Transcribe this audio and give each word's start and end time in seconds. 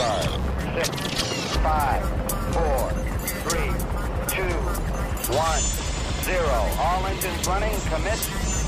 Six, 0.00 0.88
five, 1.58 2.02
four, 2.54 2.88
three, 3.44 3.68
two, 4.32 4.54
one, 5.36 5.60
zero. 6.24 6.58
All 6.78 7.04
engines 7.04 7.46
running. 7.46 7.78
Commit. 7.80 8.18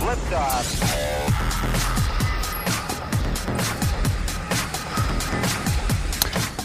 Liftoff. 0.03 0.83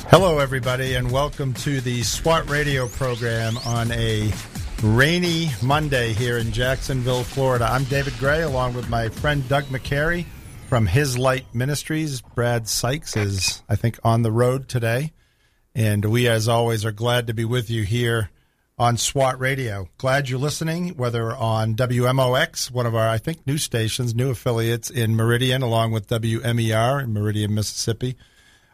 Hello, 0.09 0.39
everybody, 0.39 0.95
and 0.95 1.09
welcome 1.11 1.53
to 1.53 1.79
the 1.79 2.03
SWAT 2.03 2.49
radio 2.49 2.89
program 2.89 3.57
on 3.59 3.89
a 3.93 4.33
rainy 4.83 5.49
Monday 5.63 6.11
here 6.11 6.39
in 6.39 6.51
Jacksonville, 6.51 7.23
Florida. 7.23 7.69
I'm 7.71 7.85
David 7.85 8.17
Gray, 8.19 8.41
along 8.41 8.73
with 8.73 8.89
my 8.89 9.07
friend 9.07 9.47
Doug 9.47 9.63
McCary 9.65 10.25
from 10.67 10.85
His 10.85 11.17
Light 11.17 11.45
Ministries. 11.53 12.21
Brad 12.21 12.67
Sykes 12.67 13.15
is, 13.15 13.63
I 13.69 13.75
think, 13.75 13.97
on 14.03 14.21
the 14.21 14.31
road 14.31 14.67
today. 14.67 15.13
And 15.73 16.05
we, 16.05 16.27
as 16.27 16.47
always, 16.47 16.83
are 16.83 16.91
glad 16.91 17.27
to 17.27 17.33
be 17.33 17.45
with 17.45 17.69
you 17.69 17.83
here 17.83 18.29
on 18.77 18.97
SWAT 18.97 19.39
Radio. 19.39 19.87
Glad 19.97 20.29
you're 20.29 20.39
listening, 20.39 20.89
whether 20.89 21.35
on 21.35 21.75
WMOX, 21.75 22.69
one 22.69 22.85
of 22.85 22.95
our, 22.95 23.07
I 23.07 23.17
think, 23.17 23.47
new 23.47 23.57
stations, 23.57 24.13
new 24.13 24.29
affiliates 24.29 24.89
in 24.89 25.15
Meridian, 25.15 25.61
along 25.61 25.93
with 25.93 26.07
WMER 26.07 27.03
in 27.03 27.13
Meridian, 27.13 27.55
Mississippi 27.55 28.17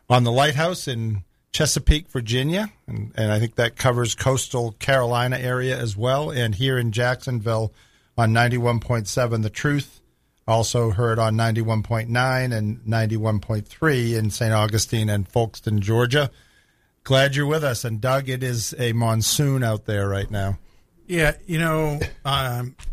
on 0.09 0.23
the 0.23 0.31
Lighthouse 0.31 0.87
in 0.87 1.23
Chesapeake, 1.51 2.09
Virginia, 2.09 2.71
and, 2.87 3.11
and, 3.15 3.31
I 3.31 3.39
think 3.39 3.55
that 3.55 3.75
covers 3.75 4.15
coastal 4.15 4.71
Carolina 4.73 5.37
area 5.37 5.77
as 5.77 5.95
well, 5.95 6.31
and 6.31 6.55
here 6.55 6.79
in 6.79 6.91
Jacksonville 6.91 7.71
on 8.17 8.33
91.7 8.33 9.43
The 9.43 9.49
Truth, 9.51 10.01
also 10.47 10.91
heard 10.91 11.19
on 11.19 11.35
91.9 11.35 12.53
and 12.55 12.79
91.3 12.81 14.17
in 14.17 14.29
St. 14.29 14.53
Augustine 14.53 15.09
and 15.09 15.27
Folkston, 15.31 15.79
Georgia. 15.79 16.29
Glad 17.03 17.35
you're 17.35 17.45
with 17.45 17.63
us. 17.63 17.83
And 17.85 17.99
Doug, 18.01 18.29
it 18.29 18.43
is 18.43 18.73
a 18.77 18.93
monsoon 18.93 19.63
out 19.63 19.85
there 19.85 20.07
right 20.07 20.29
now. 20.29 20.57
Yeah, 21.07 21.33
you 21.45 21.59
know, 21.59 21.99
um, 22.25 22.75
in 22.77 22.85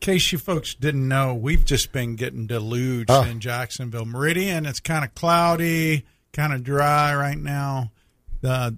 case 0.00 0.32
you 0.32 0.38
folks 0.38 0.74
didn't 0.74 1.06
know, 1.08 1.34
we've 1.34 1.64
just 1.64 1.92
been 1.92 2.16
getting 2.16 2.46
deluged 2.46 3.06
Oh. 3.10 3.22
in 3.24 3.40
Jacksonville. 3.40 4.04
Meridian, 4.04 4.66
it's 4.66 4.80
kind 4.80 5.04
of 5.04 5.14
cloudy, 5.14 6.04
kind 6.32 6.52
of 6.52 6.62
dry 6.62 7.14
right 7.14 7.38
now. 7.38 7.90
The 8.42 8.76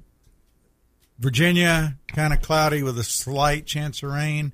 Virginia, 1.18 1.96
kind 2.08 2.33
of 2.33 2.42
cloudy 2.42 2.83
with 2.83 2.98
a 2.98 3.05
slight 3.05 3.66
chance 3.66 4.02
of 4.02 4.11
rain. 4.11 4.52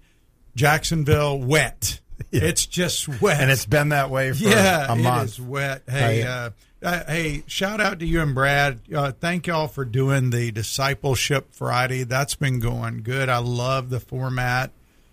Jacksonville, 0.55 1.39
wet. 1.41 2.01
It's 2.33 2.67
just 2.67 3.20
wet. 3.20 3.41
And 3.41 3.51
it's 3.51 3.67
been 3.67 3.91
that 3.91 4.11
way 4.11 4.33
for 4.33 4.45
yeah, 4.45 4.92
a 4.92 4.97
month. 4.97 5.23
it 5.23 5.33
is 5.33 5.41
wet. 5.41 5.83
Hey, 5.89 6.23
uh, 6.23 6.51
uh, 6.83 7.05
hey, 7.06 7.45
shout 7.47 7.81
out 7.81 8.01
to 8.01 8.06
you 8.06 8.20
and 8.20 8.34
Brad. 8.34 8.81
Uh, 8.92 9.12
thank 9.12 9.47
y'all 9.47 9.69
for 9.69 9.84
doing 9.84 10.31
the 10.31 10.51
discipleship 10.51 11.53
Friday. 11.53 12.03
That's 12.03 12.34
been 12.34 12.59
going 12.59 13.03
good. 13.03 13.29
I 13.29 13.39
love 13.39 13.91
the 13.91 14.01
format 14.01 14.73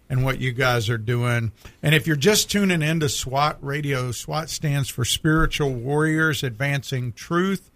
and 0.10 0.26
what 0.26 0.40
you 0.40 0.52
guys 0.52 0.90
are 0.90 0.98
doing. 0.98 1.52
And 1.84 1.94
if 1.94 2.08
you're 2.08 2.16
just 2.16 2.50
tuning 2.50 2.82
in 2.82 3.00
to 3.02 3.10
SWAT 3.10 3.58
Radio, 3.62 4.12
SWAT 4.12 4.50
stands 4.50 4.90
for 4.90 5.06
Spiritual 5.06 5.72
Warriors 5.72 6.44
Advancing 6.44 7.14
Truth, 7.14 7.70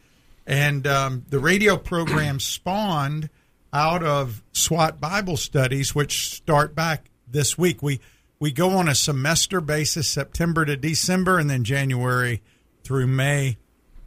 and 0.47 0.87
um, 0.87 1.25
the 1.29 1.39
radio 1.39 1.77
program 1.77 2.39
spawned 2.39 3.29
out 3.71 4.03
of 4.03 4.43
SWAT 4.51 4.99
Bible 4.99 5.37
studies, 5.37 5.93
which 5.93 6.33
start 6.33 6.73
back 6.73 7.09
this 7.27 7.57
week. 7.57 7.83
We 7.83 7.99
we 8.43 8.51
go 8.51 8.71
on 8.71 8.89
a 8.89 8.93
semester 8.93 9.61
basis, 9.61 10.05
September 10.05 10.65
to 10.65 10.75
December, 10.75 11.39
and 11.39 11.49
then 11.49 11.63
January 11.63 12.41
through 12.83 13.07
May, 13.07 13.55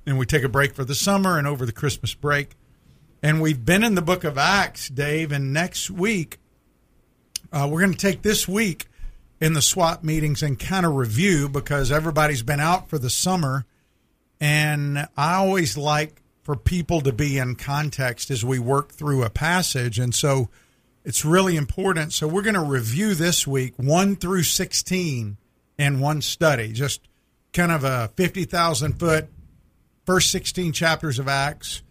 and 0.04 0.18
we 0.18 0.26
take 0.26 0.42
a 0.42 0.48
break 0.50 0.74
for 0.74 0.84
the 0.84 0.94
summer 0.94 1.38
and 1.38 1.46
over 1.46 1.64
the 1.64 1.72
Christmas 1.72 2.12
break. 2.12 2.50
And 3.22 3.40
we've 3.40 3.64
been 3.64 3.82
in 3.82 3.94
the 3.94 4.02
Book 4.02 4.24
of 4.24 4.36
Acts, 4.36 4.90
Dave, 4.90 5.32
and 5.32 5.54
next 5.54 5.90
week 5.90 6.38
uh, 7.50 7.66
we're 7.70 7.80
going 7.80 7.94
to 7.94 7.98
take 7.98 8.20
this 8.20 8.46
week 8.46 8.88
in 9.40 9.54
the 9.54 9.62
SWAT 9.62 10.04
meetings 10.04 10.42
and 10.42 10.58
kind 10.58 10.84
of 10.84 10.96
review 10.96 11.48
because 11.48 11.90
everybody's 11.90 12.42
been 12.42 12.60
out 12.60 12.90
for 12.90 12.98
the 12.98 13.08
summer. 13.08 13.64
And 14.38 15.08
I 15.16 15.36
always 15.36 15.78
like 15.78 16.20
for 16.42 16.56
people 16.56 17.00
to 17.00 17.12
be 17.12 17.38
in 17.38 17.54
context 17.54 18.30
as 18.30 18.44
we 18.44 18.58
work 18.58 18.92
through 18.92 19.22
a 19.22 19.30
passage. 19.30 19.98
And 19.98 20.14
so 20.14 20.50
it's 21.06 21.24
really 21.24 21.56
important. 21.56 22.12
So 22.12 22.26
we're 22.26 22.42
going 22.42 22.54
to 22.54 22.60
review 22.60 23.14
this 23.14 23.46
week 23.46 23.74
1 23.76 24.16
through 24.16 24.42
16 24.42 25.36
in 25.78 26.00
one 26.00 26.20
study, 26.20 26.72
just 26.72 27.00
kind 27.52 27.70
of 27.70 27.84
a 27.84 28.10
50,000 28.16 28.98
foot 28.98 29.28
first 30.04 30.32
16 30.32 30.72
chapters 30.72 31.20
of 31.20 31.28
Acts. 31.28 31.82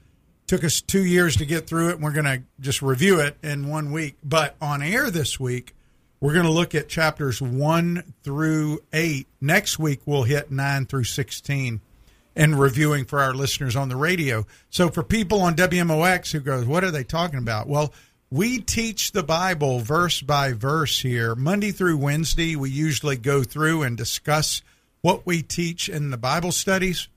Took 0.47 0.65
us 0.65 0.81
two 0.81 1.03
years 1.03 1.37
to 1.37 1.45
get 1.45 1.65
through 1.65 1.89
it, 1.89 1.95
and 1.95 2.03
we're 2.03 2.11
going 2.11 2.25
to 2.25 2.43
just 2.59 2.81
review 2.81 3.21
it 3.21 3.37
in 3.41 3.69
one 3.69 3.93
week. 3.93 4.17
But 4.21 4.57
on 4.61 4.83
air 4.83 5.09
this 5.09 5.39
week, 5.39 5.73
we're 6.19 6.33
going 6.33 6.45
to 6.45 6.51
look 6.51 6.75
at 6.75 6.89
chapters 6.89 7.41
1 7.41 8.15
through 8.21 8.79
8. 8.91 9.27
Next 9.39 9.79
week, 9.79 10.01
we'll 10.05 10.23
hit 10.23 10.51
9 10.51 10.85
through 10.87 11.05
16 11.05 11.79
and 12.35 12.59
reviewing 12.59 13.05
for 13.05 13.21
our 13.21 13.33
listeners 13.33 13.77
on 13.77 13.87
the 13.87 13.95
radio. 13.95 14.45
So 14.69 14.89
for 14.89 15.03
people 15.03 15.41
on 15.41 15.55
WMOX 15.55 16.33
who 16.33 16.41
goes, 16.41 16.65
what 16.65 16.83
are 16.83 16.91
they 16.91 17.05
talking 17.05 17.39
about? 17.39 17.67
Well, 17.67 17.93
we 18.29 18.59
teach 18.59 19.11
the 19.11 19.23
Bible 19.23 19.79
verse 19.79 20.21
by 20.21 20.53
verse 20.53 21.01
here. 21.01 21.35
Monday 21.35 21.71
through 21.71 21.97
Wednesday, 21.97 22.55
we 22.55 22.69
usually 22.69 23.17
go 23.17 23.43
through 23.43 23.83
and 23.83 23.95
discuss 23.95 24.61
what 25.01 25.25
we 25.25 25.41
teach 25.41 25.87
in 25.87 26.09
the 26.09 26.17
Bible 26.17 26.51
studies. 26.51 27.07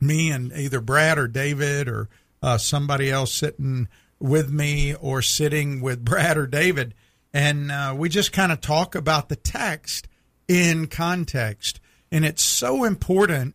Me 0.00 0.30
and 0.30 0.52
either 0.52 0.80
Brad 0.80 1.18
or 1.18 1.28
David 1.28 1.88
or 1.88 2.08
uh, 2.42 2.58
somebody 2.58 3.10
else 3.10 3.32
sitting 3.32 3.88
with 4.18 4.50
me 4.50 4.94
or 4.94 5.20
sitting 5.20 5.80
with 5.80 6.04
Brad 6.04 6.36
or 6.36 6.46
David. 6.46 6.94
And 7.32 7.70
uh, 7.70 7.94
we 7.96 8.08
just 8.08 8.32
kind 8.32 8.52
of 8.52 8.60
talk 8.60 8.94
about 8.94 9.28
the 9.28 9.36
text 9.36 10.08
in 10.48 10.86
context. 10.86 11.80
And 12.10 12.24
it's 12.24 12.42
so 12.42 12.84
important 12.84 13.54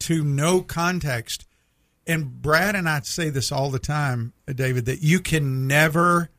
to 0.00 0.22
know 0.22 0.60
context. 0.60 1.46
And 2.06 2.42
Brad 2.42 2.74
and 2.74 2.88
I 2.88 3.00
say 3.00 3.30
this 3.30 3.52
all 3.52 3.70
the 3.70 3.78
time, 3.78 4.32
David, 4.52 4.86
that 4.86 5.02
you 5.02 5.20
can 5.20 5.66
never 5.66 6.30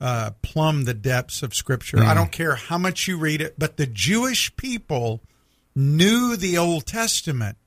uh, 0.00 0.30
plumb 0.42 0.84
the 0.84 0.94
depths 0.94 1.42
of 1.42 1.54
Scripture. 1.54 2.02
I 2.02 2.14
don't 2.14 2.32
care 2.32 2.54
how 2.54 2.78
much 2.78 3.06
you 3.06 3.18
read 3.18 3.40
it, 3.40 3.54
but 3.58 3.76
the 3.76 3.86
Jewish 3.86 4.54
people 4.56 5.22
knew 5.74 6.36
the 6.36 6.58
Old 6.58 6.86
Testament 6.86 7.58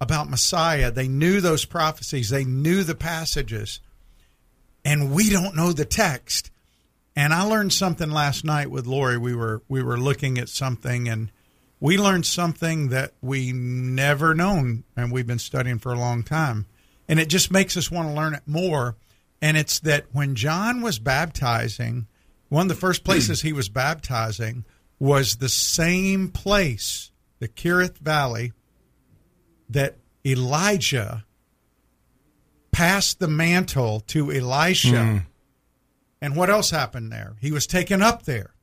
about 0.00 0.30
Messiah. 0.30 0.90
They 0.90 1.08
knew 1.08 1.40
those 1.40 1.64
prophecies, 1.64 2.30
they 2.30 2.44
knew 2.44 2.84
the 2.84 2.94
passages, 2.94 3.80
and 4.84 5.12
we 5.12 5.30
don't 5.30 5.56
know 5.56 5.72
the 5.72 5.84
text. 5.84 6.50
And 7.14 7.32
I 7.32 7.42
learned 7.42 7.72
something 7.72 8.10
last 8.10 8.44
night 8.44 8.70
with 8.70 8.86
Lori. 8.86 9.16
We 9.16 9.34
were 9.34 9.62
we 9.68 9.82
were 9.82 9.98
looking 9.98 10.38
at 10.38 10.50
something 10.50 11.08
and 11.08 11.32
we 11.80 11.98
learned 11.98 12.26
something 12.26 12.88
that 12.90 13.12
we 13.22 13.52
never 13.52 14.34
known 14.34 14.84
and 14.96 15.10
we've 15.10 15.26
been 15.26 15.38
studying 15.38 15.78
for 15.78 15.92
a 15.92 15.98
long 15.98 16.22
time. 16.22 16.66
And 17.08 17.20
it 17.20 17.28
just 17.28 17.50
makes 17.50 17.76
us 17.76 17.90
want 17.90 18.08
to 18.08 18.14
learn 18.14 18.34
it 18.34 18.42
more. 18.46 18.96
And 19.40 19.56
it's 19.56 19.80
that 19.80 20.06
when 20.12 20.34
John 20.34 20.80
was 20.82 20.98
baptizing, 20.98 22.06
one 22.48 22.62
of 22.62 22.68
the 22.68 22.74
first 22.74 23.04
places 23.04 23.42
he 23.42 23.52
was 23.52 23.68
baptizing 23.68 24.64
was 24.98 25.36
the 25.36 25.48
same 25.48 26.28
place, 26.28 27.10
the 27.38 27.48
Kerith 27.48 27.98
Valley, 27.98 28.52
that 29.68 29.96
Elijah 30.24 31.24
passed 32.72 33.20
the 33.20 33.28
mantle 33.28 34.00
to 34.00 34.32
Elisha. 34.32 35.04
Hmm. 35.04 35.16
And 36.20 36.34
what 36.34 36.50
else 36.50 36.70
happened 36.70 37.12
there? 37.12 37.36
He 37.40 37.52
was 37.52 37.66
taken 37.66 38.02
up 38.02 38.24
there. 38.24 38.54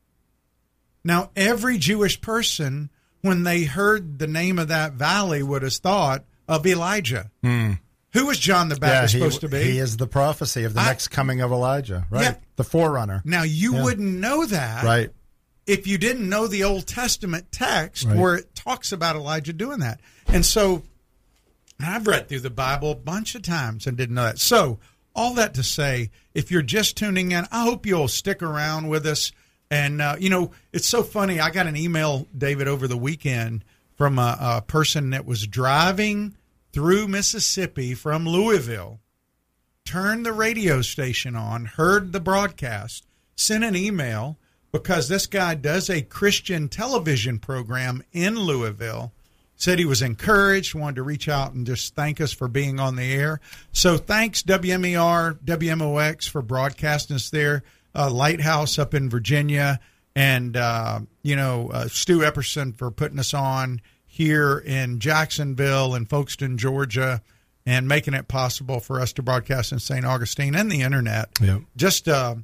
Now, 1.04 1.31
every 1.36 1.78
Jewish 1.78 2.20
person, 2.22 2.90
when 3.22 3.44
they 3.44 3.64
heard 3.64 4.20
the 4.20 4.28
name 4.28 4.58
of 4.58 4.70
that 4.70 4.94
valley, 4.94 5.44
would 5.44 5.62
have 5.62 5.74
thought 5.74 6.25
of 6.48 6.66
Elijah. 6.66 7.31
Hmm. 7.44 7.74
Who 8.13 8.27
was 8.27 8.38
John 8.39 8.69
the 8.69 8.75
Yeah, 8.75 8.80
Baptist 8.80 9.13
he, 9.15 9.19
supposed 9.19 9.42
to 9.42 9.50
be? 9.50 9.63
he 9.63 9.80
is 9.80 9.98
the 9.98 10.07
prophecy 10.07 10.63
of 10.63 10.74
the 10.74 10.81
I- 10.81 10.86
next 10.86 11.07
coming 11.10 11.42
of 11.42 11.51
Elijah, 11.51 12.06
right? 12.10 12.21
Yeah. 12.24 12.36
The 12.56 12.63
forerunner, 12.63 13.21
now, 13.25 13.44
you 13.44 13.74
Yeah. 13.75 13.83
wouldn't 13.83 14.19
know 14.19 14.45
that 14.45 14.83
right? 14.83 15.10
if 15.65 15.88
you 15.88 15.98
didn't 15.98 16.27
know 16.30 16.45
the 16.48 16.63
Old 16.63 16.86
Testament 16.86 17.51
text 17.51 18.06
Right. 18.06 18.15
where 18.18 18.36
it 18.36 18.54
talks 18.56 18.92
about 18.92 19.15
Elijah 19.15 19.54
doing 19.54 19.80
that. 19.80 20.00
And 20.27 20.45
so 20.45 20.83
I've 21.80 22.06
read 22.07 22.30
through 22.30 22.42
the 22.42 22.50
Bible 22.50 22.92
a 22.92 22.95
bunch 22.95 23.33
of 23.36 23.42
times 23.42 23.88
and 23.88 23.98
didn't 23.98 24.16
know 24.16 24.25
that. 24.25 24.39
So, 24.39 24.80
all 25.16 25.33
that 25.36 25.54
to 25.56 25.63
say, 25.63 26.09
if 26.33 26.50
you're 26.51 26.62
just 26.63 26.95
tuning 26.98 27.31
in, 27.31 27.48
I 27.51 27.63
hope 27.63 27.86
you'll 27.86 28.07
stick 28.07 28.42
around 28.42 28.88
with 28.89 29.06
us. 29.06 29.31
And, 29.71 30.01
uh, 30.01 30.16
you 30.19 30.30
know, 30.30 30.51
it's 30.71 30.88
so 30.88 31.01
funny. 31.04 31.39
I 31.39 31.50
got 31.50 31.66
an 31.68 31.75
email, 31.75 32.27
David, 32.38 32.68
over 32.68 32.88
the 32.88 32.98
weekend 32.98 33.63
from 33.95 34.18
a, 34.19 34.38
a 34.39 34.62
person 34.62 35.12
that 35.12 35.25
was 35.25 35.45
driving 35.48 36.36
through 36.74 37.08
Mississippi 37.08 37.94
from 37.94 38.28
Louisville 38.28 39.00
turned 39.86 40.25
the 40.25 40.34
radio 40.34 40.81
station 40.81 41.36
on, 41.36 41.66
heard 41.66 42.12
the 42.12 42.20
broadcast, 42.20 43.06
sent 43.36 43.64
an 43.64 43.75
email 43.75 44.38
because 44.72 45.08
this 45.08 45.28
guy 45.28 45.54
does 45.54 45.90
a 45.90 46.02
Christian 46.02 46.68
television 46.68 47.38
program 47.38 48.04
in 48.12 48.40
Louisville. 48.40 49.14
said 49.56 49.78
he 49.78 49.86
was 49.86 50.02
encouraged, 50.02 50.74
wanted 50.74 50.96
to 50.96 51.04
reach 51.04 51.30
out 51.30 51.54
and 51.54 51.68
just 51.68 51.94
thank 51.94 52.20
us 52.20 52.34
for 52.34 52.48
being 52.48 52.80
on 52.80 52.96
the 52.96 53.14
air. 53.14 53.40
So 53.72 53.98
thanks 53.98 54.42
WMER, 54.42 55.38
WMOX 55.46 56.28
for 56.28 56.42
broadcasting 56.42 57.16
us 57.16 57.30
there. 57.30 57.64
Uh, 57.96 58.10
Lighthouse 58.10 58.80
up 58.80 58.96
in 58.96 59.12
Virginia, 59.12 59.80
and 60.16 60.58
uh, 60.58 61.02
you 61.22 61.36
know 61.36 61.69
uh, 61.72 61.88
Stu 61.88 62.19
Epperson 62.19 62.76
for 62.76 62.90
putting 62.90 63.19
us 63.19 63.36
on 63.36 63.80
here 64.13 64.60
in 64.60 65.00
Jacksonville 65.00 65.95
and 65.95 66.07
Folkston, 66.07 66.57
Georgia, 66.57 67.24
and 67.65 67.88
making 67.88 68.13
it 68.13 68.27
possible 68.27 68.80
for 68.80 69.01
us 69.01 69.12
to 69.13 69.24
broadcast 69.24 69.71
in 69.71 69.80
St. 69.80 70.06
Augustine 70.06 70.54
and 70.54 70.71
the 70.71 70.83
internet. 70.83 71.30
Yep. 71.42 71.62
Just 71.75 72.07
uh, 72.07 72.36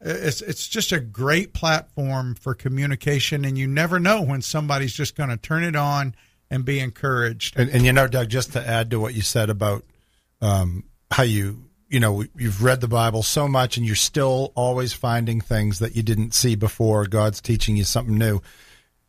it's 0.00 0.42
it's 0.42 0.66
just 0.66 0.90
a 0.90 0.98
great 0.98 1.52
platform 1.52 2.34
for 2.34 2.54
communication, 2.54 3.44
and 3.44 3.56
you 3.56 3.68
never 3.68 4.00
know 4.00 4.20
when 4.20 4.42
somebody's 4.42 4.92
just 4.92 5.14
going 5.14 5.30
to 5.30 5.36
turn 5.36 5.62
it 5.62 5.76
on 5.76 6.16
and 6.50 6.64
be 6.64 6.80
encouraged. 6.80 7.56
And, 7.56 7.70
and 7.70 7.84
you 7.84 7.92
know, 7.92 8.08
Doug, 8.08 8.28
just 8.28 8.54
to 8.54 8.68
add 8.68 8.90
to 8.90 8.98
what 8.98 9.14
you 9.14 9.22
said 9.22 9.48
about 9.48 9.84
um, 10.40 10.82
how 11.12 11.22
you 11.22 11.66
you 11.88 12.00
know 12.00 12.24
you've 12.36 12.64
read 12.64 12.80
the 12.80 12.88
Bible 12.88 13.22
so 13.22 13.46
much, 13.46 13.76
and 13.76 13.86
you're 13.86 13.94
still 13.94 14.50
always 14.56 14.92
finding 14.92 15.40
things 15.40 15.78
that 15.78 15.94
you 15.94 16.02
didn't 16.02 16.34
see 16.34 16.56
before. 16.56 17.06
God's 17.06 17.40
teaching 17.40 17.76
you 17.76 17.84
something 17.84 18.18
new. 18.18 18.42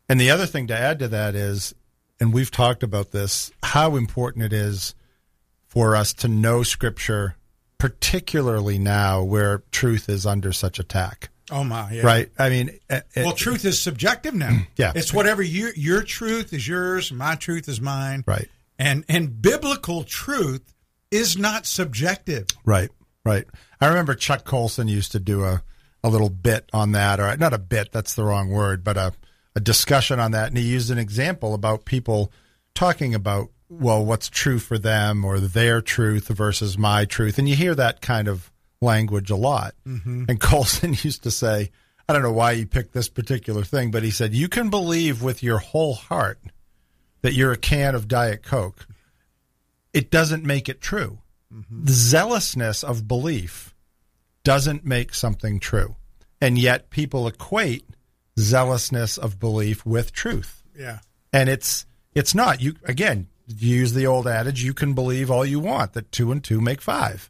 And 0.08 0.22
the 0.22 0.30
other 0.30 0.46
thing 0.46 0.68
to 0.68 0.78
add 0.78 1.00
to 1.00 1.08
that 1.08 1.34
is, 1.34 1.74
and 2.24 2.32
we've 2.32 2.52
talked 2.52 2.84
about 2.84 3.12
this, 3.12 3.52
how 3.62 3.98
important 3.98 4.46
it 4.46 4.54
is 4.54 4.96
for 5.68 5.94
us 5.94 6.14
to 6.14 6.30
know 6.30 6.64
Scripture, 6.64 7.36
particularly 7.78 8.80
now 8.80 9.22
where 9.22 9.62
truth 9.72 10.08
is 10.08 10.26
under 10.26 10.54
such 10.54 10.80
attack. 10.80 11.32
Oh 11.52 11.66
my, 11.66 11.92
yeah. 11.92 12.04
Right? 12.04 12.32
I 12.40 12.48
mean, 12.48 12.80
it, 12.90 13.04
Well, 13.18 13.34
truth 13.34 13.66
is 13.66 13.82
subjective 13.82 14.34
now. 14.34 14.58
Yeah. 14.78 14.94
it's 14.96 15.14
whatever 15.14 15.42
you 15.42 15.72
your 15.76 16.02
truth 16.02 16.54
is 16.54 16.66
yours, 16.66 17.12
my 17.12 17.36
truth 17.36 17.68
is 17.68 17.82
mine. 17.82 18.24
Right. 18.26 18.48
And 18.80 19.04
and 19.10 19.42
biblical 19.42 20.06
truth 20.06 20.74
is 21.12 21.38
not 21.38 21.66
subjective. 21.66 22.48
Right, 22.64 22.90
right. 23.26 23.44
I 23.82 23.88
remember 23.88 24.16
Chuck 24.16 24.46
Colson 24.46 24.88
used 24.88 25.12
to 25.12 25.20
do 25.20 25.44
a, 25.44 25.62
a 26.02 26.08
little 26.08 26.30
bit 26.30 26.70
on 26.72 26.94
that, 26.94 27.20
or 27.20 27.36
not 27.36 27.54
a 27.54 27.58
bit, 27.58 27.92
that's 27.92 28.14
the 28.14 28.24
wrong 28.24 28.48
word, 28.48 28.82
but 28.82 28.96
a, 28.96 29.12
a 29.56 29.60
discussion 29.60 30.20
on 30.20 30.32
that. 30.32 30.48
And 30.48 30.58
he 30.58 30.64
used 30.64 30.92
an 30.92 30.98
example 30.98 31.54
about 31.54 31.86
people 31.86 32.32
talking 32.74 33.14
about, 33.14 33.50
well, 33.70 34.04
what's 34.04 34.30
true 34.30 34.60
for 34.60 34.78
them 34.78 35.24
or 35.24 35.40
their 35.40 35.82
truth 35.82 36.28
versus 36.28 36.78
my 36.78 37.06
truth. 37.06 37.38
And 37.38 37.48
you 37.48 37.56
hear 37.56 37.76
that 37.76 38.02
kind 38.02 38.28
of 38.28 38.52
language 38.82 39.30
a 39.30 39.36
lot. 39.36 39.76
Mm-hmm. 39.88 40.26
And 40.30 40.40
Colson 40.40 40.92
used 40.92 41.24
to 41.24 41.32
say, 41.32 41.72
I 42.08 42.14
don't 42.14 42.24
know 42.24 42.32
why 42.32 42.56
he 42.56 42.66
picked 42.66 42.94
this 42.94 43.10
particular 43.10 43.64
thing, 43.64 43.92
but 43.92 44.04
he 44.04 44.12
said, 44.12 44.34
you 44.34 44.50
can 44.50 44.70
believe 44.70 45.24
with 45.24 45.42
your 45.42 45.60
whole 45.60 45.94
heart 45.94 46.40
that 47.22 47.34
you're 47.34 47.54
a 47.54 47.58
can 47.58 47.96
of 47.96 48.08
Diet 48.08 48.44
Coke. 48.44 48.88
It 49.94 50.12
doesn't 50.12 50.44
make 50.44 50.68
it 50.68 50.82
true 50.82 51.20
mm-hmm. 51.54 51.86
the 51.86 51.92
zealousness 51.92 52.84
of 52.84 53.08
belief 53.08 53.74
doesn't 54.44 54.86
make 54.86 55.14
something 55.14 55.60
true. 55.60 55.96
And 56.42 56.58
yet 56.58 56.90
people 56.90 57.28
equate 57.28 57.86
zealousness 58.40 59.18
of 59.18 59.40
belief 59.40 59.86
with 59.86 60.12
truth. 60.12 60.64
Yeah. 60.78 61.00
And 61.32 61.50
it's 61.50 61.86
it's 62.16 62.36
not. 62.36 62.62
You 62.62 62.76
again, 62.86 63.28
you 63.48 63.78
use 63.78 63.94
the 63.94 64.08
old 64.08 64.28
adage, 64.28 64.64
you 64.64 64.74
can 64.74 64.94
believe 64.94 65.30
all 65.30 65.46
you 65.46 65.60
want 65.60 65.94
that 65.94 66.12
2 66.12 66.32
and 66.32 66.44
2 66.44 66.62
make 66.62 66.82
5. 66.82 67.30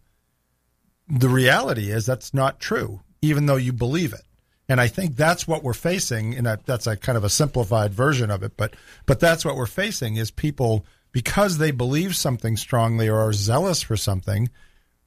The 1.09 1.29
reality 1.29 1.91
is 1.91 2.05
that's 2.05 2.33
not 2.33 2.59
true 2.59 3.01
even 3.23 3.45
though 3.45 3.55
you 3.55 3.73
believe 3.73 4.13
it. 4.13 4.23
And 4.69 4.79
I 4.79 4.87
think 4.87 5.15
that's 5.15 5.47
what 5.47 5.63
we're 5.63 5.73
facing 5.73 6.35
and 6.35 6.45
that's 6.65 6.87
a 6.87 6.97
kind 6.97 7.17
of 7.17 7.23
a 7.23 7.29
simplified 7.29 7.93
version 7.93 8.29
of 8.29 8.43
it, 8.43 8.55
but 8.57 8.75
but 9.05 9.19
that's 9.19 9.43
what 9.45 9.55
we're 9.55 9.65
facing 9.65 10.17
is 10.17 10.29
people 10.29 10.85
because 11.11 11.57
they 11.57 11.71
believe 11.71 12.15
something 12.15 12.57
strongly 12.57 13.07
or 13.07 13.19
are 13.19 13.33
zealous 13.33 13.81
for 13.81 13.95
something, 13.95 14.49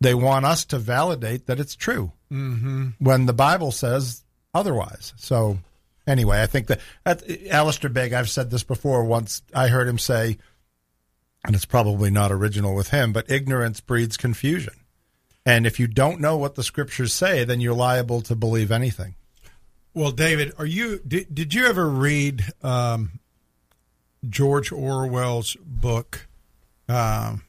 they 0.00 0.14
want 0.14 0.44
us 0.44 0.64
to 0.66 0.78
validate 0.78 1.46
that 1.46 1.60
it's 1.60 1.74
true 1.74 2.12
mm-hmm. 2.30 2.88
when 2.98 3.26
the 3.26 3.32
Bible 3.32 3.72
says 3.72 4.22
otherwise. 4.54 5.14
So, 5.16 5.58
anyway, 6.06 6.42
I 6.42 6.46
think 6.46 6.66
that, 6.68 6.80
that 7.04 7.22
Alistair 7.50 7.90
Begg, 7.90 8.12
I've 8.12 8.30
said 8.30 8.50
this 8.50 8.62
before. 8.62 9.04
Once 9.04 9.42
I 9.54 9.68
heard 9.68 9.88
him 9.88 9.98
say, 9.98 10.38
and 11.44 11.54
it's 11.54 11.64
probably 11.64 12.10
not 12.10 12.32
original 12.32 12.74
with 12.74 12.88
him, 12.88 13.12
but 13.12 13.30
ignorance 13.30 13.80
breeds 13.80 14.16
confusion. 14.16 14.74
And 15.44 15.64
if 15.64 15.78
you 15.78 15.86
don't 15.86 16.20
know 16.20 16.36
what 16.36 16.56
the 16.56 16.64
scriptures 16.64 17.12
say, 17.12 17.44
then 17.44 17.60
you're 17.60 17.74
liable 17.74 18.20
to 18.22 18.34
believe 18.34 18.72
anything. 18.72 19.14
Well, 19.94 20.10
David, 20.10 20.52
are 20.58 20.66
you 20.66 21.00
did, 21.06 21.34
did 21.34 21.54
you 21.54 21.66
ever 21.66 21.88
read 21.88 22.44
um, 22.62 23.20
George 24.28 24.72
Orwell's 24.72 25.56
book? 25.64 26.26
Um, 26.88 27.45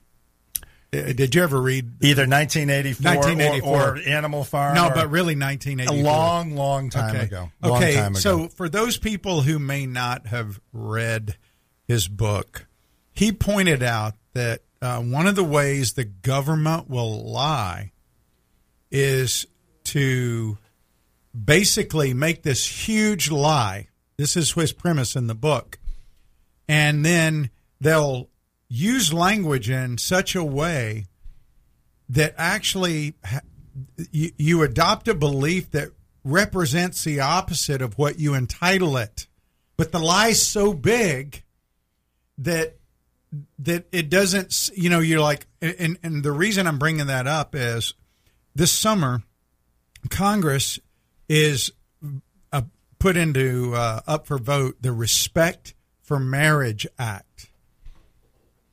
did 0.92 1.36
you 1.36 1.44
ever 1.44 1.62
read? 1.62 1.86
Either 2.02 2.24
1984, 2.24 3.16
1984. 3.16 3.70
Or, 3.70 3.96
or 3.96 3.98
Animal 3.98 4.44
Farm. 4.44 4.76
No, 4.76 4.90
but 4.90 5.10
really 5.10 5.36
1984. 5.36 5.94
a 5.94 6.04
1984. 6.04 6.04
long, 6.04 6.56
long 6.56 6.90
time 6.90 7.16
okay. 7.16 7.26
ago. 7.26 7.52
Long 7.62 7.78
okay, 7.78 7.96
time 7.96 8.12
ago. 8.14 8.20
so 8.20 8.48
for 8.48 8.70
those 8.70 8.98
people 8.98 9.42
who 9.42 9.60
may 9.60 9.86
not 9.86 10.28
have 10.28 10.60
read 10.72 11.36
his 11.88 12.08
book, 12.08 12.68
he 13.12 13.32
pointed 13.32 13.84
out 13.84 14.14
that 14.34 14.62
uh, 14.82 15.02
one 15.02 15.28
of 15.28 15.36
the 15.36 15.44
ways 15.44 15.94
the 15.94 16.06
government 16.06 16.90
will 16.90 17.30
lie 17.30 17.92
is 18.92 19.46
to 19.84 20.58
basically 21.46 22.14
make 22.14 22.44
this 22.44 22.88
huge 22.88 23.30
lie. 23.30 23.88
This 24.18 24.38
is 24.38 24.52
his 24.52 24.72
premise 24.72 25.16
in 25.16 25.28
the 25.28 25.36
book. 25.36 25.80
And 26.68 27.06
then 27.06 27.50
they'll 27.80 28.30
use 28.70 29.14
language 29.14 29.70
in 29.70 29.98
such 29.98 30.36
a 30.36 30.44
way 30.44 31.06
that 32.10 32.34
actually 32.38 33.16
you, 34.12 34.32
you 34.38 34.64
adopt 34.64 35.08
a 35.08 35.14
belief 35.14 35.72
that 35.72 35.90
represents 36.24 37.04
the 37.04 37.20
opposite 37.20 37.82
of 37.82 37.98
what 37.98 38.20
you 38.20 38.34
entitle 38.34 38.98
it. 38.98 39.28
But 39.78 39.92
the 39.92 40.00
lie's 40.00 40.42
so 40.42 40.74
big 40.74 41.44
that 42.38 42.78
that 43.60 43.88
it 43.92 44.10
doesn't 44.10 44.70
you 44.76 44.90
know 44.90 45.00
you're 45.00 45.22
like 45.22 45.48
and 45.62 45.98
and 46.02 46.24
the 46.24 46.32
reason 46.32 46.66
I'm 46.66 46.80
bringing 46.80 47.08
that 47.08 47.28
up 47.28 47.56
is 47.56 47.94
this 48.56 48.72
summer 48.72 49.22
Congress 50.10 50.80
is 51.28 51.72
uh, 52.52 52.62
put 53.00 53.18
into 53.18 53.74
uh, 53.76 54.02
up 54.08 54.28
for 54.28 54.38
vote 54.38 54.78
the 54.82 54.92
Respect 54.92 55.74
for 56.02 56.20
Marriage 56.20 56.88
Act, 56.98 57.47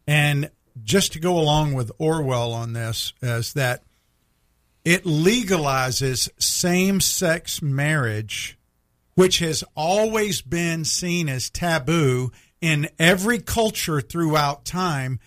and 0.07 0.51
just 0.83 1.13
to 1.13 1.21
go 1.21 1.39
along 1.39 1.75
with 1.75 1.93
Orwell 1.99 2.53
on 2.53 2.73
this 2.73 3.13
is 3.23 3.53
that 3.53 3.85
it 4.85 5.05
legalizes 5.05 6.29
same-sex 6.39 7.63
marriage, 7.63 8.59
which 9.15 9.39
has 9.39 9.65
always 9.77 10.43
been 10.43 10.85
seen 10.85 11.29
as 11.29 11.49
taboo 11.49 12.33
in 12.61 12.89
every 12.99 13.39
culture 13.39 14.01
throughout 14.01 14.65
time, 14.65 15.21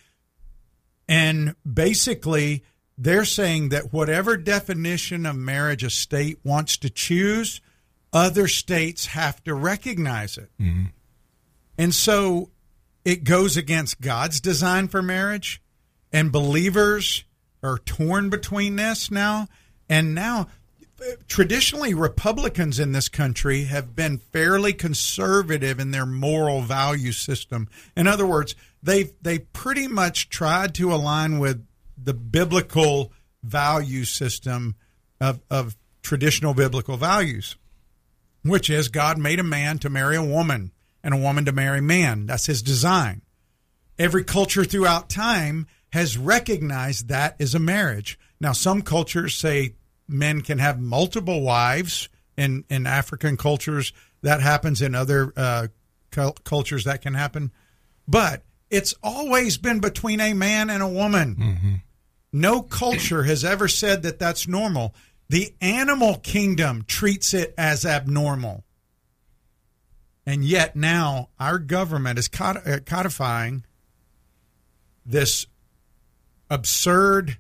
and 1.08 1.56
basically 1.72 2.64
they're 2.98 3.26
saying 3.26 3.70
that 3.70 3.94
whatever 3.94 4.36
definition 4.36 5.26
of 5.26 5.36
marriage 5.36 5.84
a 5.84 5.90
state 5.90 6.40
wants 6.44 6.78
to 6.78 6.90
choose, 6.90 7.62
other 8.12 8.48
states 8.48 9.08
have 9.08 9.44
to 9.44 9.54
recognize 9.54 10.38
it. 10.38 10.50
Mm-hmm. 10.60 10.86
And 11.78 11.94
so 11.94 12.50
it 13.08 13.24
goes 13.24 13.56
against 13.56 14.02
God's 14.02 14.42
design 14.42 14.90
for 14.90 15.02
marriage, 15.02 15.62
and 16.12 16.30
believers 16.30 17.24
are 17.64 17.78
torn 17.78 18.30
between 18.30 18.76
this 18.76 19.10
now. 19.10 19.48
And 19.88 20.14
now, 20.14 20.48
traditionally, 21.30 21.94
Republicans 21.94 22.80
in 22.80 22.92
this 22.92 23.08
country 23.08 23.64
have 23.64 23.96
been 23.96 24.18
fairly 24.18 24.74
conservative 24.74 25.80
in 25.80 25.92
their 25.92 26.06
moral 26.06 26.60
value 26.60 27.14
system. 27.14 27.70
In 27.96 28.08
other 28.08 28.26
words, 28.26 28.56
they've 28.84 29.14
they 29.22 29.40
pretty 29.40 29.88
much 29.88 30.28
tried 30.28 30.76
to 30.76 30.94
align 30.94 31.40
with 31.40 31.66
the 31.98 32.14
biblical 32.14 33.14
value 33.42 34.04
system 34.04 34.76
of, 35.22 35.40
of 35.50 35.78
traditional 36.02 36.54
biblical 36.54 36.98
values, 36.98 37.56
which 38.44 38.70
is 38.70 38.90
God 38.90 39.18
made 39.18 39.40
a 39.40 39.44
man 39.44 39.80
to 39.80 39.90
marry 39.90 40.18
a 40.18 40.22
woman 40.22 40.74
and 41.04 41.14
a 41.14 41.18
woman 41.18 41.46
to 41.46 41.52
marry 41.52 41.82
man. 41.82 42.26
That's 42.26 42.46
his 42.46 42.62
design. 42.62 43.22
Every 44.00 44.24
culture 44.24 44.64
throughout 44.64 45.10
time 45.10 45.68
has 45.90 46.18
recognized 46.18 47.08
that 47.08 47.36
as 47.40 47.56
a 47.56 47.60
marriage. 47.60 48.20
Now, 48.40 48.52
some 48.52 48.82
cultures 48.82 49.36
say 49.36 49.76
men 50.08 50.42
can 50.42 50.60
have 50.60 50.80
multiple 50.80 51.42
wives. 51.42 52.10
In, 52.38 52.66
in 52.70 52.86
African 52.86 53.36
cultures, 53.36 53.94
that 54.22 54.42
happens. 54.42 54.82
In 54.84 54.94
other 54.94 55.34
uh, 55.36 55.68
cultures, 56.44 56.84
that 56.84 57.02
can 57.02 57.16
happen. 57.16 57.52
But 58.08 58.44
it's 58.70 58.94
always 59.02 59.58
been 59.58 59.80
between 59.80 60.20
a 60.20 60.34
man 60.34 60.70
and 60.70 60.84
a 60.84 60.88
woman. 60.88 61.82
No 62.32 62.62
culture 62.62 63.24
has 63.24 63.44
ever 63.44 63.68
said 63.68 64.04
that 64.04 64.20
that's 64.20 64.48
normal. 64.48 64.94
The 65.30 65.56
animal 65.62 66.20
kingdom 66.20 66.84
treats 66.88 67.34
it 67.34 67.56
as 67.58 67.86
abnormal. 67.86 68.64
And 70.28 70.44
yet 70.44 70.76
now 70.76 71.30
our 71.40 71.58
government 71.58 72.20
is 72.20 72.30
uh, 72.38 72.80
codifying 72.86 73.66
this 75.06 75.48
absurd 76.50 77.38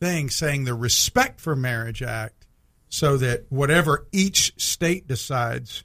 thing 0.00 0.30
saying 0.30 0.64
the 0.64 0.74
Respect 0.74 1.42
for 1.42 1.54
Marriage 1.54 2.02
Act 2.02 2.46
so 2.88 3.18
that 3.18 3.44
whatever 3.50 4.06
each 4.12 4.54
state 4.56 5.06
decides 5.06 5.84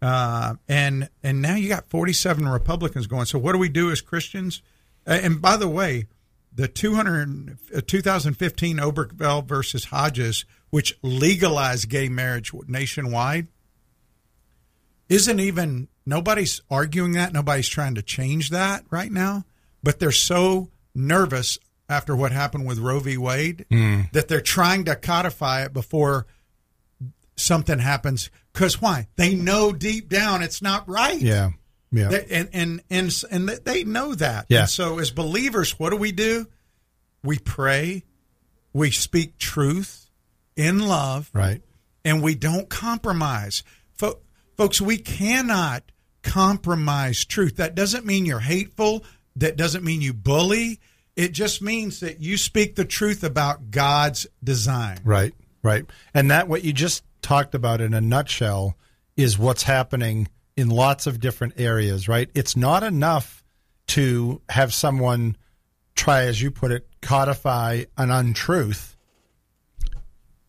uh, 0.00 0.54
and 0.68 1.10
and 1.22 1.42
now 1.42 1.56
you 1.56 1.68
got 1.68 1.90
47 1.90 2.48
Republicans 2.48 3.06
going. 3.06 3.26
So 3.26 3.38
what 3.38 3.52
do 3.52 3.58
we 3.58 3.68
do 3.68 3.90
as 3.90 4.00
Christians? 4.00 4.62
And 5.04 5.42
by 5.42 5.56
the 5.56 5.68
way, 5.68 6.06
the 6.54 6.68
200, 6.68 7.58
uh, 7.74 7.80
2015 7.86 8.78
Obergefell 8.78 9.44
versus 9.44 9.86
Hodges, 9.86 10.44
which 10.70 10.96
legalized 11.02 11.88
gay 11.88 12.08
marriage 12.08 12.52
nationwide, 12.66 13.48
isn't 15.10 15.40
even 15.40 15.88
nobody's 16.06 16.62
arguing 16.70 17.12
that. 17.12 17.34
Nobody's 17.34 17.68
trying 17.68 17.96
to 17.96 18.02
change 18.02 18.48
that 18.50 18.84
right 18.90 19.12
now. 19.12 19.44
But 19.82 19.98
they're 19.98 20.10
so 20.12 20.70
nervous 20.94 21.58
after 21.88 22.14
what 22.16 22.32
happened 22.32 22.66
with 22.66 22.78
Roe 22.78 23.00
v. 23.00 23.16
Wade 23.18 23.66
Mm. 23.70 24.10
that 24.12 24.28
they're 24.28 24.40
trying 24.40 24.84
to 24.86 24.94
codify 24.96 25.64
it 25.64 25.72
before 25.72 26.26
something 27.36 27.78
happens. 27.78 28.30
Because 28.52 28.80
why? 28.80 29.08
They 29.16 29.34
know 29.34 29.72
deep 29.72 30.08
down 30.08 30.42
it's 30.42 30.62
not 30.62 30.88
right. 30.88 31.20
Yeah. 31.20 31.50
Yeah. 31.92 32.08
They- 32.08 32.26
and 32.30 32.48
and 32.52 32.82
and 32.90 33.24
and 33.30 33.48
they 33.48 33.84
know 33.84 34.14
that. 34.14 34.46
Yeah. 34.48 34.60
And 34.60 34.70
so 34.70 34.98
as 34.98 35.10
believers, 35.10 35.78
what 35.78 35.90
do 35.90 35.96
we 35.96 36.12
do? 36.12 36.46
We 37.22 37.38
pray, 37.38 38.04
we 38.72 38.90
speak 38.90 39.36
truth 39.38 40.08
in 40.56 40.78
love, 40.86 41.30
right. 41.32 41.62
and 42.04 42.22
we 42.22 42.34
don't 42.34 42.68
compromise. 42.68 43.62
Fo- 43.96 44.20
folks, 44.60 44.78
we 44.78 44.98
cannot 44.98 45.82
compromise 46.22 47.24
truth. 47.24 47.56
That 47.56 47.74
doesn't 47.74 48.04
mean 48.04 48.26
you're 48.26 48.40
hateful. 48.40 49.06
That 49.36 49.56
doesn't 49.56 49.82
mean 49.82 50.02
you 50.02 50.12
bully. 50.12 50.80
It 51.16 51.32
just 51.32 51.62
means 51.62 52.00
that 52.00 52.20
you 52.20 52.36
speak 52.36 52.76
the 52.76 52.84
truth 52.84 53.24
about 53.24 53.70
God's 53.70 54.26
design. 54.44 54.98
Right, 55.02 55.32
right. 55.62 55.86
And 56.12 56.30
that 56.30 56.46
what 56.46 56.62
you 56.62 56.74
just 56.74 57.04
talked 57.22 57.54
about 57.54 57.80
in 57.80 57.94
a 57.94 58.02
nutshell 58.02 58.76
is 59.16 59.38
what's 59.38 59.62
happening 59.62 60.28
in 60.58 60.68
lots 60.68 61.06
of 61.06 61.20
different 61.20 61.54
areas, 61.56 62.06
right? 62.06 62.28
It's 62.34 62.54
not 62.54 62.82
enough 62.82 63.42
to 63.86 64.42
have 64.50 64.74
someone 64.74 65.38
try, 65.94 66.24
as 66.24 66.42
you 66.42 66.50
put 66.50 66.70
it, 66.70 66.86
codify 67.00 67.84
an 67.96 68.10
untruth. 68.10 68.94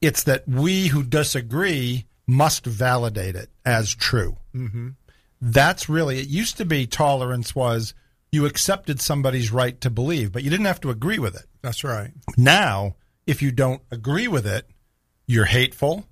It's 0.01 0.23
that 0.23 0.45
we 0.49 0.87
who 0.87 1.01
disagree 1.01 2.07
must 2.31 2.65
validate 2.65 3.35
it 3.35 3.49
as 3.65 3.93
true. 3.93 4.37
Mm-hmm. 4.55 4.89
That's 5.41 5.89
really, 5.89 6.19
it 6.19 6.27
used 6.27 6.57
to 6.57 6.65
be 6.65 6.87
tolerance 6.87 7.53
was 7.55 7.93
you 8.31 8.45
accepted 8.45 9.01
somebody's 9.01 9.51
right 9.51 9.79
to 9.81 9.89
believe, 9.89 10.31
but 10.31 10.43
you 10.43 10.49
didn't 10.49 10.65
have 10.67 10.81
to 10.81 10.89
agree 10.89 11.19
with 11.19 11.35
it. 11.35 11.45
That's 11.61 11.83
right. 11.83 12.11
Now, 12.37 12.95
if 13.27 13.41
you 13.41 13.51
don't 13.51 13.81
agree 13.91 14.27
with 14.27 14.47
it, 14.47 14.65
you're 15.27 15.45
hateful, 15.45 16.07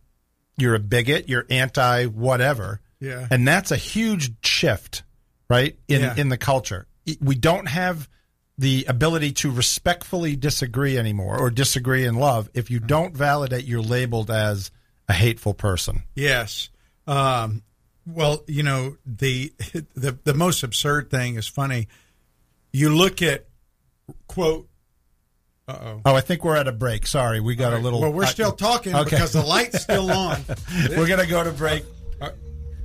you're 0.58 0.76
a 0.76 0.80
bigot, 0.80 1.30
you're 1.30 1.46
anti 1.50 2.06
whatever. 2.06 2.82
Yeah. 3.00 3.28
And 3.32 3.48
that's 3.48 3.72
a 3.72 3.78
huge 3.78 4.34
shift, 4.44 5.04
right? 5.50 5.78
In 5.88 6.02
Yeah. 6.02 6.16
in 6.18 6.30
the 6.30 6.38
culture. 6.38 6.86
We 7.22 7.36
don't 7.36 7.68
have 7.68 8.10
the 8.58 8.86
ability 8.90 9.32
to 9.32 9.52
respectfully 9.52 10.36
disagree 10.36 10.98
anymore 10.98 11.38
or 11.40 11.50
disagree 11.50 12.06
in 12.06 12.16
love. 12.16 12.50
If 12.54 12.70
you 12.70 12.80
don't 12.82 13.16
validate, 13.16 13.64
you're 13.64 13.82
labeled 13.82 14.30
as 14.30 14.70
a 15.10 15.14
hateful 15.14 15.54
person. 15.54 16.04
Yes. 16.16 16.70
Um, 17.08 17.64
well, 18.06 18.44
you 18.48 18.64
know 18.64 18.96
the 19.06 19.52
the 19.96 20.18
the 20.24 20.34
most 20.34 20.64
absurd 20.64 21.10
thing 21.12 21.36
is 21.36 21.48
funny. 21.48 21.88
You 22.72 22.96
look 22.96 23.22
at 23.22 23.46
quote. 24.28 24.68
Uh 25.68 25.98
oh. 26.06 26.16
I 26.16 26.22
think 26.22 26.44
we're 26.44 26.56
at 26.56 26.68
a 26.68 26.72
break. 26.72 27.06
Sorry, 27.06 27.40
we 27.42 27.56
got 27.56 27.74
a 27.74 27.78
little. 27.78 28.02
Well, 28.02 28.14
we're 28.14 28.24
uh, 28.24 28.28
still 28.28 28.52
talking 28.54 28.96
Okay. 28.96 29.10
because 29.10 29.34
the 29.34 29.44
light's 29.44 29.82
still 29.82 30.10
on. 30.18 30.44
we're 30.90 31.08
gonna 31.08 31.28
go 31.28 31.44
to 31.44 31.52
break. 31.52 31.84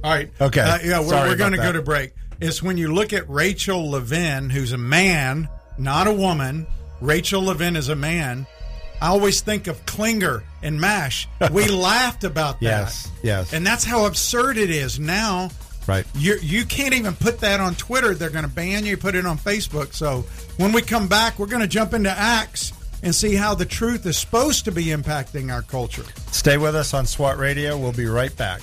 All 0.04 0.11
right. 0.11 0.31
Okay. 0.38 0.61
Uh, 0.61 0.78
yeah, 0.85 1.00
we're, 1.00 1.09
Sorry 1.09 1.31
we're 1.31 1.37
going 1.37 1.52
to 1.52 1.59
about 1.59 1.73
go 1.73 1.78
to 1.78 1.83
break. 1.83 2.12
It's 2.38 2.62
when 2.62 2.76
you 2.76 2.93
look 2.93 3.14
at 3.14 3.26
Rachel 3.31 3.90
Levine, 3.90 4.50
who's 4.50 4.73
a 4.73 4.76
man, 4.78 5.49
not 5.78 6.07
a 6.07 6.12
woman. 6.12 6.66
Rachel 7.00 7.43
Levine 7.43 7.75
is 7.75 7.88
a 7.88 7.97
man. 7.97 8.47
I 9.04 9.08
always 9.08 9.42
think 9.42 9.66
of 9.66 9.84
Klinger 9.84 10.42
and 10.62 10.80
MASH. 10.80 11.28
We 11.52 11.68
laughed 11.68 12.25
about 12.25 12.61
that. 12.61 12.64
Yes, 12.64 13.12
yes. 13.23 13.52
And 13.52 13.66
that's 13.66 13.84
how 13.84 14.06
absurd 14.06 14.56
it 14.56 14.70
is 14.70 14.99
now. 14.99 15.50
Right. 15.87 16.06
You 16.14 16.38
you 16.40 16.64
can't 16.64 16.94
even 16.94 17.12
put 17.14 17.40
that 17.40 17.61
on 17.61 17.75
Twitter. 17.75 18.14
They're 18.14 18.30
going 18.30 18.46
to 18.46 18.50
ban 18.50 18.87
you. 18.87 18.96
Put 18.96 19.14
it 19.14 19.26
on 19.26 19.37
Facebook. 19.37 19.92
So 19.92 20.25
when 20.56 20.73
we 20.73 20.80
come 20.80 21.06
back, 21.06 21.38
we're 21.38 21.49
going 21.49 21.61
to 21.61 21.68
jump 21.68 21.92
into 21.92 22.11
Acts 22.11 22.73
and 23.02 23.14
see 23.14 23.34
how 23.34 23.54
the 23.54 23.66
truth 23.66 24.06
is 24.06 24.16
supposed 24.16 24.64
to 24.64 24.73
be 24.73 24.87
impacting 24.87 25.52
our 25.52 25.61
culture. 25.61 26.06
Stay 26.32 26.56
with 26.56 26.75
us 26.75 26.94
on 26.94 27.04
SWAT 27.04 27.37
Radio. 27.37 27.76
We'll 27.76 27.92
be 27.92 28.06
right 28.06 28.34
back. 28.34 28.62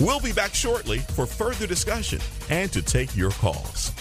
We'll 0.00 0.20
be 0.20 0.32
back 0.32 0.54
shortly 0.54 0.98
for 0.98 1.26
further 1.26 1.66
discussion 1.66 2.20
and 2.48 2.72
to 2.72 2.80
take 2.80 3.14
your 3.14 3.30
calls. 3.32 3.92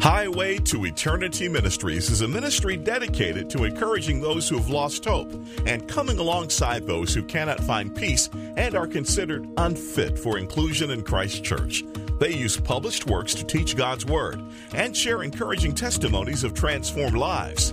Highway 0.00 0.58
to 0.58 0.84
Eternity 0.86 1.48
Ministries 1.48 2.10
is 2.10 2.20
a 2.20 2.28
ministry 2.28 2.76
dedicated 2.76 3.48
to 3.50 3.64
encouraging 3.64 4.20
those 4.20 4.48
who 4.48 4.56
have 4.56 4.68
lost 4.68 5.04
hope 5.04 5.32
and 5.66 5.88
coming 5.88 6.18
alongside 6.18 6.86
those 6.86 7.14
who 7.14 7.22
cannot 7.22 7.60
find 7.60 7.94
peace 7.94 8.28
and 8.56 8.74
are 8.74 8.86
considered 8.86 9.48
unfit 9.56 10.18
for 10.18 10.36
inclusion 10.36 10.90
in 10.90 11.02
Christ 11.02 11.42
Church. 11.42 11.84
They 12.18 12.32
use 12.32 12.58
published 12.58 13.06
works 13.06 13.34
to 13.34 13.44
teach 13.44 13.76
God's 13.76 14.04
Word 14.04 14.42
and 14.74 14.94
share 14.94 15.22
encouraging 15.22 15.74
testimonies 15.74 16.44
of 16.44 16.52
transformed 16.52 17.16
lives. 17.16 17.72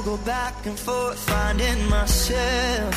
I 0.00 0.02
go 0.02 0.16
back 0.18 0.64
and 0.64 0.78
forth, 0.78 1.18
finding 1.18 1.86
myself. 1.90 2.96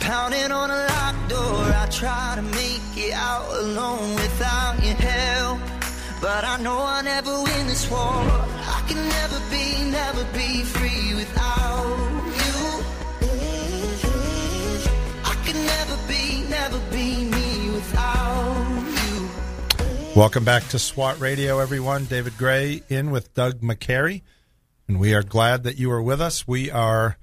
Pounding 0.00 0.50
on 0.50 0.70
a 0.70 0.86
locked 0.86 1.28
door, 1.28 1.62
I 1.82 1.86
try 1.90 2.32
to 2.36 2.42
make 2.42 2.80
it 2.96 3.12
out 3.12 3.52
alone 3.60 4.14
without 4.14 4.82
your 4.82 4.94
help. 4.94 5.60
But 6.22 6.44
I 6.44 6.56
know 6.62 6.78
I'll 6.78 7.02
never 7.02 7.34
win 7.34 7.66
this 7.66 7.90
war. 7.90 8.00
I 8.00 8.82
can 8.88 8.96
never 8.96 9.40
be, 9.50 9.90
never 9.90 10.24
be 10.32 10.62
free 10.62 11.14
without 11.14 11.98
you. 12.40 12.82
I 15.24 15.34
can 15.44 15.58
never 15.66 15.96
be, 16.08 16.46
never 16.48 16.78
be 16.90 17.24
me 17.24 17.70
without 17.74 18.84
you. 19.04 20.16
Welcome 20.16 20.46
back 20.46 20.66
to 20.68 20.78
SWAT 20.78 21.20
Radio, 21.20 21.58
everyone. 21.58 22.06
David 22.06 22.38
Gray 22.38 22.82
in 22.88 23.10
with 23.10 23.34
Doug 23.34 23.60
McCary, 23.60 24.22
and 24.92 25.00
we 25.00 25.14
are 25.14 25.22
glad 25.22 25.64
that 25.64 25.78
you 25.78 25.90
are 25.90 26.02
with 26.02 26.20
us. 26.20 26.46
We 26.46 26.70
are 26.70 27.16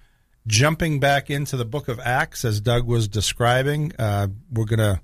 jumping 0.47 0.99
back 0.99 1.29
into 1.29 1.55
the 1.55 1.65
book 1.65 1.88
of 1.88 1.99
Acts, 1.99 2.43
as 2.43 2.59
Doug 2.59 2.88
was 2.88 3.07
describing. 3.07 3.91
Uh, 3.99 4.29
we're 4.51 4.65
going 4.65 4.79
to 4.79 4.99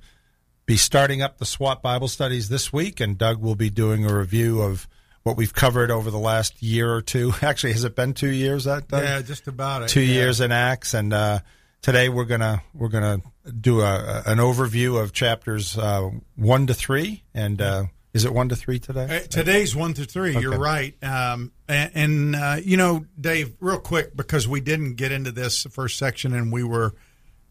be 0.66 0.76
starting 0.76 1.22
up 1.22 1.38
the 1.38 1.46
SWAT 1.46 1.84
Bible 1.84 2.08
studies 2.08 2.50
this 2.50 2.74
week, 2.74 3.00
and 3.00 3.20
Doug 3.20 3.40
will 3.40 3.54
be 3.54 3.70
doing 3.70 4.04
a 4.04 4.18
review 4.18 4.62
of 4.64 4.88
what 5.22 5.38
we've 5.38 5.54
covered 5.54 5.92
over 5.92 6.10
the 6.10 6.18
last 6.18 6.64
year 6.64 6.92
or 6.92 7.04
two. 7.04 7.34
Actually, 7.44 7.74
has 7.74 7.84
it 7.84 7.96
been 7.96 8.16
two 8.16 8.32
years? 8.32 8.64
That 8.64 8.88
Doug? 8.88 9.04
Yeah, 9.04 9.22
just 9.22 9.48
about 9.48 9.84
it. 9.84 9.90
two 9.90 10.02
Yeah. 10.02 10.14
years 10.16 10.42
in 10.42 10.52
Acts, 10.52 10.96
and 10.96 11.14
uh, 11.14 11.40
today 11.84 12.10
we're 12.10 12.26
gonna 12.26 12.64
we're 12.74 12.90
gonna 12.90 13.22
do 13.62 13.82
a, 13.82 14.24
an 14.26 14.40
overview 14.40 15.00
of 15.00 15.14
chapters 15.14 15.78
uh, 15.78 16.10
one 16.36 16.66
to 16.66 16.74
three, 16.74 17.22
and 17.36 17.62
uh, 17.62 17.84
is 18.16 18.24
it 18.24 18.34
one 18.34 18.48
to 18.48 18.56
three 18.56 18.80
today? 18.80 19.18
Uh, 19.18 19.28
today's 19.28 19.76
one 19.76 19.94
to 19.94 20.06
three. 20.06 20.40
You're 20.40 20.58
right. 20.58 20.96
Um, 21.04 21.52
and 21.68 21.92
and 21.94 22.36
uh, 22.36 22.58
you 22.64 22.78
know, 22.78 23.06
Dave, 23.20 23.54
real 23.60 23.78
quick 23.78 24.16
because 24.16 24.48
we 24.48 24.62
didn't 24.62 24.96
get 24.96 25.12
into 25.12 25.34
this 25.34 25.64
the 25.64 25.70
first 25.70 25.98
section, 25.98 26.34
and 26.34 26.50
we 26.50 26.64
were 26.64 26.94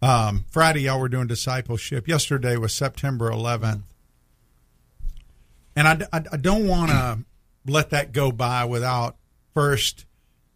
um, 0.00 0.46
Friday. 0.50 0.80
Y'all 0.80 0.98
were 0.98 1.10
doing 1.10 1.26
discipleship. 1.26 2.08
Yesterday 2.08 2.56
was 2.56 2.72
September 2.72 3.30
11th, 3.30 3.82
and 5.76 5.86
I, 5.86 6.06
I, 6.10 6.24
I 6.32 6.36
don't 6.38 6.66
want 6.66 6.90
to 6.90 7.18
let 7.66 7.90
that 7.90 8.12
go 8.12 8.32
by 8.32 8.64
without 8.64 9.16
first 9.52 10.06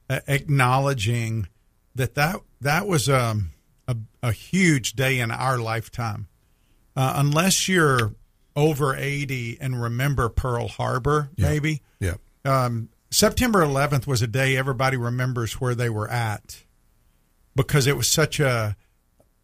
uh, 0.08 0.20
acknowledging 0.26 1.48
that 1.94 2.14
that 2.14 2.40
that 2.62 2.86
was 2.86 3.10
um, 3.10 3.50
a 3.86 3.94
a 4.22 4.32
huge 4.32 4.94
day 4.94 5.20
in 5.20 5.30
our 5.30 5.58
lifetime. 5.58 6.28
Uh, 6.96 7.12
unless 7.16 7.68
you're 7.68 8.14
over 8.58 8.96
80 8.96 9.58
and 9.60 9.80
remember 9.80 10.28
Pearl 10.28 10.66
Harbor, 10.66 11.30
maybe. 11.38 11.82
Yeah. 12.00 12.14
Um, 12.44 12.88
September 13.10 13.60
11th 13.60 14.06
was 14.06 14.20
a 14.20 14.26
day 14.26 14.56
everybody 14.56 14.96
remembers 14.96 15.60
where 15.60 15.74
they 15.76 15.88
were 15.88 16.08
at 16.10 16.64
because 17.54 17.86
it 17.86 17.96
was 17.96 18.08
such 18.08 18.40
a, 18.40 18.76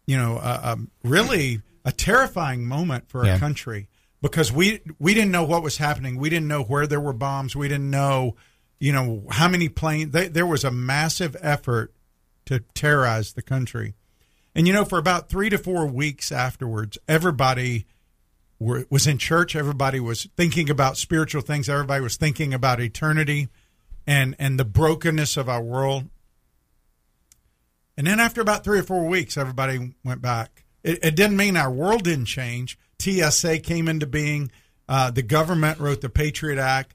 you 0.05 0.17
know, 0.17 0.37
a, 0.37 0.75
a 0.75 0.77
really 1.03 1.61
a 1.85 1.91
terrifying 1.91 2.65
moment 2.67 3.07
for 3.09 3.25
Yeah. 3.25 3.35
a 3.37 3.39
country 3.39 3.87
because 4.21 4.51
we 4.51 4.81
we 4.99 5.13
didn't 5.13 5.31
know 5.31 5.43
what 5.45 5.63
was 5.63 5.77
happening. 5.77 6.17
We 6.17 6.29
didn't 6.29 6.47
know 6.47 6.63
where 6.63 6.85
there 6.87 6.99
were 7.01 7.13
bombs. 7.13 7.55
We 7.55 7.67
didn't 7.69 7.89
know, 7.89 8.35
you 8.79 8.91
know, 8.91 9.23
how 9.31 9.47
many 9.47 9.69
planes. 9.69 10.11
They, 10.11 10.27
there 10.27 10.45
was 10.47 10.63
a 10.63 10.71
massive 10.71 11.35
effort 11.41 11.93
to 12.45 12.59
terrorize 12.73 13.33
the 13.33 13.41
country. 13.41 13.95
And 14.53 14.67
you 14.67 14.73
know, 14.73 14.85
for 14.85 14.97
about 14.99 15.29
three 15.29 15.49
to 15.49 15.57
four 15.57 15.85
weeks 15.85 16.31
afterwards, 16.31 16.97
everybody 17.07 17.85
were, 18.59 18.85
was 18.89 19.07
in 19.07 19.17
church. 19.17 19.55
Everybody 19.55 19.99
was 19.99 20.27
thinking 20.37 20.69
about 20.69 20.97
spiritual 20.97 21.41
things. 21.41 21.69
Everybody 21.69 22.01
was 22.01 22.17
thinking 22.17 22.53
about 22.53 22.79
eternity, 22.79 23.49
and 24.07 24.35
and 24.39 24.59
the 24.59 24.65
brokenness 24.65 25.37
of 25.37 25.49
our 25.49 25.61
world. 25.61 26.05
And 27.97 28.07
then 28.07 28.19
after 28.19 28.41
about 28.41 28.63
three 28.63 28.79
or 28.79 28.83
four 28.83 29.05
weeks, 29.07 29.37
everybody 29.37 29.93
went 30.03 30.21
back. 30.21 30.65
It, 30.83 30.99
it 31.03 31.15
didn't 31.15 31.37
mean 31.37 31.55
our 31.55 31.71
world 31.71 32.03
didn't 32.03 32.25
change. 32.25 32.77
TSA 32.99 33.59
came 33.59 33.87
into 33.87 34.05
being. 34.05 34.51
Uh, 34.87 35.11
the 35.11 35.23
government 35.23 35.79
wrote 35.79 36.01
the 36.01 36.09
Patriot 36.09 36.59
Act, 36.59 36.93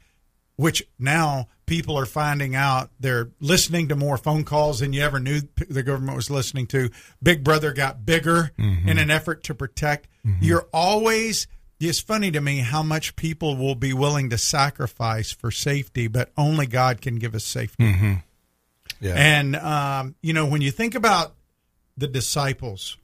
which 0.57 0.83
now 0.99 1.49
people 1.71 1.97
are 1.97 2.05
finding 2.05 2.57
out 2.57 2.91
they're 2.99 3.31
listening 3.39 3.87
to 3.87 3.95
more 3.95 4.17
phone 4.17 4.43
calls 4.43 4.81
than 4.81 4.93
you 4.93 5.03
ever 5.03 5.21
knew 5.21 5.41
the 5.69 5.85
government 5.85 6.17
was 6.17 6.29
listening 6.29 6.67
to. 6.67 6.91
Big 7.23 7.45
Brother 7.45 7.73
got 7.73 8.05
bigger 8.05 8.51
mm-hmm. 8.59 8.89
in 8.89 8.99
an 8.99 9.09
effort 9.09 9.45
to 9.45 9.55
protect. 9.55 10.09
Mm-hmm. 10.27 10.45
You're 10.45 10.67
always. 10.75 11.47
It's 11.79 12.01
funny 12.01 12.33
to 12.33 12.41
me 12.41 12.59
how 12.59 12.83
much 12.83 13.15
people 13.15 13.57
will 13.57 13.77
be 13.77 13.93
willing 13.93 14.31
to 14.31 14.37
sacrifice 14.37 15.31
for 15.31 15.53
safety, 15.53 16.09
but 16.09 16.33
only 16.37 16.67
God 16.67 17.01
can 17.01 17.21
give 17.21 17.37
us 17.37 17.45
safety. 17.45 17.85
Mm-hmm. 17.85 18.15
Yeah. 19.01 19.15
And 19.15 19.55
um, 19.55 20.17
you 20.23 20.33
know, 20.33 20.47
when 20.47 20.63
you 20.63 20.73
think 20.73 20.97
about 20.97 21.37
the 21.97 22.09
disciples, 22.09 22.99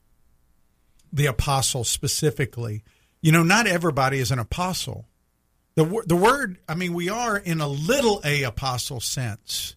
the 1.13 1.27
apostles 1.27 1.87
specifically, 1.87 2.83
you 3.21 3.31
know, 3.31 3.43
not 3.43 3.65
everybody 3.65 4.19
is 4.19 4.29
an 4.29 4.39
apostle. 4.39 5.05
The 5.77 6.03
the 6.07 6.15
word, 6.15 6.57
I 6.67 6.73
mean, 6.73 6.93
we 6.95 7.07
are 7.09 7.37
in 7.37 7.61
a 7.61 7.67
little 7.67 8.19
a 8.25 8.41
apostle 8.41 8.99
sense, 8.99 9.75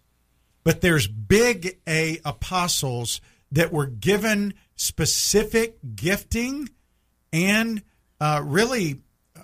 but 0.63 0.81
there's 0.81 1.05
big 1.07 1.77
A 1.87 2.19
apostles 2.25 3.21
that 3.51 3.71
were 3.71 3.85
given 3.85 4.55
specific 4.75 5.77
gifting 5.95 6.69
and 7.31 7.83
uh, 8.19 8.41
really 8.43 9.01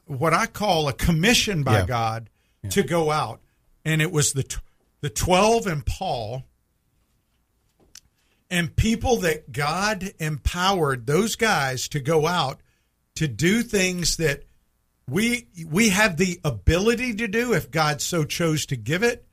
what 0.07 0.33
I 0.33 0.47
call 0.47 0.87
a 0.87 0.93
commission 0.93 1.61
by 1.61 1.81
Yeah. 1.81 1.85
God 1.85 2.29
to 2.71 2.81
go 2.81 3.11
out, 3.11 3.39
and 3.85 4.01
it 4.01 4.11
was 4.11 4.33
the 4.33 4.41
tw- 4.41 4.59
the 5.01 5.11
twelve 5.11 5.67
and 5.67 5.85
Paul 5.85 6.43
and 8.49 8.75
people 8.75 9.17
that 9.17 9.51
God 9.51 10.11
empowered 10.17 11.05
those 11.05 11.35
guys 11.35 11.87
to 11.89 11.99
go 11.99 12.25
out 12.25 12.61
to 13.15 13.27
do 13.27 13.61
things 13.61 14.17
that 14.17 14.43
we 15.09 15.47
we 15.65 15.89
have 15.89 16.17
the 16.17 16.39
ability 16.43 17.15
to 17.15 17.27
do 17.27 17.53
if 17.53 17.71
God 17.71 18.01
so 18.01 18.25
chose 18.25 18.65
to 18.67 18.75
give 18.75 19.03
it, 19.03 19.25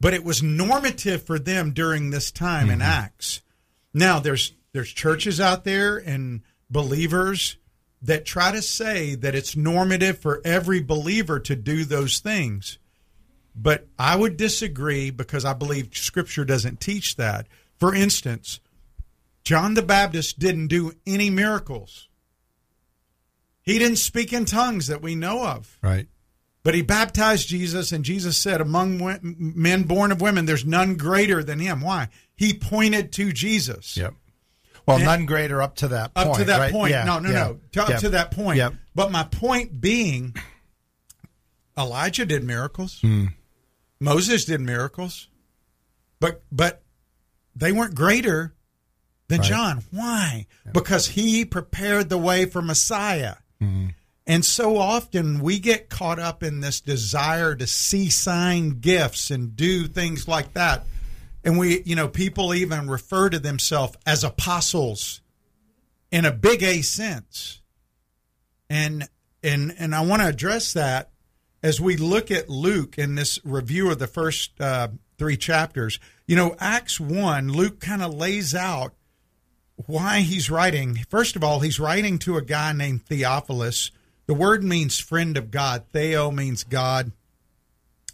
but 0.00 0.14
it 0.14 0.24
was 0.24 0.42
normative 0.42 1.24
for 1.24 1.38
them 1.38 1.72
during 1.72 2.10
this 2.10 2.30
time 2.30 2.70
in 2.70 2.78
mm-hmm. 2.78 2.88
Acts. 2.88 3.42
Now 3.92 4.20
there's 4.20 4.54
there's 4.72 4.90
churches 4.90 5.40
out 5.40 5.64
there 5.64 5.98
and 5.98 6.42
believers 6.70 7.56
that 8.00 8.24
try 8.24 8.52
to 8.52 8.62
say 8.62 9.14
that 9.16 9.34
it's 9.34 9.56
normative 9.56 10.18
for 10.18 10.40
every 10.44 10.80
believer 10.80 11.40
to 11.40 11.56
do 11.56 11.84
those 11.84 12.20
things. 12.20 12.78
But 13.54 13.88
I 13.98 14.14
would 14.14 14.36
disagree 14.36 15.10
because 15.10 15.44
I 15.44 15.52
believe 15.52 15.96
scripture 15.96 16.44
doesn't 16.44 16.80
teach 16.80 17.16
that. 17.16 17.48
For 17.76 17.94
instance, 17.94 18.60
John 19.42 19.74
the 19.74 19.82
Baptist 19.82 20.38
didn't 20.38 20.68
do 20.68 20.92
any 21.06 21.28
miracles. 21.28 22.07
He 23.68 23.78
didn't 23.78 23.96
speak 23.98 24.32
in 24.32 24.44
tongues 24.44 24.86
that 24.86 25.02
we 25.02 25.14
know 25.14 25.46
of. 25.46 25.78
right. 25.82 26.06
But 26.64 26.74
he 26.74 26.82
baptized 26.82 27.48
Jesus, 27.48 27.92
and 27.92 28.04
Jesus 28.04 28.36
said, 28.36 28.60
Among 28.60 28.98
men 29.38 29.84
born 29.84 30.12
of 30.12 30.20
women, 30.20 30.44
there's 30.44 30.66
none 30.66 30.96
greater 30.96 31.42
than 31.42 31.60
him. 31.60 31.80
Why? 31.80 32.08
He 32.36 32.52
pointed 32.52 33.10
to 33.12 33.32
Jesus. 33.32 33.96
Yep. 33.96 34.14
Well, 34.84 34.96
And- 34.96 35.06
none 35.06 35.24
greater 35.26 35.62
up 35.62 35.76
to 35.76 35.88
that 35.88 36.14
point. 36.14 36.28
Up 36.28 36.36
to 36.36 36.44
that 36.44 36.58
right? 36.58 36.72
point. 36.72 36.90
Yeah, 36.90 37.04
no, 37.04 37.20
no, 37.20 37.30
yeah, 37.30 37.44
no. 37.44 37.60
To, 37.72 37.82
up 37.82 37.88
yeah. 37.90 37.96
to 37.98 38.08
that 38.10 38.32
point. 38.32 38.58
Yep. 38.58 38.74
But 38.94 39.10
my 39.12 39.22
point 39.22 39.80
being, 39.80 40.34
Elijah 41.78 42.26
did 42.26 42.44
miracles. 42.44 43.00
Hmm. 43.00 43.26
Moses 44.00 44.44
did 44.44 44.60
miracles. 44.60 45.28
But 46.20 46.42
but 46.50 46.82
they 47.54 47.72
weren't 47.72 47.94
greater 47.94 48.54
than 49.28 49.40
Right. 49.40 49.48
John. 49.48 49.84
Why? 49.90 50.46
Because 50.72 51.06
he 51.08 51.44
prepared 51.44 52.08
the 52.08 52.18
way 52.18 52.44
for 52.46 52.60
Messiah. 52.60 53.36
Mm-hmm. 53.62 53.88
And 54.26 54.44
so 54.44 54.76
often 54.76 55.40
we 55.40 55.58
get 55.58 55.88
caught 55.88 56.18
up 56.18 56.42
in 56.42 56.60
this 56.60 56.82
desire 56.82 57.54
to 57.54 57.66
see 57.66 58.10
sign 58.10 58.80
gifts 58.80 59.30
and 59.30 59.56
do 59.56 59.86
things 59.86 60.28
like 60.28 60.52
that. 60.52 60.84
And 61.42 61.58
we, 61.58 61.82
you 61.84 61.96
know, 61.96 62.08
people 62.08 62.52
even 62.52 62.90
refer 62.90 63.30
to 63.30 63.38
themselves 63.38 63.96
as 64.04 64.24
apostles 64.24 65.22
in 66.10 66.26
a 66.26 66.32
big 66.32 66.62
A 66.62 66.82
sense. 66.82 67.62
And 68.68 69.08
and 69.42 69.74
and 69.78 69.94
I 69.94 70.02
want 70.02 70.20
to 70.20 70.28
address 70.28 70.74
that 70.74 71.10
as 71.62 71.80
we 71.80 71.96
look 71.96 72.30
at 72.30 72.50
Luke 72.50 72.98
in 72.98 73.14
this 73.14 73.38
review 73.44 73.90
of 73.90 73.98
the 73.98 74.06
first 74.06 74.60
uh, 74.60 74.88
three 75.16 75.38
chapters. 75.38 75.98
You 76.26 76.36
know, 76.36 76.54
Acts 76.58 77.00
one, 77.00 77.50
Luke 77.50 77.80
kind 77.80 78.02
of 78.02 78.12
lays 78.12 78.54
out 78.54 78.92
why 79.86 80.20
he's 80.20 80.50
writing. 80.50 80.96
First 81.08 81.36
of 81.36 81.44
all, 81.44 81.60
he's 81.60 81.80
writing 81.80 82.18
to 82.20 82.36
a 82.36 82.42
guy 82.42 82.72
named 82.72 83.06
Theophilus. 83.06 83.90
The 84.26 84.34
word 84.34 84.62
means 84.64 84.98
friend 84.98 85.36
of 85.36 85.50
God. 85.50 85.84
Theo 85.92 86.30
means 86.30 86.64
God, 86.64 87.12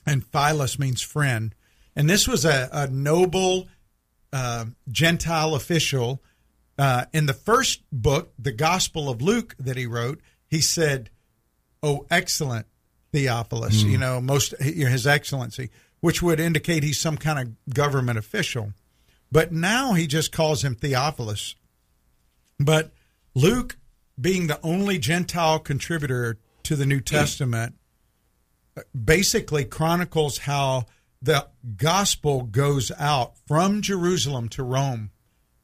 and 0.06 0.24
Philus 0.24 0.78
means 0.78 1.02
friend. 1.02 1.54
And 1.96 2.08
this 2.08 2.28
was 2.28 2.44
a, 2.44 2.68
a 2.72 2.86
noble 2.88 3.68
uh, 4.32 4.66
Gentile 4.90 5.54
official. 5.54 6.22
Uh, 6.78 7.06
in 7.12 7.26
the 7.26 7.34
first 7.34 7.82
book, 7.92 8.32
the 8.38 8.52
Gospel 8.52 9.08
of 9.08 9.22
Luke, 9.22 9.54
that 9.58 9.76
he 9.76 9.86
wrote, 9.86 10.20
he 10.48 10.60
said, 10.60 11.08
"Oh, 11.82 12.06
excellent 12.10 12.66
Theophilus," 13.12 13.82
you 13.84 13.96
know, 13.98 14.20
most 14.20 14.54
His 14.60 15.06
Excellency, 15.06 15.70
which 16.00 16.20
would 16.20 16.40
indicate 16.40 16.82
he's 16.82 16.98
some 16.98 17.16
kind 17.16 17.38
of 17.38 17.74
government 17.74 18.18
official. 18.18 18.72
But 19.32 19.52
now 19.52 19.94
he 19.94 20.06
just 20.06 20.32
calls 20.32 20.64
him 20.64 20.74
Theophilus. 20.74 21.56
But 22.58 22.92
Luke, 23.34 23.76
being 24.20 24.46
the 24.46 24.60
only 24.62 24.98
Gentile 24.98 25.58
contributor 25.58 26.38
to 26.64 26.76
the 26.76 26.86
New 26.86 27.00
Testament, 27.00 27.74
basically 28.94 29.64
chronicles 29.64 30.38
how 30.38 30.86
the 31.20 31.48
gospel 31.76 32.42
goes 32.42 32.92
out 32.98 33.34
from 33.46 33.82
Jerusalem 33.82 34.48
to 34.50 34.62
Rome, 34.62 35.10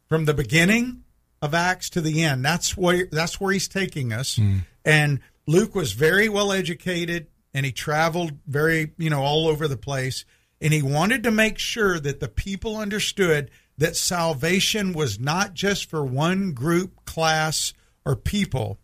from 0.08 0.24
the 0.24 0.34
beginning 0.34 1.04
of 1.42 1.54
Acts 1.54 1.90
to 1.90 2.00
the 2.00 2.22
end. 2.22 2.44
That's 2.44 2.76
where 2.76 3.06
that's 3.10 3.40
where 3.40 3.52
he's 3.52 3.68
taking 3.68 4.12
us. 4.12 4.36
Hmm. 4.36 4.58
And 4.84 5.20
Luke 5.46 5.74
was 5.74 5.92
very 5.92 6.28
well 6.28 6.52
educated, 6.52 7.26
and 7.52 7.66
he 7.66 7.72
traveled 7.72 8.32
very 8.46 8.92
you 8.98 9.10
know 9.10 9.22
all 9.22 9.48
over 9.48 9.68
the 9.68 9.76
place, 9.76 10.24
and 10.60 10.72
he 10.72 10.82
wanted 10.82 11.22
to 11.22 11.30
make 11.30 11.58
sure 11.58 11.98
that 11.98 12.20
the 12.20 12.28
people 12.28 12.76
understood 12.76 13.50
that 13.78 13.96
salvation 13.96 14.92
was 14.92 15.18
not 15.18 15.54
just 15.54 15.88
for 15.88 16.04
one 16.04 16.52
group, 16.52 17.04
class, 17.06 17.72
or 18.04 18.14
people. 18.14 18.78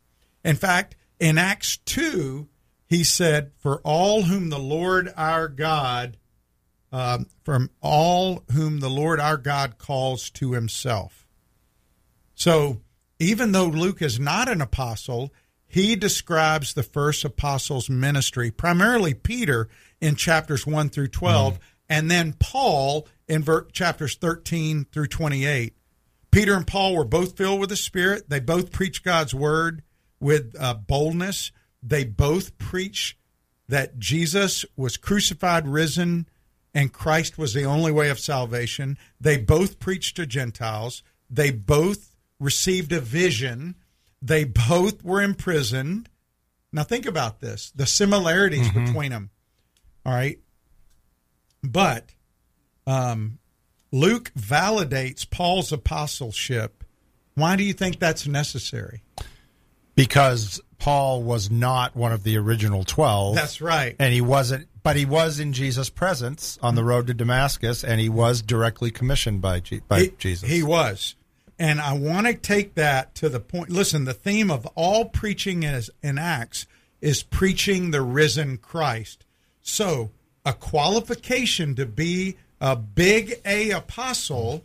In 0.45 0.57
fact, 0.57 0.97
in 1.21 1.37
Acts 1.37 1.77
2, 1.79 2.49
he 2.87 3.05
said, 3.05 3.53
For 3.59 3.81
all 3.81 4.23
whom 4.23 4.49
the 4.49 4.59
Lord 4.59 5.12
our 5.17 5.49
God, 5.49 6.17
um, 6.93 7.27
from 7.45 7.71
all 7.83 8.45
whom 8.53 8.81
the 8.81 8.89
Lord 8.89 9.21
our 9.21 9.37
God 9.37 9.77
calls 9.77 10.31
to 10.31 10.53
himself. 10.53 11.27
So 12.35 12.81
even 13.19 13.53
though 13.53 13.67
Luke 13.67 14.01
is 14.01 14.21
not 14.21 14.49
an 14.49 14.61
apostle, 14.61 15.33
he 15.67 15.97
describes 15.97 16.73
the 16.73 16.83
first 16.83 17.25
apostles' 17.25 17.91
ministry, 17.91 18.51
primarily 18.51 19.15
Peter 19.15 19.69
in 20.01 20.17
chapters 20.17 20.67
1 20.67 20.91
through 20.91 21.09
12, 21.09 21.59
and 21.89 22.11
then 22.11 22.35
Paul 22.39 23.07
in 23.29 23.43
ver- 23.43 23.67
chapters 23.73 24.17
13 24.17 24.87
through 24.93 25.07
28. 25.09 25.75
Peter 26.31 26.55
and 26.55 26.67
Paul 26.67 26.95
were 26.95 27.05
both 27.05 27.37
filled 27.37 27.61
with 27.61 27.71
the 27.71 27.77
Spirit. 27.77 28.29
They 28.29 28.41
both 28.41 28.71
preach 28.71 29.03
God's 29.03 29.35
word 29.35 29.83
with 30.21 30.55
uh, 30.59 30.75
boldness. 30.75 31.51
They 31.83 32.05
both 32.05 32.59
preach 32.59 33.17
that 33.69 33.99
Jesus 33.99 34.65
was 34.77 34.97
crucified, 34.97 35.67
risen, 35.67 36.29
and 36.75 36.93
Christ 36.93 37.39
was 37.39 37.55
the 37.55 37.65
only 37.65 37.91
way 37.91 38.11
of 38.11 38.19
salvation. 38.19 38.99
They 39.21 39.39
both 39.39 39.79
preached 39.79 40.17
to 40.17 40.27
Gentiles. 40.27 41.03
They 41.31 41.51
both 41.51 42.15
received 42.39 42.93
a 42.93 43.01
vision. 43.01 43.77
They 44.21 44.45
both 44.45 45.03
were 45.03 45.23
imprisoned. 45.23 46.11
Now, 46.73 46.83
think 46.83 47.07
about 47.07 47.41
this 47.41 47.71
the 47.75 47.87
similarities 47.87 48.71
between 48.71 49.11
them. 49.11 49.31
All 50.07 50.12
right. 50.12 50.38
But 51.62 52.14
um, 52.87 53.38
Luke 53.92 54.33
validates 54.38 55.29
Paul's 55.29 55.73
apostleship. 55.73 56.85
Why 57.35 57.57
do 57.57 57.64
you 57.64 57.75
think 57.75 57.99
that's 57.99 58.27
necessary? 58.27 59.03
because 59.97 60.61
Paul 60.79 61.23
was 61.23 61.51
not 61.51 61.97
one 61.97 62.12
of 62.12 62.23
the 62.23 62.37
original 62.37 62.85
12. 62.85 63.35
That's 63.35 63.61
right. 63.61 63.97
and 63.99 64.12
he 64.14 64.21
wasn't 64.21 64.69
but 64.85 64.95
he 64.95 65.05
was 65.05 65.40
in 65.40 65.53
Jesus' 65.53 65.90
presence 65.90 66.61
on 66.62 66.77
the 66.77 66.85
road 66.85 67.09
to 67.09 67.14
Damascus 67.14 67.83
and 67.83 68.01
he 68.01 68.09
was 68.09 68.40
directly 68.40 68.92
commissioned 68.92 69.40
by 69.40 69.59
Je- 69.59 69.81
by 69.88 70.03
he, 70.03 70.12
Jesus. 70.19 70.49
He 70.49 70.62
was. 70.62 71.16
And 71.59 71.81
I 71.81 71.95
want 71.95 72.29
to 72.29 72.35
take 72.35 72.75
that 72.75 73.14
to 73.16 73.29
the 73.29 73.40
point. 73.40 73.71
Listen, 73.71 74.05
the 74.05 74.14
theme 74.14 74.51
of 74.51 74.66
all 74.77 75.07
preaching 75.07 75.64
is, 75.64 75.90
in 76.03 76.19
Acts 76.19 76.66
is 77.01 77.23
preaching 77.23 77.90
the 77.90 78.03
risen 78.03 78.59
Christ. 78.59 79.25
So, 79.68 80.12
a 80.44 80.52
qualification 80.52 81.74
to 81.74 81.87
be 81.87 82.37
a 82.61 82.76
big 82.76 83.40
A 83.44 83.72
apostle 83.72 84.62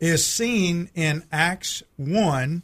is 0.00 0.24
seen 0.24 0.88
in 0.94 1.22
Acts 1.30 1.82
1 1.96 2.62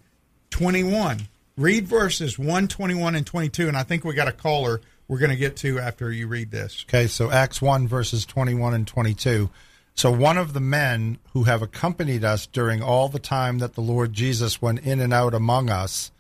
21. 0.49 1.29
Read 1.57 1.87
verses 1.87 2.39
1, 2.39 2.69
21, 2.69 3.15
and 3.15 3.27
22. 3.27 3.69
And 3.69 3.77
I 3.77 3.83
think 3.83 4.03
we 4.03 4.15
got 4.15 4.29
a 4.29 4.33
caller 4.33 4.81
we're 5.09 5.19
going 5.19 5.31
to 5.31 5.37
get 5.37 5.57
to 5.57 5.79
after 5.79 6.11
you 6.11 6.27
read 6.27 6.51
this. 6.51 6.87
Okay, 6.89 7.07
so 7.07 7.31
Acts 7.31 7.61
1, 7.61 7.87
verses 7.87 8.25
21 8.25 8.73
and 8.73 8.87
22. 8.87 9.51
So 9.95 10.11
one 10.11 10.39
of 10.39 10.55
the 10.55 10.61
men 10.61 11.19
who 11.35 11.45
have 11.45 11.61
accompanied 11.61 12.25
us 12.25 12.47
during 12.47 12.83
all 12.83 13.11
the 13.11 13.19
time 13.19 13.59
that 13.59 13.75
the 13.75 13.83
Lord 13.83 14.15
Jesus 14.15 14.63
went 14.63 14.81
in 14.81 15.01
and 15.01 15.13
out 15.13 15.35
among 15.35 15.69
us, 15.69 16.11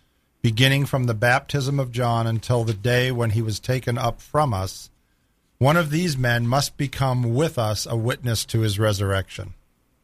beginning 0.42 0.85
from 0.85 1.05
the 1.05 1.14
baptism 1.14 1.81
of 1.81 1.90
John 1.90 2.27
until 2.27 2.64
the 2.64 2.74
day 2.74 3.11
when 3.11 3.31
he 3.31 3.40
was 3.40 3.59
taken 3.59 3.96
up 3.96 4.20
from 4.20 4.53
us, 4.53 4.90
one 5.59 5.77
of 5.77 5.90
these 5.90 6.17
men 6.17 6.47
must 6.47 6.77
become 6.77 7.35
with 7.35 7.59
us 7.59 7.87
a 7.87 7.97
witness 7.97 8.45
to 8.47 8.61
his 8.61 8.79
resurrection. 8.79 9.55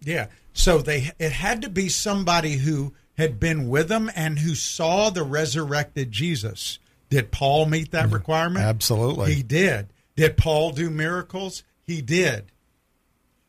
Yeah. 0.00 0.28
So 0.52 0.78
they 0.78 1.10
it 1.18 1.32
had 1.32 1.62
to 1.62 1.68
be 1.68 1.88
somebody 1.88 2.56
who 2.56 2.92
had 3.16 3.38
been 3.38 3.68
with 3.68 3.88
them 3.88 4.10
and 4.16 4.38
who 4.38 4.54
saw 4.54 5.10
the 5.10 5.22
resurrected 5.22 6.10
Jesus. 6.10 6.78
Did 7.10 7.30
Paul 7.30 7.66
meet 7.66 7.90
that 7.90 8.10
requirement? 8.10 8.64
Absolutely. 8.64 9.34
He 9.34 9.42
did. 9.42 9.88
Did 10.16 10.36
Paul 10.36 10.70
do 10.70 10.90
miracles? 10.90 11.64
He 11.86 12.00
did. 12.00 12.52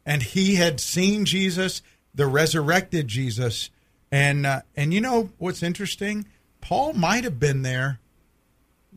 And 0.05 0.23
he 0.23 0.55
had 0.55 0.79
seen 0.79 1.25
Jesus, 1.25 1.81
the 2.13 2.25
resurrected 2.25 3.07
Jesus, 3.07 3.69
and 4.11 4.45
uh, 4.45 4.61
and 4.75 4.93
you 4.93 4.99
know 4.99 5.29
what's 5.37 5.63
interesting? 5.63 6.25
Paul 6.59 6.93
might 6.93 7.23
have 7.23 7.39
been 7.39 7.61
there 7.61 7.99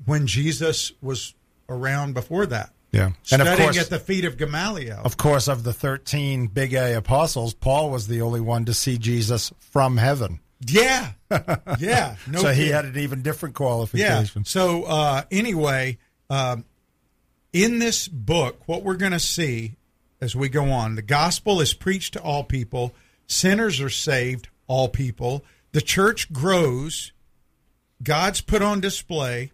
when 0.05 0.27
Jesus 0.27 0.93
was 1.01 1.35
around 1.69 2.15
before 2.15 2.47
that. 2.47 2.74
Yeah. 2.95 3.07
And 3.07 3.17
Studying 3.25 3.49
of 3.53 3.59
course, 3.59 3.79
at 3.79 3.91
the 3.91 3.99
feet 3.99 4.25
of 4.25 4.37
Gamaliel. 4.37 5.01
of 5.05 5.17
course, 5.17 5.49
of 5.49 5.65
the 5.65 5.73
13 5.73 6.47
big 6.47 6.75
A 6.75 6.97
apostles, 6.97 7.53
Paul 7.55 7.91
was 7.91 8.07
the 8.07 8.23
only 8.23 8.41
one 8.41 8.65
to 8.67 8.75
see 8.75 8.99
Jesus 8.99 9.53
from 9.59 9.97
heaven. 9.97 10.41
yeah. 10.67 11.13
Yeah. 11.81 12.15
No 12.29 12.41
so 12.41 12.53
he 12.53 12.69
had 12.69 12.85
an 12.85 12.97
even 12.97 13.23
different 13.23 13.57
qualification. 13.57 14.43
Yeah. 14.43 14.45
So 14.45 14.85
uh, 14.85 15.23
anyway, 15.33 15.99
um, 16.31 16.65
in 17.53 17.81
this 17.81 18.07
book, 18.07 18.63
what 18.67 18.85
we're 18.85 18.97
going 18.97 19.13
to 19.13 19.19
see 19.19 19.75
as 20.21 20.37
we 20.37 20.49
go 20.49 20.71
on, 20.71 20.95
the 20.95 21.03
gospel 21.03 21.61
is 21.61 21.75
preached 21.75 22.15
to 22.15 22.21
all 22.23 22.45
people. 22.45 22.95
Sinners 23.27 23.81
are 23.81 23.91
saved, 23.91 24.49
all 24.67 24.89
people. 24.89 25.45
The 25.73 25.81
church 25.81 26.33
grows. 26.33 27.13
God's 28.03 28.41
put 28.41 28.63
on 28.63 28.81
display. 28.81 29.53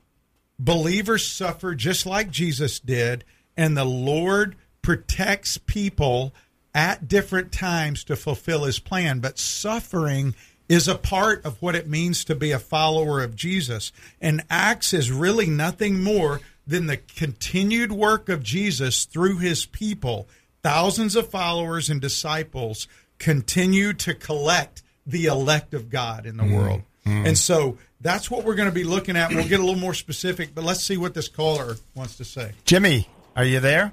Believers 0.62 1.26
suffer 1.26 1.74
just 1.74 2.04
like 2.04 2.30
Jesus 2.30 2.78
did, 2.78 3.24
and 3.56 3.74
the 3.74 3.84
Lord 3.86 4.56
protects 4.82 5.56
people 5.56 6.34
at 6.74 7.08
different 7.08 7.50
times 7.50 8.04
to 8.04 8.14
fulfill 8.14 8.64
his 8.64 8.78
plan. 8.78 9.20
But 9.20 9.38
suffering 9.38 10.34
is 10.68 10.86
a 10.86 10.96
part 10.96 11.46
of 11.46 11.62
what 11.62 11.74
it 11.74 11.88
means 11.88 12.24
to 12.24 12.34
be 12.34 12.52
a 12.52 12.58
follower 12.58 13.22
of 13.22 13.34
Jesus. 13.34 13.90
And 14.20 14.44
Acts 14.50 14.92
is 14.92 15.10
really 15.10 15.46
nothing 15.46 16.04
more 16.04 16.42
than 16.66 16.88
the 16.88 16.98
continued 16.98 17.90
work 17.90 18.28
of 18.28 18.42
Jesus 18.42 19.06
through 19.06 19.38
his 19.38 19.64
people. 19.64 20.28
Thousands 20.62 21.16
of 21.16 21.30
followers 21.30 21.88
and 21.88 22.02
disciples 22.02 22.86
continue 23.18 23.94
to 23.94 24.12
collect 24.12 24.82
the 25.06 25.24
elect 25.24 25.72
of 25.72 25.88
God 25.88 26.26
in 26.26 26.36
the 26.36 26.44
mm. 26.44 26.54
world. 26.54 26.82
Mm. 27.06 27.28
And 27.28 27.38
so 27.38 27.78
that's 28.00 28.30
what 28.30 28.44
we're 28.44 28.54
going 28.54 28.68
to 28.68 28.74
be 28.74 28.84
looking 28.84 29.16
at. 29.16 29.30
We'll 29.30 29.48
get 29.48 29.60
a 29.60 29.64
little 29.64 29.80
more 29.80 29.94
specific, 29.94 30.54
but 30.54 30.64
let's 30.64 30.82
see 30.82 30.96
what 30.96 31.14
this 31.14 31.28
caller 31.28 31.76
wants 31.94 32.16
to 32.16 32.24
say. 32.24 32.52
Jimmy, 32.64 33.08
are 33.36 33.44
you 33.44 33.60
there? 33.60 33.92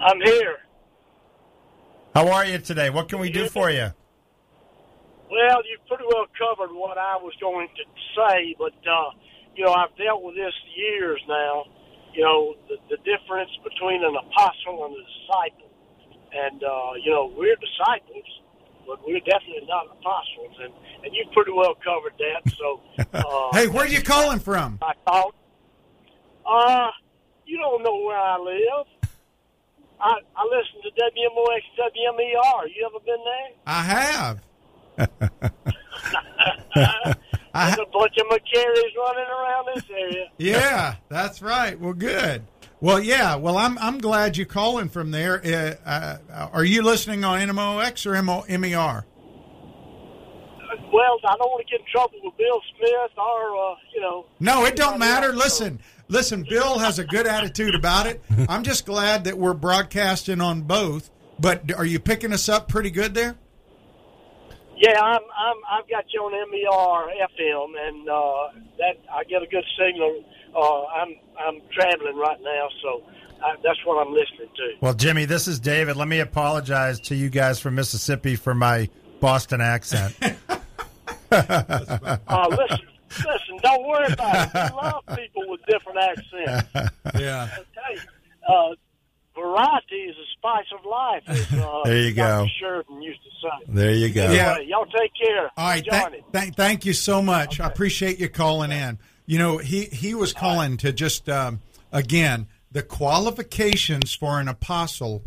I'm 0.00 0.20
here. 0.20 0.56
How 2.14 2.28
are 2.28 2.44
you 2.44 2.58
today? 2.58 2.90
What 2.90 3.08
can 3.08 3.20
we 3.20 3.30
do 3.30 3.48
for 3.48 3.70
you? 3.70 3.92
Well, 5.30 5.64
you 5.64 5.78
pretty 5.88 6.04
well 6.04 6.26
covered 6.36 6.74
what 6.74 6.98
I 6.98 7.16
was 7.16 7.32
going 7.40 7.68
to 7.72 7.84
say, 8.12 8.54
but 8.58 8.76
uh, 8.84 9.16
you 9.56 9.64
know 9.64 9.72
I've 9.72 9.96
dealt 9.96 10.22
with 10.22 10.34
this 10.34 10.52
years 10.76 11.20
now. 11.26 11.64
You 12.12 12.22
know 12.22 12.54
the, 12.68 12.76
the 12.90 12.98
difference 13.00 13.48
between 13.64 14.04
an 14.04 14.12
apostle 14.12 14.84
and 14.84 14.92
a 14.92 15.02
disciple, 15.08 15.72
and 16.36 16.62
uh, 16.62 17.00
you 17.02 17.10
know 17.10 17.32
we're 17.32 17.56
disciples, 17.56 18.28
but 18.86 19.06
we're 19.06 19.20
definitely 19.20 19.66
not 19.66 19.86
apostles, 19.86 20.56
and 20.62 20.72
and 21.04 21.14
you 21.14 21.24
pretty 21.32 21.52
well 21.52 21.74
covered 21.82 22.14
that. 22.18 22.52
So, 22.56 22.80
uh, 23.12 23.56
Hey, 23.56 23.68
where 23.68 23.84
are 23.84 23.88
you 23.88 24.02
calling 24.02 24.38
from? 24.38 24.78
I 24.82 24.92
thought, 25.04 25.34
uh, 26.46 26.90
you 27.46 27.58
don't 27.58 27.82
know 27.82 27.96
where 28.04 28.18
I 28.18 28.38
live. 28.38 28.86
I 30.00 30.14
I 30.36 30.44
listen 30.50 30.82
to 30.82 30.90
WMOX 30.90 31.62
WMER. 31.78 32.68
You 32.74 32.90
ever 32.90 33.00
been 33.04 33.24
there? 33.24 33.50
I 33.66 33.82
have. 33.82 34.42
There's 37.54 37.78
a 37.78 37.86
bunch 37.92 38.16
of 38.18 38.26
McCarrys 38.28 38.96
running 38.96 39.30
around 39.30 39.68
this 39.74 39.84
area. 39.90 40.26
Yeah, 40.38 40.96
that's 41.08 41.42
right. 41.42 41.78
Well, 41.78 41.92
good. 41.92 42.42
Well, 42.82 43.00
yeah. 43.00 43.36
Well, 43.36 43.56
I'm 43.56 43.78
I'm 43.78 43.98
glad 43.98 44.36
you're 44.36 44.44
calling 44.44 44.88
from 44.88 45.12
there. 45.12 45.40
Uh, 45.44 45.76
uh, 45.88 46.48
are 46.52 46.64
you 46.64 46.82
listening 46.82 47.22
on 47.22 47.38
NMOX 47.38 48.04
or 48.06 48.20
MO, 48.20 48.44
MER? 48.48 49.04
Well, 50.92 51.18
I 51.24 51.36
don't 51.36 51.48
want 51.48 51.64
to 51.66 51.70
get 51.70 51.80
in 51.80 51.86
trouble 51.92 52.18
with 52.24 52.36
Bill 52.36 52.60
Smith 52.76 53.16
or, 53.16 53.56
uh, 53.56 53.74
you 53.94 54.00
know. 54.00 54.26
No, 54.40 54.64
it 54.64 54.74
don't 54.74 54.98
matter. 54.98 55.28
else, 55.28 55.36
so- 55.36 55.44
Listen, 55.44 55.80
listen. 56.08 56.46
Bill 56.50 56.80
has 56.80 56.98
a 56.98 57.04
good 57.04 57.26
attitude 57.28 57.76
about 57.76 58.06
it. 58.06 58.20
I'm 58.48 58.64
just 58.64 58.84
glad 58.84 59.24
that 59.24 59.38
we're 59.38 59.54
broadcasting 59.54 60.40
on 60.40 60.62
both. 60.62 61.08
But 61.38 61.72
are 61.76 61.84
you 61.86 62.00
picking 62.00 62.32
us 62.32 62.48
up 62.48 62.68
pretty 62.68 62.90
good 62.90 63.14
there? 63.14 63.36
Yeah, 64.76 65.00
I'm, 65.00 65.20
I'm, 65.22 65.56
I've 65.70 65.88
got 65.88 66.04
you 66.12 66.20
on 66.20 66.32
MER 66.50 67.12
FM, 67.30 67.88
and 67.88 68.08
uh, 68.08 68.60
that 68.78 68.96
I 69.12 69.22
get 69.24 69.40
a 69.42 69.46
good 69.46 69.64
signal. 69.78 70.24
Uh, 70.54 70.84
I'm, 70.86 71.14
I'm 71.38 71.60
traveling 71.72 72.16
right 72.16 72.38
now, 72.42 72.68
so 72.82 73.02
I, 73.44 73.56
that's 73.62 73.84
what 73.84 74.04
I'm 74.06 74.12
listening 74.12 74.48
to. 74.56 74.74
Well, 74.80 74.94
Jimmy, 74.94 75.24
this 75.24 75.48
is 75.48 75.58
David. 75.60 75.96
Let 75.96 76.08
me 76.08 76.20
apologize 76.20 77.00
to 77.00 77.14
you 77.14 77.28
guys 77.30 77.58
from 77.60 77.74
Mississippi 77.74 78.36
for 78.36 78.54
my 78.54 78.88
Boston 79.20 79.60
accent. 79.60 80.16
Uh, 80.20 80.60
listen, 82.50 82.86
listen, 83.10 83.58
don't 83.62 83.86
worry 83.86 84.12
about 84.12 84.48
it. 84.48 84.54
We 84.54 84.76
love 84.76 85.02
people 85.16 85.42
with 85.48 85.60
different 85.66 85.98
accents. 85.98 86.92
Yeah. 87.20 87.48
Okay. 87.58 88.00
Uh, 88.48 88.74
variety 89.34 89.96
is 89.96 90.16
the 90.16 90.24
spice 90.38 90.66
of 90.78 90.84
life, 90.84 91.22
as 91.26 91.52
uh, 91.52 91.80
There 91.84 91.98
you 91.98 92.14
go. 92.14 92.46
Sheridan 92.58 93.02
used 93.02 93.20
to 93.22 93.30
say. 93.30 93.72
there 93.72 93.94
you 93.94 94.12
go. 94.12 94.30
Yeah. 94.32 94.52
Anyway, 94.52 94.68
y'all 94.70 94.86
take 94.86 95.12
care. 95.20 95.50
All 95.56 95.66
right, 95.68 95.78
Enjoy 95.84 95.90
thank, 95.90 96.32
thank, 96.32 96.56
thank 96.56 96.86
you 96.86 96.92
so 96.92 97.20
much. 97.22 97.60
I 97.60 97.66
appreciate 97.66 98.18
you 98.18 98.28
calling 98.28 98.72
in. 98.72 98.98
You 99.32 99.38
know, 99.38 99.56
he 99.56 99.86
he 99.86 100.14
was 100.14 100.34
calling 100.34 100.76
to 100.76 100.92
just 100.92 101.26
um, 101.26 101.62
again 101.90 102.48
the 102.70 102.82
qualifications 102.82 104.12
for 104.12 104.38
an 104.38 104.46
apostle 104.46 105.22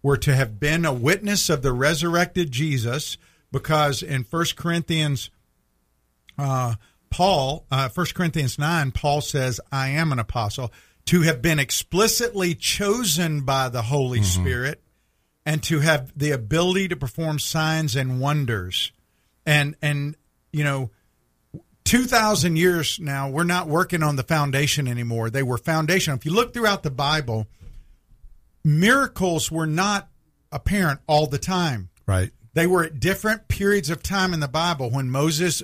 were 0.00 0.16
to 0.18 0.32
have 0.32 0.60
been 0.60 0.84
a 0.84 0.92
witness 0.92 1.50
of 1.50 1.62
the 1.62 1.72
resurrected 1.72 2.52
Jesus, 2.52 3.18
because 3.50 4.00
in 4.00 4.22
First 4.22 4.54
Corinthians, 4.54 5.30
uh, 6.38 6.76
Paul, 7.10 7.66
uh, 7.68 7.88
1 7.92 8.06
Corinthians 8.14 8.60
9, 8.60 8.92
Paul 8.92 9.22
says, 9.22 9.60
I 9.72 9.88
am 9.88 10.12
an 10.12 10.20
apostle, 10.20 10.72
to 11.06 11.22
have 11.22 11.42
been 11.42 11.58
explicitly 11.58 12.54
chosen 12.54 13.40
by 13.40 13.68
the 13.70 13.82
Holy 13.82 14.22
Spirit 14.22 14.80
and 15.44 15.64
to 15.64 15.80
have 15.80 16.16
the 16.16 16.30
ability 16.30 16.86
to 16.86 16.96
perform 16.96 17.40
signs 17.40 17.96
and 17.96 18.20
wonders. 18.20 18.92
And, 19.44 19.74
and, 19.82 20.14
you 20.52 20.62
know, 20.62 20.90
2,000 21.88 22.56
years 22.56 23.00
now, 23.00 23.30
we're 23.30 23.44
not 23.44 23.66
working 23.66 24.02
on 24.02 24.16
the 24.16 24.22
foundation 24.22 24.86
anymore. 24.86 25.30
They 25.30 25.42
were 25.42 25.56
foundational. 25.58 26.18
If 26.18 26.26
you 26.26 26.32
look 26.32 26.52
throughout 26.52 26.82
the 26.82 26.90
Bible, 26.90 27.46
miracles 28.64 29.50
were 29.50 29.66
not 29.66 30.08
apparent 30.52 31.00
all 31.06 31.26
the 31.26 31.38
time. 31.38 31.88
Right. 32.06 32.30
They 32.54 32.66
were 32.66 32.84
at 32.84 33.00
different 33.00 33.48
periods 33.48 33.88
of 33.90 34.02
time 34.02 34.34
in 34.34 34.40
the 34.40 34.48
Bible. 34.48 34.90
When 34.90 35.10
Moses, 35.10 35.62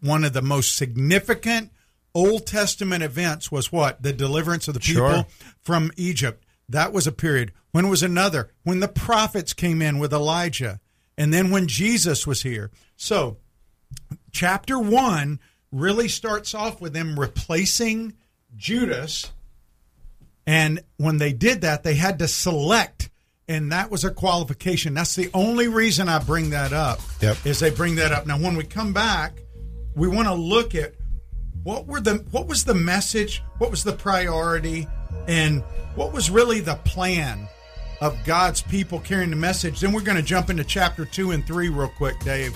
one 0.00 0.24
of 0.24 0.32
the 0.32 0.42
most 0.42 0.76
significant 0.76 1.70
Old 2.14 2.46
Testament 2.46 3.02
events 3.02 3.50
was 3.52 3.70
what? 3.70 4.02
The 4.02 4.12
deliverance 4.12 4.68
of 4.68 4.74
the 4.74 4.80
people 4.80 5.08
Sure. 5.08 5.26
from 5.62 5.90
Egypt. 5.96 6.44
That 6.68 6.92
was 6.92 7.06
a 7.06 7.12
period. 7.12 7.52
When 7.72 7.88
was 7.88 8.02
another? 8.02 8.50
When 8.62 8.80
the 8.80 8.88
prophets 8.88 9.52
came 9.52 9.80
in 9.80 9.98
with 9.98 10.12
Elijah. 10.12 10.80
And 11.16 11.32
then 11.32 11.50
when 11.50 11.66
Jesus 11.68 12.26
was 12.26 12.42
here. 12.42 12.70
So, 12.96 13.38
chapter 14.36 14.78
one 14.78 15.40
really 15.72 16.08
starts 16.08 16.54
off 16.54 16.78
with 16.78 16.92
them 16.92 17.18
replacing 17.18 18.14
Judas. 18.54 19.32
And 20.46 20.80
when 20.98 21.16
they 21.16 21.32
did 21.32 21.62
that, 21.62 21.82
they 21.82 21.94
had 21.94 22.18
to 22.18 22.28
select, 22.28 23.08
and 23.48 23.72
that 23.72 23.90
was 23.90 24.04
a 24.04 24.10
qualification. 24.10 24.92
That's 24.92 25.16
the 25.16 25.30
only 25.32 25.68
reason 25.68 26.08
I 26.08 26.18
bring 26.18 26.50
that 26.50 26.74
up. 26.74 27.00
Yep. 27.22 27.46
Is 27.46 27.60
they 27.60 27.70
bring 27.70 27.94
that 27.96 28.12
up. 28.12 28.26
Now, 28.26 28.38
when 28.38 28.56
we 28.56 28.64
come 28.64 28.92
back, 28.92 29.42
we 29.94 30.06
want 30.06 30.28
to 30.28 30.34
look 30.34 30.74
at 30.74 30.92
what 31.64 31.86
were 31.86 32.00
the 32.00 32.24
what 32.30 32.46
was 32.46 32.64
the 32.64 32.74
message, 32.74 33.42
what 33.56 33.70
was 33.70 33.82
the 33.84 33.92
priority, 33.92 34.86
and 35.26 35.62
what 35.94 36.12
was 36.12 36.30
really 36.30 36.60
the 36.60 36.76
plan 36.84 37.48
of 38.02 38.22
God's 38.24 38.60
people 38.60 39.00
carrying 39.00 39.30
the 39.30 39.36
message. 39.36 39.80
Then 39.80 39.92
we're 39.92 40.02
going 40.02 40.18
to 40.18 40.22
jump 40.22 40.50
into 40.50 40.62
chapter 40.62 41.06
two 41.06 41.30
and 41.30 41.44
three 41.46 41.70
real 41.70 41.88
quick, 41.88 42.20
Dave. 42.20 42.54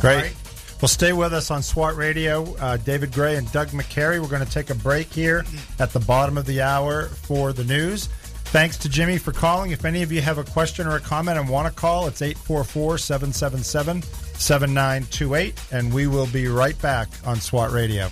Great. 0.00 0.22
Right? 0.22 0.34
Well, 0.80 0.88
stay 0.88 1.12
with 1.12 1.34
us 1.34 1.50
on 1.50 1.60
SWAT 1.60 1.96
Radio. 1.96 2.54
Uh, 2.56 2.76
David 2.76 3.12
Gray 3.12 3.34
and 3.34 3.50
Doug 3.50 3.68
McCary. 3.70 4.20
We're 4.22 4.28
going 4.28 4.44
to 4.44 4.50
take 4.50 4.70
a 4.70 4.76
break 4.76 5.12
here 5.12 5.44
at 5.80 5.92
the 5.92 5.98
bottom 5.98 6.38
of 6.38 6.46
the 6.46 6.62
hour 6.62 7.06
for 7.06 7.52
the 7.52 7.64
news. 7.64 8.06
Thanks 8.50 8.78
to 8.78 8.88
Jimmy 8.88 9.18
for 9.18 9.32
calling. 9.32 9.72
If 9.72 9.84
any 9.84 10.02
of 10.02 10.12
you 10.12 10.20
have 10.22 10.38
a 10.38 10.44
question 10.44 10.86
or 10.86 10.94
a 10.94 11.00
comment 11.00 11.36
and 11.36 11.48
want 11.48 11.66
to 11.66 11.74
call, 11.74 12.06
it's 12.06 12.22
844 12.22 12.96
777 12.96 14.02
7928, 14.02 15.60
and 15.72 15.92
we 15.92 16.06
will 16.06 16.28
be 16.28 16.46
right 16.46 16.80
back 16.80 17.08
on 17.26 17.40
SWAT 17.40 17.72
Radio. 17.72 18.08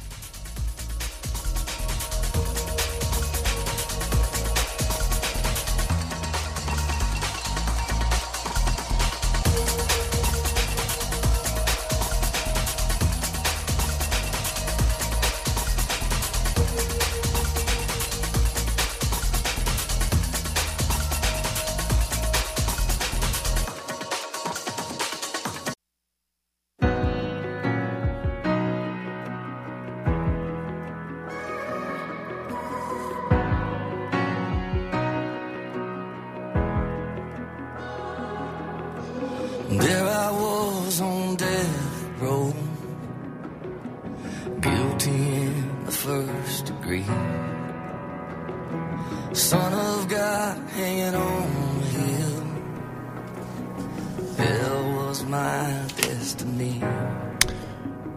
My 55.29 55.85
destiny. 55.97 56.81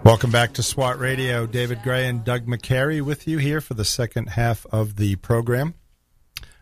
Welcome 0.03 0.31
back 0.31 0.53
to 0.53 0.63
SWAT 0.63 0.99
Radio. 0.99 1.45
David 1.45 1.81
Gray 1.83 2.07
and 2.07 2.23
Doug 2.23 2.45
McCary 2.45 3.01
with 3.01 3.27
you 3.27 3.37
here 3.37 3.61
for 3.61 3.73
the 3.73 3.85
second 3.85 4.27
half 4.27 4.65
of 4.71 4.95
the 4.95 5.15
program. 5.17 5.73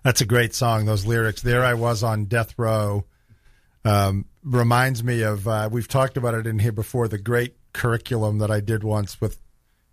That's 0.03 0.21
a 0.21 0.25
great 0.25 0.53
song. 0.53 0.85
Those 0.85 1.05
lyrics. 1.05 1.41
There 1.41 1.63
I 1.65 1.73
was 1.73 2.03
on 2.03 2.25
death 2.25 2.53
row. 2.57 3.05
Um, 3.83 4.25
reminds 4.43 5.03
me 5.03 5.21
of 5.21 5.47
uh, 5.47 5.69
we've 5.71 5.87
talked 5.87 6.17
about 6.17 6.33
it 6.33 6.47
in 6.47 6.59
here 6.59 6.71
before. 6.71 7.07
The 7.07 7.17
great 7.17 7.55
curriculum 7.73 8.39
that 8.39 8.51
I 8.51 8.59
did 8.59 8.83
once 8.83 9.19
with 9.19 9.39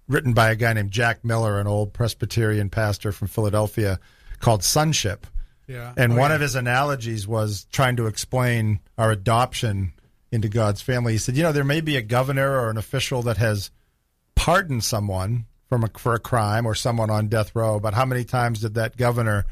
written 0.09 0.35
by 0.35 0.51
a 0.51 0.55
guy 0.57 0.73
named 0.73 0.91
Jack 0.91 1.25
Miller, 1.25 1.59
an 1.59 1.67
old 1.67 1.93
Presbyterian 1.93 2.71
pastor 2.71 3.11
from 3.13 3.29
Philadelphia, 3.29 3.99
called 4.39 4.63
Sonship. 4.63 5.27
Yeah. 5.67 5.95
And 5.97 6.13
Oh, 6.13 6.17
one 6.17 6.31
yeah. 6.31 6.35
of 6.35 6.41
his 6.43 6.55
analogies 6.55 7.27
was 7.27 7.67
trying 7.73 7.97
to 7.97 8.07
explain 8.07 8.81
our 8.99 9.11
adoption 9.11 9.94
into 10.35 10.49
God's 10.49 10.83
family. 10.83 11.13
He 11.13 11.19
said, 11.19 11.37
you 11.37 11.43
know, 11.45 11.53
there 11.53 11.65
may 11.65 11.81
be 11.81 11.97
a 11.97 12.03
governor 12.03 12.59
or 12.59 12.69
an 12.69 12.77
official 12.77 13.23
that 13.23 13.37
has 13.37 13.71
pardoned 14.35 14.83
someone 14.83 15.47
from 15.69 15.85
a, 15.85 15.89
for 15.97 16.15
a 16.15 16.19
crime 16.19 16.67
or 16.67 16.75
someone 16.75 17.09
on 17.09 17.29
death 17.29 17.55
row, 17.55 17.79
but 17.79 17.95
how 17.95 18.05
many 18.05 18.25
times 18.25 18.61
did 18.61 18.75
that 18.75 18.97
governor 18.97 19.47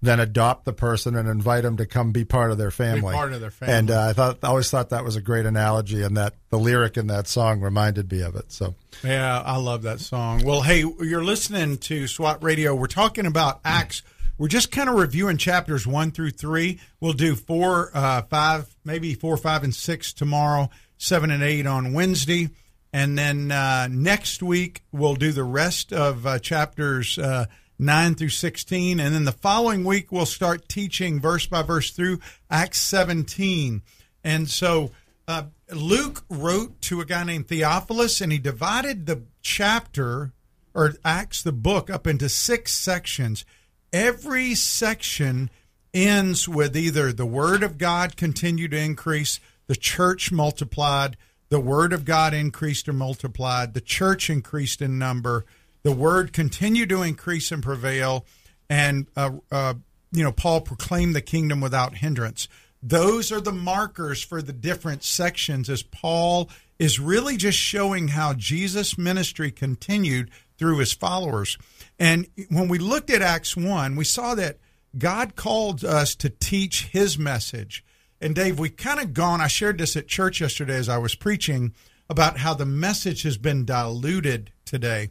then 0.00 0.18
adopt 0.18 0.64
the 0.64 0.72
person 0.72 1.14
and 1.14 1.28
invite 1.28 1.62
them 1.62 1.76
to 1.76 1.86
come 1.86 2.10
be 2.10 2.24
part 2.24 2.50
of 2.50 2.58
their 2.58 2.72
family? 2.72 3.14
part 3.14 3.32
of 3.32 3.40
their 3.40 3.52
family. 3.52 3.74
And 3.74 3.90
uh, 3.90 4.08
I 4.08 4.12
thought 4.14 4.38
I 4.42 4.48
always 4.48 4.68
thought 4.70 4.90
that 4.90 5.04
was 5.04 5.14
a 5.14 5.20
great 5.20 5.46
analogy, 5.46 6.02
and 6.02 6.16
that 6.16 6.34
the 6.50 6.58
lyric 6.58 6.96
in 6.96 7.06
that 7.06 7.28
song 7.28 7.60
reminded 7.60 8.10
me 8.10 8.22
of 8.22 8.34
it. 8.34 8.50
So 8.50 8.74
Yeah, 9.04 9.40
I 9.40 9.58
love 9.58 9.82
that 9.82 10.00
song. 10.00 10.42
Well, 10.44 10.62
hey, 10.62 10.80
you're 10.80 11.22
listening 11.22 11.78
to 11.78 12.08
SWAT 12.08 12.42
Radio. 12.42 12.74
We're 12.74 12.86
talking 12.88 13.26
about 13.26 13.60
Acts. 13.64 14.02
We're 14.38 14.48
just 14.48 14.72
kind 14.72 14.88
of 14.88 14.96
reviewing 14.96 15.36
chapters 15.36 15.86
one 15.86 16.10
through 16.10 16.30
three. 16.30 16.80
We'll 17.00 17.12
do 17.12 17.34
four, 17.34 17.90
uh, 17.94 18.22
five, 18.22 18.74
maybe 18.84 19.14
four, 19.14 19.36
five, 19.36 19.62
and 19.62 19.74
six 19.74 20.12
tomorrow, 20.12 20.70
seven 20.98 21.30
and 21.30 21.42
eight 21.42 21.66
on 21.66 21.92
Wednesday. 21.92 22.50
And 22.92 23.16
then 23.16 23.50
uh, 23.50 23.88
next 23.90 24.42
week, 24.42 24.82
we'll 24.92 25.14
do 25.14 25.32
the 25.32 25.44
rest 25.44 25.92
of 25.92 26.26
uh, 26.26 26.38
chapters 26.38 27.18
uh, 27.18 27.46
9 27.78 28.14
through 28.14 28.28
16. 28.28 29.00
And 29.00 29.14
then 29.14 29.24
the 29.24 29.32
following 29.32 29.84
week, 29.84 30.12
we'll 30.12 30.26
start 30.26 30.68
teaching 30.68 31.20
verse 31.20 31.46
by 31.46 31.62
verse 31.62 31.90
through 31.90 32.20
Acts 32.50 32.80
17. 32.80 33.82
And 34.24 34.48
so 34.48 34.90
uh, 35.26 35.44
Luke 35.72 36.24
wrote 36.28 36.80
to 36.82 37.00
a 37.00 37.04
guy 37.04 37.24
named 37.24 37.48
Theophilus, 37.48 38.20
and 38.20 38.30
he 38.30 38.38
divided 38.38 39.06
the 39.06 39.22
chapter 39.40 40.32
or 40.74 40.94
Acts, 41.04 41.42
the 41.42 41.52
book, 41.52 41.90
up 41.90 42.06
into 42.06 42.28
six 42.28 42.72
sections. 42.72 43.44
Every 43.92 44.54
section 44.54 45.50
ends 45.92 46.48
with 46.48 46.76
either 46.76 47.12
the 47.12 47.26
word 47.26 47.62
of 47.62 47.76
God 47.76 48.16
continued 48.16 48.70
to 48.70 48.78
increase, 48.78 49.38
the 49.66 49.76
church 49.76 50.32
multiplied, 50.32 51.16
the 51.50 51.60
word 51.60 51.92
of 51.92 52.06
God 52.06 52.32
increased 52.32 52.88
or 52.88 52.94
multiplied, 52.94 53.74
the 53.74 53.80
church 53.82 54.30
increased 54.30 54.80
in 54.80 54.98
number, 54.98 55.44
the 55.82 55.92
word 55.92 56.32
continued 56.32 56.88
to 56.88 57.02
increase 57.02 57.52
and 57.52 57.62
prevail, 57.62 58.24
and 58.70 59.06
uh, 59.16 59.32
uh, 59.50 59.74
you 60.12 60.22
know 60.22 60.32
Paul 60.32 60.62
proclaimed 60.62 61.14
the 61.14 61.20
kingdom 61.20 61.60
without 61.60 61.96
hindrance. 61.96 62.48
Those 62.82 63.30
are 63.30 63.40
the 63.40 63.52
markers 63.52 64.22
for 64.22 64.40
the 64.40 64.52
different 64.52 65.04
sections 65.04 65.68
as 65.68 65.82
Paul 65.82 66.48
is 66.78 66.98
really 66.98 67.36
just 67.36 67.58
showing 67.58 68.08
how 68.08 68.32
Jesus' 68.32 68.96
ministry 68.96 69.50
continued 69.50 70.30
through 70.62 70.78
his 70.78 70.92
followers. 70.92 71.58
And 71.98 72.28
when 72.48 72.68
we 72.68 72.78
looked 72.78 73.10
at 73.10 73.20
Acts 73.20 73.56
1, 73.56 73.96
we 73.96 74.04
saw 74.04 74.36
that 74.36 74.58
God 74.96 75.34
called 75.34 75.84
us 75.84 76.14
to 76.14 76.30
teach 76.30 76.84
his 76.84 77.18
message. 77.18 77.84
And 78.20 78.32
Dave, 78.32 78.60
we've 78.60 78.76
kind 78.76 79.00
of 79.00 79.12
gone, 79.12 79.40
I 79.40 79.48
shared 79.48 79.78
this 79.78 79.96
at 79.96 80.06
church 80.06 80.40
yesterday 80.40 80.76
as 80.76 80.88
I 80.88 80.98
was 80.98 81.16
preaching 81.16 81.74
about 82.08 82.38
how 82.38 82.54
the 82.54 82.64
message 82.64 83.24
has 83.24 83.36
been 83.38 83.64
diluted 83.64 84.52
today. 84.64 85.10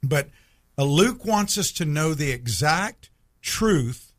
But 0.00 0.28
uh, 0.78 0.84
Luke 0.84 1.24
wants 1.24 1.58
us 1.58 1.72
to 1.72 1.84
know 1.84 2.14
the 2.14 2.30
exact 2.30 3.10
truth 3.40 4.12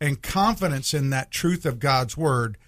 and 0.00 0.22
confidence 0.22 0.94
in 0.94 1.10
that 1.10 1.32
truth 1.32 1.66
of 1.66 1.80
God's 1.80 2.16
word. 2.16 2.58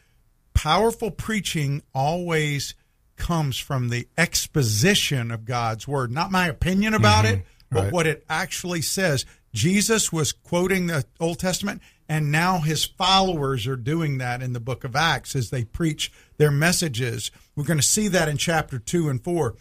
Powerful 0.55 1.13
preaching 1.13 1.83
always 1.95 2.75
comes 3.17 3.59
from 3.59 3.89
the 3.89 4.09
exposition 4.17 5.31
of 5.31 5.45
God's 5.45 5.87
word, 5.87 6.11
not 6.11 6.31
my 6.31 6.49
opinion 6.49 6.95
about 6.95 7.25
mm-hmm. 7.25 7.41
it, 7.41 7.47
but 7.71 7.85
Right. 7.85 7.93
what 7.93 8.07
it 8.07 8.25
actually 8.29 8.83
says. 8.83 9.25
Jesus 9.55 10.13
was 10.13 10.33
quoting 10.33 10.87
the 10.87 11.05
Old 11.19 11.39
Testament, 11.39 11.81
and 12.09 12.31
now 12.31 12.59
his 12.59 12.85
followers 12.85 13.67
are 13.67 13.77
doing 13.77 14.19
that 14.19 14.43
in 14.43 14.53
the 14.53 14.61
book 14.61 14.85
of 14.85 14.97
Acts 14.97 15.35
as 15.35 15.51
they 15.51 15.65
preach 15.65 16.13
their 16.37 16.51
messages. 16.51 17.31
We're 17.57 17.65
going 17.65 17.79
to 17.81 17.87
see 17.87 18.09
that 18.09 18.29
in 18.29 18.37
chapter 18.37 18.79
2 18.79 19.09
and 19.09 19.23
4. 19.23 19.55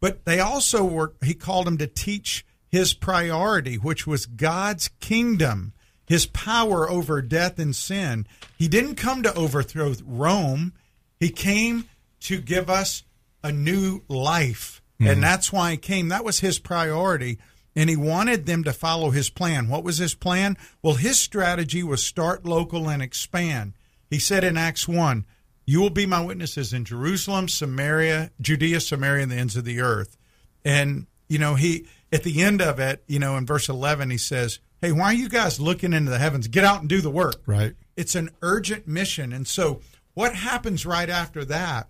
But 0.00 0.24
they 0.24 0.40
also 0.40 0.84
were, 0.84 1.14
he 1.22 1.34
called 1.34 1.66
them 1.66 1.78
to 1.78 1.86
teach 1.86 2.46
his 2.68 2.94
priority, 2.94 3.76
which 3.76 4.06
was 4.06 4.26
God's 4.26 4.88
kingdom, 5.00 5.72
his 6.06 6.26
power 6.26 6.88
over 6.88 7.20
death 7.20 7.58
and 7.58 7.74
sin. 7.74 8.26
He 8.56 8.68
didn't 8.68 8.94
come 8.94 9.22
to 9.22 9.34
overthrow 9.34 9.94
Rome, 10.04 10.72
he 11.18 11.30
came 11.30 11.88
to 12.20 12.40
give 12.40 12.68
us 12.68 13.04
a 13.42 13.52
new 13.52 14.02
life. 14.08 14.82
And 14.98 15.08
mm-hmm. 15.08 15.20
that's 15.20 15.52
why 15.52 15.72
he 15.72 15.76
came. 15.76 16.08
That 16.08 16.24
was 16.24 16.40
his 16.40 16.58
priority. 16.58 17.38
And 17.76 17.88
he 17.88 17.96
wanted 17.96 18.46
them 18.46 18.64
to 18.64 18.72
follow 18.72 19.10
his 19.10 19.30
plan. 19.30 19.68
What 19.68 19.84
was 19.84 19.98
his 19.98 20.14
plan? 20.14 20.56
Well, 20.82 20.94
his 20.94 21.20
strategy 21.20 21.82
was 21.82 22.04
start 22.04 22.44
local 22.44 22.88
and 22.88 23.00
expand. 23.00 23.74
He 24.10 24.18
said 24.18 24.42
in 24.42 24.56
Acts 24.56 24.88
1, 24.88 25.24
You 25.64 25.80
will 25.80 25.90
be 25.90 26.06
my 26.06 26.24
witnesses 26.24 26.72
in 26.72 26.84
Jerusalem, 26.84 27.46
Samaria, 27.46 28.32
Judea, 28.40 28.80
Samaria, 28.80 29.22
and 29.22 29.32
the 29.32 29.36
ends 29.36 29.56
of 29.56 29.64
the 29.64 29.80
earth. 29.80 30.16
And, 30.64 31.06
you 31.28 31.38
know, 31.38 31.54
he, 31.54 31.86
at 32.12 32.24
the 32.24 32.42
end 32.42 32.60
of 32.60 32.80
it, 32.80 33.04
you 33.06 33.20
know, 33.20 33.36
in 33.36 33.46
verse 33.46 33.68
11, 33.68 34.10
he 34.10 34.18
says, 34.18 34.58
Hey, 34.80 34.92
why 34.92 35.06
are 35.06 35.14
you 35.14 35.28
guys 35.28 35.60
looking 35.60 35.92
into 35.92 36.10
the 36.10 36.18
heavens? 36.18 36.48
Get 36.48 36.64
out 36.64 36.80
and 36.80 36.88
do 36.88 37.00
the 37.00 37.10
work. 37.10 37.42
Right. 37.46 37.74
It's 37.96 38.14
an 38.14 38.30
urgent 38.42 38.88
mission. 38.88 39.32
And 39.32 39.46
so, 39.46 39.80
what 40.14 40.34
happens 40.34 40.86
right 40.86 41.08
after 41.10 41.44
that 41.44 41.88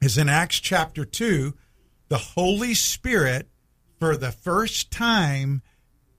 is 0.00 0.18
in 0.18 0.28
Acts 0.28 0.60
chapter 0.60 1.04
2, 1.04 1.54
the 2.08 2.18
Holy 2.18 2.74
Spirit, 2.74 3.48
for 3.98 4.16
the 4.16 4.32
first 4.32 4.90
time, 4.90 5.62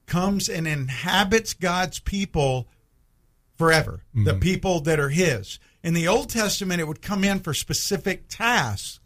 comes 0.05 0.49
and 0.49 0.67
inhabits 0.67 1.53
God's 1.53 1.99
people 1.99 2.67
forever, 3.57 4.03
the 4.13 4.31
mm-hmm. 4.31 4.39
people 4.39 4.79
that 4.81 4.99
are 4.99 5.09
His. 5.09 5.59
In 5.83 5.93
the 5.93 6.07
Old 6.07 6.29
Testament, 6.29 6.81
it 6.81 6.87
would 6.87 7.01
come 7.01 7.23
in 7.23 7.39
for 7.39 7.53
specific 7.53 8.27
tasks, 8.27 8.99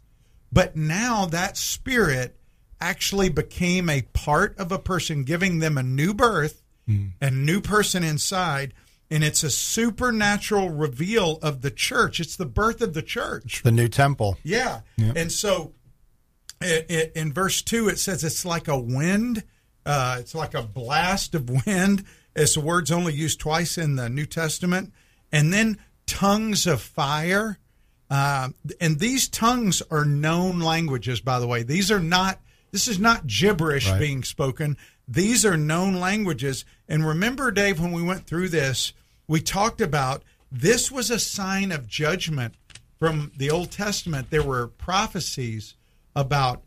but 0.50 0.76
now 0.76 1.26
that 1.26 1.56
Spirit 1.56 2.36
actually 2.80 3.28
became 3.28 3.88
a 3.88 4.02
part 4.12 4.58
of 4.58 4.72
a 4.72 4.78
person, 4.78 5.24
giving 5.24 5.60
them 5.60 5.78
a 5.78 5.82
new 5.82 6.12
birth, 6.12 6.62
mm. 6.88 7.12
a 7.20 7.30
new 7.30 7.60
person 7.60 8.02
inside. 8.02 8.74
And 9.12 9.22
it's 9.22 9.42
a 9.42 9.50
supernatural 9.50 10.70
reveal 10.70 11.38
of 11.42 11.60
the 11.60 11.70
church. 11.70 12.18
It's 12.18 12.34
the 12.34 12.46
birth 12.46 12.80
of 12.80 12.94
the 12.94 13.02
church. 13.02 13.62
The 13.62 13.70
new 13.70 13.86
temple. 13.88 14.38
Yeah. 14.42 14.80
And 14.98 15.30
so 15.30 15.74
it, 16.62 16.86
it, 16.90 17.12
in 17.14 17.32
verse 17.32 17.60
2, 17.60 17.88
it 17.88 17.98
says 17.98 18.24
it's 18.24 18.44
like 18.46 18.68
a 18.68 18.78
wind, 18.78 19.44
uh, 19.84 20.16
it's 20.18 20.34
like 20.34 20.54
a 20.54 20.62
blast 20.62 21.34
of 21.34 21.50
wind. 21.66 22.04
It's 22.34 22.54
the 22.54 22.60
words 22.60 22.90
only 22.90 23.12
used 23.12 23.38
twice 23.38 23.76
in 23.76 23.96
the 23.96 24.08
New 24.08 24.24
Testament. 24.24 24.92
And 25.30 25.52
then 25.52 25.76
tongues 26.06 26.66
of 26.66 26.80
fire. 26.80 27.58
Uh, 28.10 28.48
and 28.80 28.98
these 28.98 29.28
tongues 29.28 29.82
are 29.90 30.04
known 30.06 30.60
languages, 30.60 31.20
by 31.20 31.38
the 31.38 31.46
way. 31.46 31.62
These 31.64 31.90
are 31.90 32.00
not, 32.00 32.40
this 32.70 32.88
is 32.88 32.98
not 32.98 33.26
gibberish 33.26 33.90
Right. 33.90 34.00
being 34.00 34.22
spoken. 34.22 34.78
These 35.06 35.44
are 35.44 35.56
known 35.58 35.96
languages. 36.00 36.64
And 36.88 37.06
remember, 37.06 37.50
Dave, 37.50 37.78
when 37.78 37.92
we 37.92 38.02
went 38.02 38.26
through 38.26 38.48
this, 38.48 38.94
we 39.32 39.40
talked 39.40 39.80
about 39.80 40.22
this 40.50 40.92
was 40.92 41.10
a 41.10 41.18
sign 41.18 41.72
of 41.72 41.86
judgment 41.86 42.54
from 42.98 43.32
the 43.36 43.50
Old 43.50 43.70
Testament. 43.70 44.28
There 44.28 44.42
were 44.42 44.66
prophecies 44.68 45.74
about 46.14 46.62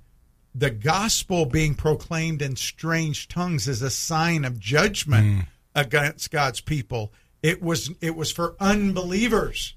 the 0.55 0.71
gospel 0.71 1.45
being 1.45 1.75
proclaimed 1.75 2.41
in 2.41 2.55
strange 2.55 3.27
tongues 3.27 3.67
as 3.67 3.81
a 3.83 3.89
sign 3.91 4.43
of 4.45 4.59
judgment 4.59 5.45
against 5.75 6.31
God's 6.31 6.59
people. 6.61 7.13
It 7.43 7.61
was 7.61 7.91
it 8.01 8.15
was 8.15 8.31
for 8.31 8.55
unbelievers 8.59 9.75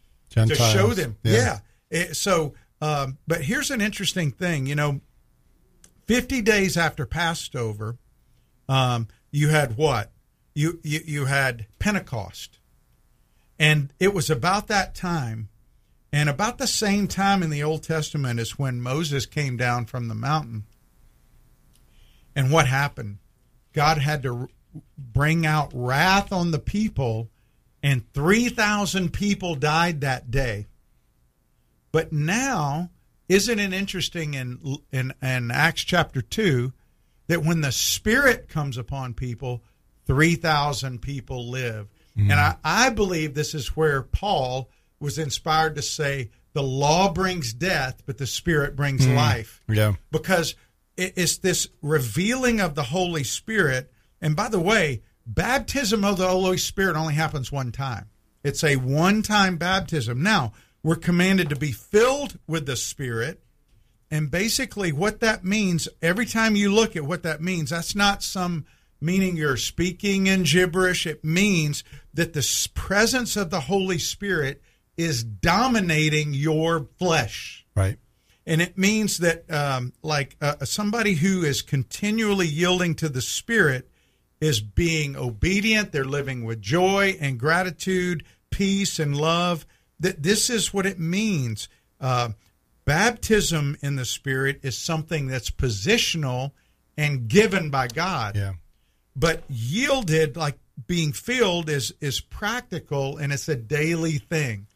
to 0.48 0.54
show 0.72 0.88
them. 0.94 1.16
Yeah. 1.22 1.32
Yeah. 1.32 1.58
It- 1.90 2.16
so, 2.16 2.54
um, 2.80 3.18
but 3.26 3.42
here's 3.42 3.70
an 3.70 3.80
interesting 3.82 4.30
thing. 4.32 4.64
You 4.66 4.76
know, 4.76 5.00
50 6.06 6.40
days 6.40 6.76
after 6.78 7.04
Passover, 7.04 7.98
um, 8.68 9.08
you 9.30 9.48
had 9.50 9.76
what? 9.76 10.10
You, 10.54 10.80
you 10.82 11.00
you 11.04 11.24
had 11.26 11.66
Pentecost, 11.78 12.57
and 13.58 13.92
it 13.98 14.14
was 14.14 14.30
about 14.30 14.68
that 14.68 14.94
time, 14.94 15.48
and 16.12 16.28
about 16.28 16.58
the 16.58 16.66
same 16.66 17.08
time 17.08 17.42
in 17.42 17.50
the 17.50 17.62
Old 17.62 17.82
Testament 17.82 18.40
as 18.40 18.58
when 18.58 18.80
Moses 18.80 19.26
came 19.26 19.56
down 19.56 19.84
from 19.84 20.08
the 20.08 20.14
mountain. 20.14 20.64
And 22.34 22.50
what 22.50 22.66
happened? 22.66 23.18
God 23.72 23.98
had 23.98 24.22
to 24.22 24.48
bring 24.96 25.44
out 25.44 25.72
wrath 25.74 26.32
on 26.32 26.50
the 26.50 26.58
people, 26.58 27.30
and 27.82 28.10
3,000 28.12 29.12
people 29.12 29.54
died 29.54 30.00
that 30.00 30.30
day. 30.30 30.66
But 31.92 32.12
now, 32.12 32.90
isn't 33.28 33.58
it 33.58 33.72
interesting 33.72 34.34
in, 34.34 34.78
in, 34.92 35.12
in 35.20 35.50
Acts 35.50 35.82
chapter 35.82 36.22
2 36.22 36.72
that 37.26 37.44
when 37.44 37.60
the 37.60 37.72
Spirit 37.72 38.48
comes 38.48 38.78
upon 38.78 39.14
people, 39.14 39.62
3,000 40.06 41.02
people 41.02 41.48
live? 41.48 41.88
And 42.18 42.30
mm-hmm. 42.30 42.56
I, 42.64 42.86
I 42.86 42.90
believe 42.90 43.34
this 43.34 43.54
is 43.54 43.76
where 43.76 44.02
Paul 44.02 44.68
was 45.00 45.18
inspired 45.18 45.76
to 45.76 45.82
say, 45.82 46.30
the 46.52 46.62
law 46.62 47.12
brings 47.12 47.52
death, 47.52 48.02
but 48.04 48.18
the 48.18 48.26
Spirit 48.26 48.74
brings 48.74 49.06
mm. 49.06 49.14
life 49.14 49.62
Yeah. 49.68 49.92
because 50.10 50.56
it- 50.96 51.14
it's 51.16 51.38
this 51.38 51.68
revealing 51.80 52.60
of 52.60 52.74
the 52.74 52.82
Holy 52.84 53.22
Spirit. 53.22 53.92
And 54.20 54.34
by 54.34 54.48
the 54.48 54.58
way, 54.58 55.02
baptism 55.24 56.04
of 56.04 56.16
the 56.18 56.26
Holy 56.26 56.58
Spirit 56.58 56.96
only 56.96 57.14
happens 57.14 57.52
one 57.52 57.70
time. 57.70 58.06
It's 58.42 58.64
a 58.64 58.76
one 58.76 59.22
time 59.22 59.56
baptism. 59.56 60.20
Now, 60.22 60.52
we're 60.82 60.96
commanded 60.96 61.48
to 61.50 61.56
be 61.56 61.70
filled 61.70 62.38
with 62.48 62.66
the 62.66 62.76
Spirit. 62.76 63.42
And 64.10 64.30
basically, 64.30 64.90
what 64.90 65.20
that 65.20 65.44
means, 65.44 65.88
every 66.02 66.26
time 66.26 66.56
you 66.56 66.72
look 66.72 66.96
at 66.96 67.04
what 67.04 67.22
that 67.22 67.42
means, 67.42 67.70
that's 67.70 67.94
not 67.94 68.22
some 68.22 68.64
meaning 69.00 69.36
you're 69.36 69.56
speaking 69.56 70.26
in 70.26 70.42
gibberish. 70.42 71.06
It 71.06 71.24
means 71.24 71.84
that 72.14 72.32
the 72.32 72.68
presence 72.74 73.36
of 73.36 73.50
the 73.50 73.60
Holy 73.60 73.98
Spirit 73.98 74.62
is 74.96 75.22
dominating 75.22 76.34
your 76.34 76.88
flesh 76.98 77.64
Right. 77.76 77.98
and 78.44 78.60
it 78.60 78.76
means 78.76 79.18
that 79.18 79.48
um, 79.48 79.92
like 80.02 80.36
uh, 80.40 80.64
somebody 80.64 81.12
who 81.14 81.42
is 81.44 81.62
continually 81.62 82.48
yielding 82.48 82.96
to 82.96 83.08
the 83.08 83.20
spirit 83.22 83.88
is 84.40 84.60
being 84.60 85.14
obedient 85.14 85.92
they're 85.92 86.04
living 86.04 86.44
with 86.44 86.60
joy 86.60 87.16
and 87.20 87.38
gratitude 87.38 88.24
peace 88.50 88.98
and 88.98 89.16
love 89.16 89.64
that 90.00 90.24
this 90.24 90.50
is 90.50 90.74
what 90.74 90.84
it 90.86 90.98
means 90.98 91.68
uh, 92.00 92.30
baptism 92.84 93.76
in 93.80 93.94
the 93.94 94.04
spirit 94.04 94.58
is 94.64 94.76
something 94.76 95.28
that's 95.28 95.50
positional 95.50 96.50
and 96.96 97.28
given 97.28 97.70
by 97.70 97.86
god 97.86 98.34
Yeah. 98.34 98.54
But 99.18 99.42
yielded 99.48 100.36
like 100.36 100.58
being 100.86 101.12
filled 101.12 101.68
is 101.68 101.92
is 102.00 102.20
practical 102.20 103.16
and 103.16 103.32
it's 103.32 103.48
a 103.48 103.56
daily 103.56 104.18
thing 104.18 104.66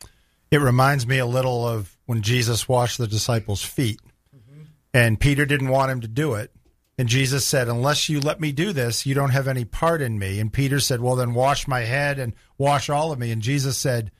It 0.51 0.59
reminds 0.59 1.07
me 1.07 1.19
a 1.19 1.27
little 1.27 1.67
of 1.67 1.97
when 2.07 2.23
Jesus 2.23 2.69
washed 2.69 2.99
the 2.99 3.07
disciples' 3.07 3.63
feet. 3.63 4.01
Mm-hmm. 4.37 4.63
And 4.93 5.21
Peter 5.21 5.47
didn't 5.47 5.69
want 5.69 5.91
him 5.93 6.01
to 6.03 6.09
do 6.09 6.35
it. 6.35 6.51
And 6.99 7.09
Jesus 7.09 7.47
said, 7.47 7.69
Unless 7.69 8.09
you 8.11 8.21
let 8.21 8.39
me 8.41 8.53
do 8.53 8.73
this, 8.73 9.07
you 9.07 9.15
don't 9.15 9.31
have 9.31 9.49
any 9.49 9.65
part 9.65 10.03
in 10.03 10.19
me. 10.19 10.39
And 10.41 10.53
Peter 10.53 10.79
said, 10.79 11.01
Well, 11.01 11.17
then 11.17 11.33
wash 11.33 11.67
my 11.67 11.81
head 11.81 12.19
and 12.19 12.35
wash 12.59 12.91
all 12.91 13.13
of 13.13 13.19
me. 13.19 13.31
And 13.31 13.41
Jesus 13.41 13.79
said, 13.79 14.11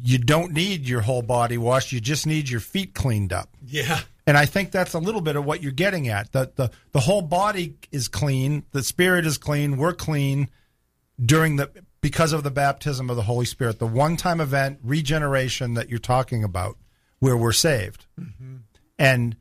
You 0.00 0.18
don't 0.18 0.52
need 0.52 0.88
your 0.88 1.00
whole 1.00 1.22
body 1.22 1.58
washed. 1.58 1.90
You 1.90 2.00
just 2.00 2.24
need 2.26 2.48
your 2.48 2.60
feet 2.60 2.94
cleaned 2.94 3.32
up. 3.32 3.48
yeah 3.66 4.00
And 4.28 4.36
I 4.36 4.44
think 4.44 4.72
that's 4.72 4.92
a 4.92 4.98
little 4.98 5.22
bit 5.22 5.36
of 5.36 5.46
what 5.46 5.62
you're 5.62 5.72
getting 5.72 6.06
at. 6.08 6.32
The, 6.32 6.52
the, 6.54 6.70
the 6.92 7.00
whole 7.00 7.22
body 7.22 7.78
is 7.90 8.08
clean, 8.08 8.62
the 8.72 8.82
spirit 8.82 9.24
is 9.24 9.38
clean, 9.38 9.78
we're 9.78 9.94
clean 9.94 10.50
during 11.18 11.56
the 11.56 11.70
because 12.02 12.34
of 12.34 12.42
the 12.42 12.50
baptism 12.50 13.08
of 13.08 13.16
the 13.16 13.22
Holy 13.22 13.46
Spirit, 13.46 13.78
the 13.78 13.86
one 13.86 14.18
time 14.18 14.38
event, 14.42 14.80
regeneration 14.84 15.72
that 15.74 15.88
you're 15.88 15.98
talking 15.98 16.44
about, 16.44 16.76
where 17.20 17.38
we're 17.38 17.52
saved. 17.52 18.04
Mm-hmm. 18.20 18.56
And 18.98 19.34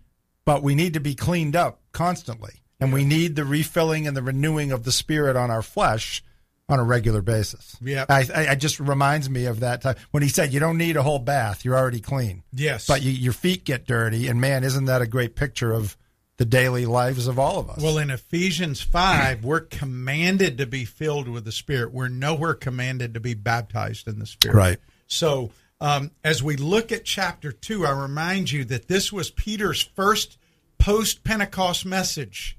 but 0.45 0.64
we 0.64 0.74
need 0.74 0.93
to 0.93 1.01
be 1.01 1.16
cleaned 1.16 1.57
up 1.57 1.82
constantly. 1.91 2.61
And 2.80 2.93
we 2.93 3.03
need 3.03 3.36
the 3.36 3.43
refilling 3.43 4.07
and 4.07 4.16
the 4.16 4.24
renewing 4.24 4.72
of 4.72 4.86
the 4.86 4.93
spirit 4.93 5.36
on 5.36 5.51
our 5.51 5.61
flesh 5.61 6.24
on 6.70 6.80
a 6.80 6.84
regular 6.84 7.22
basis. 7.22 7.78
Yeah, 7.82 8.05
I, 8.09 8.28
I, 8.34 8.41
it 8.51 8.57
just 8.57 8.80
reminds 8.80 9.30
me 9.30 9.45
of 9.45 9.61
that 9.61 9.82
time 9.82 9.95
when 10.11 10.24
he 10.24 10.30
said, 10.30 10.53
"You 10.53 10.59
don't 10.59 10.78
need 10.78 10.97
a 10.97 11.03
whole 11.03 11.20
bath; 11.20 11.63
you're 11.63 11.78
already 11.78 12.01
clean." 12.01 12.43
Yes. 12.53 12.88
but 12.88 13.01
you, 13.01 13.11
your 13.11 13.34
feet 13.34 13.63
get 13.63 13.86
dirty, 13.86 14.28
and 14.28 14.41
man, 14.41 14.63
isn't 14.63 14.86
that 14.86 15.01
a 15.01 15.07
great 15.07 15.36
picture 15.36 15.72
of 15.72 15.97
the 16.38 16.45
daily 16.45 16.86
lives 16.86 17.28
of 17.28 17.39
all 17.39 17.59
of 17.59 17.70
us? 17.70 17.82
Well, 17.82 17.97
in 17.97 18.11
Ephesians 18.11 18.82
5, 18.82 19.43
we're 19.43 19.61
commanded 19.61 20.59
to 20.59 20.68
be 20.68 20.86
filled 20.86 21.28
with 21.28 21.45
the 21.45 21.51
Spirit. 21.51 21.91
We're 21.91 22.09
nowhere 22.09 22.53
commanded 22.53 23.15
to 23.15 23.20
be 23.20 23.34
baptized 23.34 24.07
in 24.07 24.20
the 24.20 24.28
Spirit. 24.28 24.55
Right. 24.55 24.78
So, 25.07 25.51
um, 25.82 26.11
as 26.24 26.43
we 26.43 26.55
look 26.55 26.91
at 26.91 27.05
chapter 27.05 27.51
2, 27.51 27.86
I 27.86 27.91
remind 27.91 28.51
you 28.51 28.65
that 28.65 28.88
this 28.88 29.11
was 29.11 29.32
Peter's 29.32 29.82
first 29.82 30.38
post 30.78 31.24
Pentecost 31.24 31.86
message. 31.86 32.57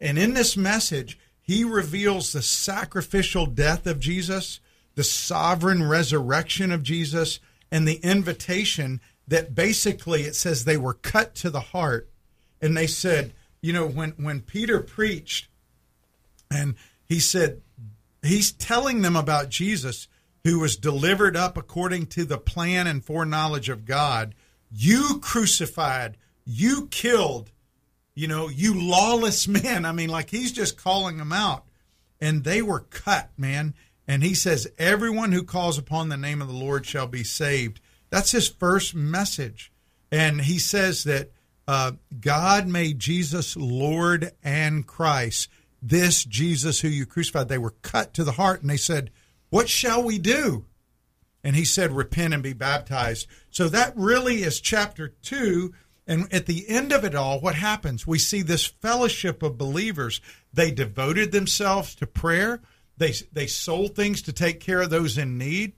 And 0.00 0.18
in 0.18 0.34
this 0.34 0.56
message, 0.56 1.18
he 1.46 1.62
reveals 1.62 2.32
the 2.32 2.42
sacrificial 2.42 3.46
death 3.46 3.86
of 3.86 4.00
Jesus, 4.00 4.60
the 4.96 5.04
sovereign 5.04 5.88
resurrection 5.88 6.72
of 6.72 6.82
Jesus, 6.82 7.38
and 7.70 7.86
the 7.86 8.00
invitation 8.02 9.00
that 9.28 9.54
basically 9.54 10.22
it 10.22 10.34
says 10.34 10.64
they 10.64 10.76
were 10.76 10.94
cut 10.94 11.34
to 11.36 11.50
the 11.50 11.60
heart. 11.60 12.08
And 12.60 12.76
they 12.76 12.86
said, 12.86 13.32
you 13.60 13.72
know, 13.72 13.86
when, 13.86 14.10
when 14.12 14.40
Peter 14.40 14.80
preached 14.80 15.48
and 16.50 16.74
he 17.04 17.20
said, 17.20 17.60
he's 18.22 18.50
telling 18.52 19.02
them 19.02 19.14
about 19.14 19.48
Jesus 19.48 20.08
who 20.44 20.60
was 20.60 20.76
delivered 20.76 21.36
up 21.36 21.56
according 21.56 22.06
to 22.06 22.24
the 22.24 22.38
plan 22.38 22.86
and 22.86 23.04
foreknowledge 23.04 23.68
of 23.68 23.84
God. 23.84 24.34
You 24.70 25.18
crucified, 25.20 26.16
you 26.44 26.86
killed, 26.86 27.50
you 28.16 28.26
know, 28.26 28.48
you 28.48 28.74
lawless 28.74 29.46
men. 29.48 29.84
I 29.84 29.92
mean, 29.92 30.08
like 30.08 30.30
he's 30.30 30.50
just 30.50 30.76
calling 30.76 31.18
them 31.18 31.32
out. 31.32 31.64
And 32.20 32.42
they 32.42 32.62
were 32.62 32.80
cut, 32.80 33.30
man. 33.36 33.74
And 34.08 34.24
he 34.24 34.34
says, 34.34 34.66
Everyone 34.78 35.30
who 35.30 35.44
calls 35.44 35.78
upon 35.78 36.08
the 36.08 36.16
name 36.16 36.42
of 36.42 36.48
the 36.48 36.54
Lord 36.54 36.86
shall 36.86 37.06
be 37.06 37.22
saved. 37.22 37.80
That's 38.10 38.32
his 38.32 38.48
first 38.48 38.94
message. 38.94 39.70
And 40.10 40.40
he 40.40 40.58
says 40.58 41.04
that 41.04 41.30
uh, 41.68 41.92
God 42.20 42.68
made 42.68 42.98
Jesus 42.98 43.56
Lord 43.56 44.32
and 44.42 44.86
Christ. 44.86 45.50
This 45.82 46.24
Jesus 46.24 46.80
who 46.80 46.88
you 46.88 47.04
crucified, 47.06 47.48
they 47.48 47.58
were 47.58 47.74
cut 47.82 48.14
to 48.14 48.24
the 48.24 48.32
heart 48.32 48.62
and 48.62 48.70
they 48.70 48.76
said, 48.76 49.10
What 49.50 49.68
shall 49.68 50.02
we 50.02 50.18
do? 50.18 50.64
And 51.44 51.54
he 51.54 51.64
said, 51.64 51.92
Repent 51.92 52.34
and 52.34 52.42
be 52.42 52.54
baptized. 52.54 53.26
So 53.50 53.68
that 53.68 53.92
really 53.96 54.42
is 54.42 54.60
chapter 54.60 55.08
two. 55.08 55.74
And 56.06 56.32
at 56.32 56.46
the 56.46 56.68
end 56.68 56.92
of 56.92 57.04
it 57.04 57.14
all, 57.14 57.40
what 57.40 57.56
happens? 57.56 58.06
We 58.06 58.18
see 58.18 58.42
this 58.42 58.64
fellowship 58.66 59.42
of 59.42 59.58
believers. 59.58 60.20
They 60.52 60.70
devoted 60.70 61.32
themselves 61.32 61.94
to 61.96 62.06
prayer. 62.06 62.60
They, 62.96 63.12
they 63.32 63.46
sold 63.46 63.94
things 63.94 64.22
to 64.22 64.32
take 64.32 64.60
care 64.60 64.82
of 64.82 64.90
those 64.90 65.18
in 65.18 65.36
need. 65.36 65.72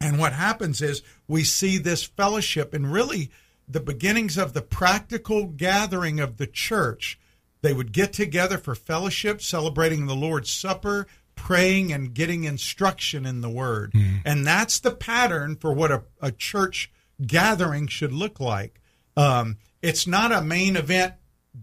And 0.00 0.18
what 0.18 0.32
happens 0.32 0.82
is 0.82 1.02
we 1.26 1.44
see 1.44 1.78
this 1.78 2.04
fellowship 2.04 2.74
and 2.74 2.92
really 2.92 3.30
the 3.68 3.80
beginnings 3.80 4.38
of 4.38 4.54
the 4.54 4.62
practical 4.62 5.46
gathering 5.46 6.20
of 6.20 6.36
the 6.36 6.46
church. 6.46 7.18
They 7.60 7.72
would 7.72 7.92
get 7.92 8.12
together 8.12 8.58
for 8.58 8.74
fellowship, 8.74 9.42
celebrating 9.42 10.06
the 10.06 10.14
Lord's 10.14 10.50
Supper, 10.50 11.06
praying, 11.34 11.92
and 11.92 12.14
getting 12.14 12.44
instruction 12.44 13.26
in 13.26 13.40
the 13.40 13.50
Word. 13.50 13.92
Hmm. 13.92 14.16
And 14.24 14.46
that's 14.46 14.80
the 14.80 14.92
pattern 14.92 15.56
for 15.56 15.72
what 15.72 15.90
a, 15.90 16.04
a 16.20 16.32
church 16.32 16.90
gathering 17.24 17.88
should 17.88 18.12
look 18.12 18.40
like. 18.40 18.80
Um, 19.18 19.58
it's 19.82 20.06
not 20.06 20.32
a 20.32 20.42
main 20.42 20.76
event 20.76 21.14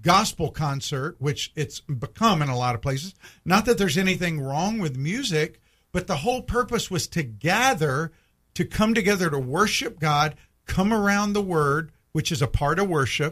gospel 0.01 0.51
concert, 0.51 1.15
which 1.19 1.51
it's 1.55 1.79
become 1.79 2.41
in 2.41 2.49
a 2.49 2.57
lot 2.57 2.75
of 2.75 2.81
places. 2.81 3.13
Not 3.45 3.65
that 3.65 3.77
there's 3.77 3.97
anything 3.97 4.41
wrong 4.41 4.79
with 4.79 4.97
music, 4.97 5.59
but 5.91 6.07
the 6.07 6.17
whole 6.17 6.41
purpose 6.41 6.91
was 6.91 7.07
to 7.07 7.23
gather, 7.23 8.11
to 8.55 8.65
come 8.65 8.93
together 8.93 9.29
to 9.29 9.39
worship 9.39 9.99
God, 9.99 10.35
come 10.65 10.91
around 10.91 11.33
the 11.33 11.41
Word, 11.41 11.91
which 12.11 12.31
is 12.31 12.41
a 12.41 12.47
part 12.47 12.79
of 12.79 12.89
worship, 12.89 13.31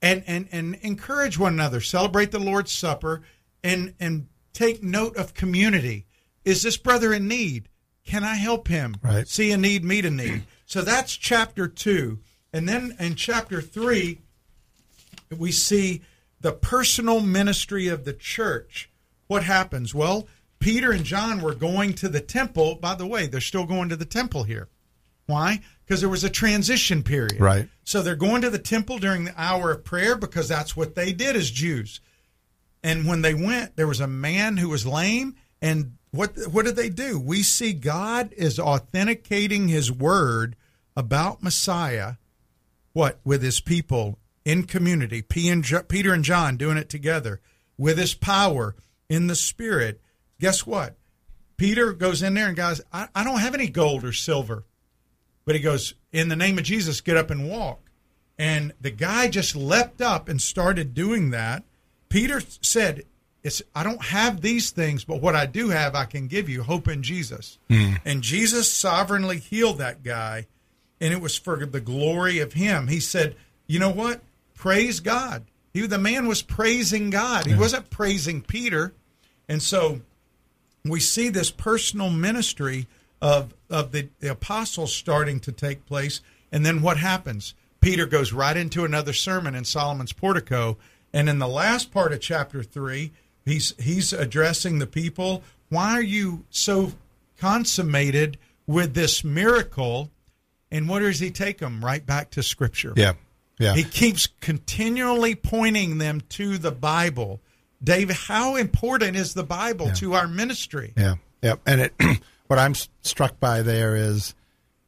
and, 0.00 0.22
and 0.26 0.48
and 0.52 0.74
encourage 0.82 1.38
one 1.38 1.54
another, 1.54 1.80
celebrate 1.80 2.30
the 2.30 2.38
Lord's 2.38 2.72
Supper, 2.72 3.22
and 3.64 3.94
and 3.98 4.28
take 4.52 4.82
note 4.82 5.16
of 5.16 5.34
community. 5.34 6.06
Is 6.44 6.62
this 6.62 6.76
brother 6.76 7.12
in 7.12 7.26
need? 7.26 7.68
Can 8.04 8.24
I 8.24 8.34
help 8.34 8.68
him? 8.68 8.96
Right. 9.02 9.26
See 9.26 9.52
a 9.52 9.56
need, 9.56 9.84
meet 9.84 10.04
a 10.04 10.10
need. 10.10 10.44
So 10.66 10.82
that's 10.82 11.16
chapter 11.16 11.68
two. 11.68 12.20
And 12.52 12.68
then 12.68 12.96
in 12.98 13.14
chapter 13.14 13.60
three, 13.60 14.18
we 15.36 15.52
see 15.52 16.02
the 16.40 16.52
personal 16.52 17.20
ministry 17.20 17.88
of 17.88 18.04
the 18.04 18.12
church. 18.12 18.90
What 19.26 19.44
happens? 19.44 19.94
Well, 19.94 20.26
Peter 20.58 20.92
and 20.92 21.04
John 21.04 21.40
were 21.40 21.54
going 21.54 21.94
to 21.94 22.08
the 22.08 22.20
temple. 22.20 22.76
By 22.76 22.94
the 22.94 23.06
way, 23.06 23.26
they're 23.26 23.40
still 23.40 23.64
going 23.64 23.88
to 23.88 23.96
the 23.96 24.04
temple 24.04 24.44
here. 24.44 24.68
Why? 25.26 25.60
Because 25.84 26.00
there 26.00 26.10
was 26.10 26.24
a 26.24 26.30
transition 26.30 27.02
period. 27.02 27.40
Right. 27.40 27.68
So 27.84 28.02
they're 28.02 28.16
going 28.16 28.42
to 28.42 28.50
the 28.50 28.58
temple 28.58 28.98
during 28.98 29.24
the 29.24 29.34
hour 29.36 29.70
of 29.70 29.84
prayer 29.84 30.16
because 30.16 30.48
that's 30.48 30.76
what 30.76 30.94
they 30.94 31.12
did 31.12 31.36
as 31.36 31.50
Jews. 31.50 32.00
And 32.82 33.06
when 33.06 33.22
they 33.22 33.34
went, 33.34 33.76
there 33.76 33.86
was 33.86 34.00
a 34.00 34.06
man 34.06 34.56
who 34.56 34.68
was 34.68 34.86
lame. 34.86 35.36
And 35.60 35.96
what 36.10 36.32
what 36.50 36.64
did 36.64 36.76
they 36.76 36.88
do? 36.88 37.18
We 37.18 37.42
see 37.42 37.72
God 37.72 38.34
is 38.36 38.58
authenticating 38.58 39.68
His 39.68 39.90
word 39.90 40.56
about 40.96 41.42
Messiah. 41.42 42.14
What 42.92 43.20
with 43.24 43.42
His 43.42 43.60
people 43.60 44.18
in 44.44 44.64
community, 44.64 45.22
P 45.22 45.48
and 45.48 45.62
Jo- 45.62 45.82
Peter 45.82 46.12
and 46.12 46.24
John 46.24 46.56
doing 46.56 46.76
it 46.76 46.88
together 46.88 47.40
with 47.78 47.98
His 47.98 48.14
power 48.14 48.74
in 49.08 49.26
the 49.26 49.36
Spirit. 49.36 50.00
Guess 50.40 50.66
what? 50.66 50.96
Peter 51.56 51.92
goes 51.92 52.22
in 52.22 52.34
there 52.34 52.48
and 52.48 52.56
guys, 52.56 52.80
I, 52.92 53.08
I 53.14 53.22
don't 53.22 53.38
have 53.38 53.54
any 53.54 53.68
gold 53.68 54.04
or 54.04 54.12
silver, 54.12 54.64
but 55.44 55.54
he 55.54 55.60
goes 55.60 55.94
in 56.10 56.28
the 56.28 56.34
name 56.34 56.58
of 56.58 56.64
Jesus, 56.64 57.00
get 57.00 57.16
up 57.16 57.30
and 57.30 57.48
walk. 57.48 57.90
And 58.38 58.72
the 58.80 58.90
guy 58.90 59.28
just 59.28 59.54
leapt 59.54 60.00
up 60.00 60.28
and 60.28 60.40
started 60.40 60.94
doing 60.94 61.30
that. 61.30 61.62
Peter 62.08 62.42
said, 62.60 63.04
it's 63.44 63.62
I 63.74 63.82
don't 63.84 64.02
have 64.06 64.40
these 64.40 64.70
things, 64.70 65.04
but 65.04 65.20
what 65.20 65.36
I 65.36 65.46
do 65.46 65.68
have 65.68 65.94
I 65.94 66.04
can 66.04 66.26
give 66.26 66.48
you, 66.48 66.62
hope 66.62 66.88
in 66.88 67.02
Jesus. 67.02 67.58
Hmm. 67.68 67.94
And 68.04 68.22
Jesus 68.22 68.72
sovereignly 68.72 69.38
healed 69.38 69.78
that 69.78 70.02
guy, 70.02 70.46
and 71.02 71.12
it 71.12 71.20
was 71.20 71.36
for 71.36 71.66
the 71.66 71.80
glory 71.80 72.38
of 72.38 72.54
him. 72.54 72.88
He 72.88 73.00
said, 73.00 73.36
You 73.66 73.78
know 73.78 73.90
what? 73.90 74.22
Praise 74.54 75.00
God. 75.00 75.44
He 75.74 75.86
the 75.86 75.98
man 75.98 76.26
was 76.26 76.42
praising 76.42 77.10
God. 77.10 77.46
He 77.46 77.54
wasn't 77.54 77.90
praising 77.90 78.40
Peter. 78.40 78.92
And 79.48 79.62
so 79.62 80.00
we 80.84 81.00
see 81.00 81.28
this 81.28 81.50
personal 81.50 82.08
ministry 82.08 82.86
of 83.20 83.54
of 83.70 83.92
the, 83.92 84.08
the 84.20 84.30
apostles 84.30 84.94
starting 84.94 85.40
to 85.40 85.52
take 85.52 85.86
place 85.86 86.20
and 86.50 86.66
then 86.66 86.82
what 86.82 86.96
happens 86.96 87.54
peter 87.80 88.04
goes 88.04 88.32
right 88.32 88.56
into 88.56 88.84
another 88.84 89.12
sermon 89.12 89.54
in 89.54 89.64
solomon's 89.64 90.12
portico 90.12 90.76
and 91.12 91.28
in 91.28 91.38
the 91.38 91.46
last 91.46 91.92
part 91.92 92.12
of 92.12 92.20
chapter 92.20 92.64
3 92.64 93.12
he's 93.44 93.74
he's 93.78 94.12
addressing 94.12 94.80
the 94.80 94.88
people 94.88 95.44
why 95.68 95.92
are 95.92 96.02
you 96.02 96.44
so 96.50 96.92
consummated 97.38 98.36
with 98.66 98.94
this 98.94 99.22
miracle 99.22 100.10
and 100.72 100.88
what 100.88 100.98
does 101.00 101.20
he 101.20 101.30
take 101.30 101.58
them 101.58 101.84
right 101.84 102.04
back 102.04 102.30
to 102.30 102.42
scripture 102.42 102.92
Yeah. 102.96 103.12
Yeah. 103.58 103.74
he 103.74 103.84
keeps 103.84 104.26
continually 104.40 105.36
pointing 105.36 105.98
them 105.98 106.20
to 106.30 106.58
the 106.58 106.72
Bible. 106.72 107.40
Dave, 107.84 108.10
how 108.10 108.56
important 108.56 109.16
is 109.16 109.34
the 109.34 109.44
Bible 109.44 109.92
to 109.92 110.14
our 110.14 110.26
ministry? 110.26 110.92
Yeah, 110.96 111.16
yeah. 111.42 111.54
And 111.66 111.82
it, 111.82 111.94
what 112.48 112.58
I'm 112.58 112.74
struck 113.02 113.38
by 113.38 113.62
there 113.62 113.94
is, 113.94 114.34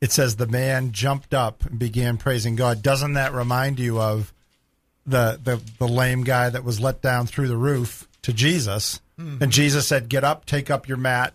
it 0.01 0.11
says 0.13 0.37
the 0.37 0.47
man 0.47 0.93
jumped 0.93 1.35
up 1.35 1.65
and 1.67 1.79
began 1.79 2.17
praising 2.17 2.57
God. 2.57 2.83
Doesn't 2.83 3.13
that 3.15 3.33
remind 3.33 3.79
you 3.79 4.01
of 4.01 4.33
the 5.07 5.39
the, 5.43 5.61
the 5.79 5.89
lame 5.89 6.25
guy 6.25 6.49
that 6.51 6.65
was 6.65 6.81
let 6.81 7.01
down 7.03 7.27
through 7.27 7.49
the 7.49 7.57
roof 7.57 8.09
to 8.23 8.33
Jesus? 8.33 9.01
Hmm. 9.19 9.39
And 9.41 9.53
Jesus 9.53 9.87
said, 9.87 10.09
"Get 10.09 10.25
up, 10.25 10.47
take 10.47 10.71
up 10.71 10.89
your 10.89 10.99
mat, 10.99 11.35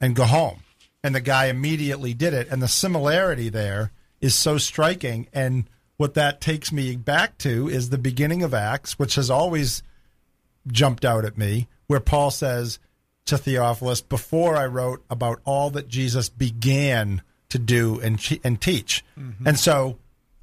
and 0.00 0.14
go 0.14 0.24
home." 0.24 0.60
And 1.02 1.14
the 1.14 1.20
guy 1.20 1.46
immediately 1.46 2.14
did 2.14 2.34
it. 2.34 2.48
And 2.50 2.62
the 2.62 2.68
similarity 2.68 3.48
there 3.48 3.92
is 4.20 4.34
so 4.34 4.58
striking. 4.58 5.28
And 5.32 5.68
what 5.96 6.14
that 6.14 6.40
takes 6.40 6.72
me 6.72 6.96
back 6.96 7.38
to 7.38 7.68
is 7.68 7.90
the 7.90 7.98
beginning 7.98 8.42
of 8.42 8.54
Acts, 8.54 8.98
which 8.98 9.14
has 9.14 9.30
always 9.30 9.82
jumped 10.66 11.04
out 11.04 11.24
at 11.24 11.38
me, 11.38 11.68
where 11.86 12.00
Paul 12.00 12.30
says 12.30 12.78
to 13.26 13.38
Theophilus, 13.38 14.00
Before 14.00 14.56
I 14.56 14.66
wrote 14.66 15.04
about 15.08 15.40
all 15.44 15.70
that 15.70 15.88
Jesus 15.88 16.28
began 16.28 17.22
to 17.50 17.58
do 17.58 18.00
and, 18.00 18.20
and 18.44 18.60
teach. 18.60 19.04
Mm-hmm. 19.18 19.46
And 19.46 19.58
so 19.58 19.98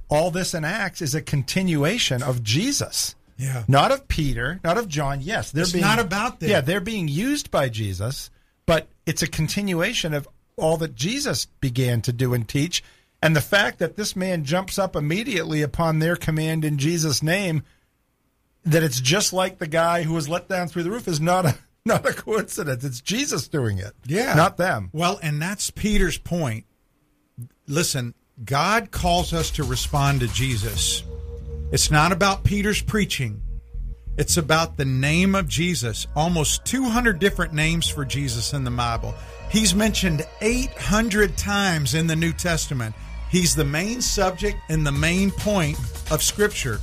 all 0.10 0.32
this 0.32 0.54
in 0.54 0.66
Acts 0.66 1.02
is 1.02 1.16
a 1.16 1.22
continuation 1.22 2.24
of 2.24 2.44
Jesus. 2.44 3.16
Yeah. 3.38 3.64
Not 3.68 3.92
of 3.92 4.08
Peter, 4.08 4.60
not 4.64 4.78
of 4.78 4.88
John. 4.88 5.22
Yes, 5.22 5.52
they're 5.52 5.64
It's 5.64 5.74
being, 5.74 5.84
not 5.84 6.00
about 6.00 6.40
them. 6.40 6.50
Yeah, 6.50 6.62
they're 6.62 6.80
being 6.80 7.08
used 7.08 7.52
by 7.52 7.70
Jesus, 7.70 8.30
but 8.66 8.88
it's 9.06 9.22
a 9.22 9.28
continuation 9.28 10.14
of 10.14 10.28
all 10.58 10.78
that 10.78 10.96
Jesus 10.96 11.46
began 11.46 12.02
to 12.02 12.14
do 12.14 12.34
and 12.34 12.48
teach. 12.48 12.84
And 13.22 13.36
the 13.36 13.42
fact 13.42 13.80
that 13.80 13.96
this 13.96 14.16
man 14.16 14.44
jumps 14.44 14.78
up 14.78 14.96
immediately 14.96 15.62
upon 15.62 16.00
their 16.00 16.16
command 16.16 16.64
in 16.64 16.78
Jesus' 16.78 17.24
name, 17.24 17.64
that 18.64 18.84
it's 18.84 19.00
just 19.00 19.34
like 19.34 19.58
the 19.58 19.68
guy 19.68 20.04
who 20.04 20.14
was 20.14 20.30
let 20.30 20.48
down 20.48 20.68
through 20.68 20.84
the 20.84 20.92
roof 20.92 21.08
is 21.08 21.20
not 21.20 21.46
a 21.46 21.58
not 21.86 22.06
a 22.06 22.14
coincidence. 22.14 22.84
It's 22.84 23.02
Jesus 23.02 23.48
doing 23.48 23.78
it. 23.78 23.94
Yeah. 24.06 24.34
Not 24.34 24.58
them. 24.58 24.90
Well, 24.92 25.20
and 25.22 25.42
that's 25.42 25.70
Peter's 25.70 26.18
point. 26.18 26.66
Listen, 27.68 28.16
God 28.44 28.92
calls 28.92 29.34
us 29.34 29.52
to 29.52 29.64
respond 29.64 30.22
to 30.22 30.28
Jesus. 30.28 31.04
It's 31.72 31.92
not 31.92 32.12
about 32.12 32.44
Peter's 32.44 32.82
preaching. 32.82 33.42
It's 34.18 34.38
about 34.38 34.78
the 34.78 34.86
name 34.86 35.36
of 35.36 35.48
Jesus. 35.48 36.08
Almost 36.16 36.66
200 36.66 37.20
different 37.20 37.54
names 37.54 37.88
for 37.88 38.06
Jesus 38.06 38.54
in 38.54 38.64
the 38.64 38.72
Bible. 38.72 39.14
He's 39.50 39.74
mentioned 39.74 40.26
800 40.42 41.38
times 41.38 41.94
in 41.94 42.08
the 42.08 42.16
New 42.16 42.34
Testament. 42.34 42.96
He's 43.30 43.56
the 43.56 43.66
main 43.66 44.02
subject 44.02 44.58
and 44.70 44.86
the 44.86 44.92
main 44.92 45.32
point 45.32 45.78
of 46.12 46.22
Scripture. 46.22 46.80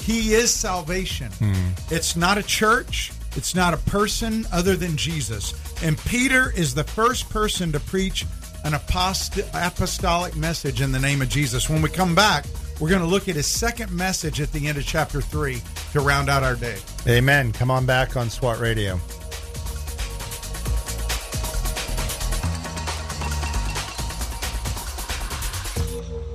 He 0.00 0.34
is 0.34 0.52
salvation. 0.52 1.30
Hmm. 1.32 1.70
It's 1.90 2.16
not 2.16 2.36
a 2.38 2.42
church. 2.42 3.12
It's 3.36 3.54
not 3.54 3.74
a 3.74 3.78
person 3.78 4.46
other 4.52 4.76
than 4.76 4.96
Jesus. 4.96 5.54
And 5.82 5.98
Peter 6.04 6.52
is 6.56 6.74
the 6.74 6.84
first 6.84 7.28
person 7.30 7.72
to 7.72 7.80
preach 7.80 8.24
an 8.64 8.72
apost- 8.72 9.48
apostolic 9.52 10.36
message 10.36 10.80
in 10.80 10.92
the 10.92 10.98
name 10.98 11.20
of 11.20 11.28
Jesus. 11.28 11.68
When 11.68 11.82
we 11.82 11.88
come 11.90 12.14
back, 12.14 12.44
we're 12.80 12.90
going 12.90 13.02
to 13.02 13.08
look 13.08 13.28
at 13.28 13.36
his 13.36 13.46
second 13.46 13.92
message 13.92 14.40
at 14.40 14.52
the 14.52 14.66
end 14.66 14.78
of 14.78 14.84
chapter 14.84 15.20
3 15.20 15.60
to 15.92 16.00
round 16.00 16.28
out 16.28 16.42
our 16.42 16.54
day. 16.56 16.76
Amen. 17.06 17.52
Come 17.52 17.70
on 17.70 17.86
back 17.86 18.16
on 18.16 18.30
SWAT 18.30 18.58
Radio. 18.58 19.00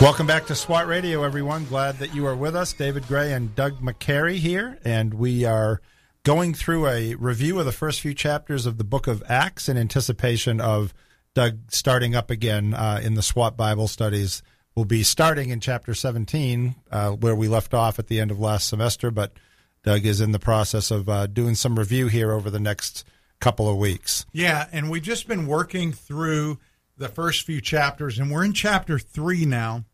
Welcome 0.00 0.26
back 0.26 0.46
to 0.46 0.54
SWAT 0.54 0.86
Radio, 0.86 1.24
everyone. 1.24 1.66
Glad 1.66 1.98
that 1.98 2.14
you 2.14 2.26
are 2.26 2.34
with 2.34 2.56
us. 2.56 2.72
David 2.72 3.06
Gray 3.06 3.34
and 3.34 3.54
Doug 3.54 3.82
McCary 3.82 4.36
here, 4.36 4.78
and 4.82 5.12
we 5.12 5.44
are 5.44 5.82
going 6.22 6.54
through 6.54 6.86
a 6.86 7.16
review 7.16 7.58
of 7.58 7.66
the 7.66 7.72
first 7.72 8.00
few 8.00 8.14
chapters 8.14 8.64
of 8.64 8.78
the 8.78 8.84
book 8.84 9.06
of 9.06 9.22
Acts 9.28 9.68
in 9.68 9.76
anticipation 9.76 10.58
of 10.58 10.94
Doug 11.34 11.58
starting 11.68 12.14
up 12.14 12.30
again 12.30 12.72
uh, 12.72 12.98
in 13.04 13.12
the 13.12 13.22
SWAT 13.22 13.58
Bible 13.58 13.88
studies. 13.88 14.42
We'll 14.74 14.86
be 14.86 15.02
starting 15.02 15.50
in 15.50 15.60
chapter 15.60 15.92
17, 15.92 16.76
uh, 16.90 17.10
where 17.10 17.36
we 17.36 17.46
left 17.46 17.74
off 17.74 17.98
at 17.98 18.06
the 18.06 18.20
end 18.20 18.30
of 18.30 18.40
last 18.40 18.68
semester, 18.68 19.10
but 19.10 19.34
Doug 19.82 20.06
is 20.06 20.22
in 20.22 20.32
the 20.32 20.38
process 20.38 20.90
of 20.90 21.10
uh, 21.10 21.26
doing 21.26 21.54
some 21.54 21.78
review 21.78 22.06
here 22.06 22.32
over 22.32 22.48
the 22.48 22.58
next 22.58 23.04
couple 23.38 23.68
of 23.68 23.76
weeks. 23.76 24.24
Yeah, 24.32 24.66
and 24.72 24.88
we've 24.88 25.02
just 25.02 25.28
been 25.28 25.46
working 25.46 25.92
through 25.92 26.58
the 26.96 27.08
first 27.08 27.44
few 27.44 27.60
chapters, 27.60 28.18
and 28.18 28.30
we're 28.30 28.44
in 28.44 28.52
chapter 28.54 28.98
three 28.98 29.44
now, 29.44 29.84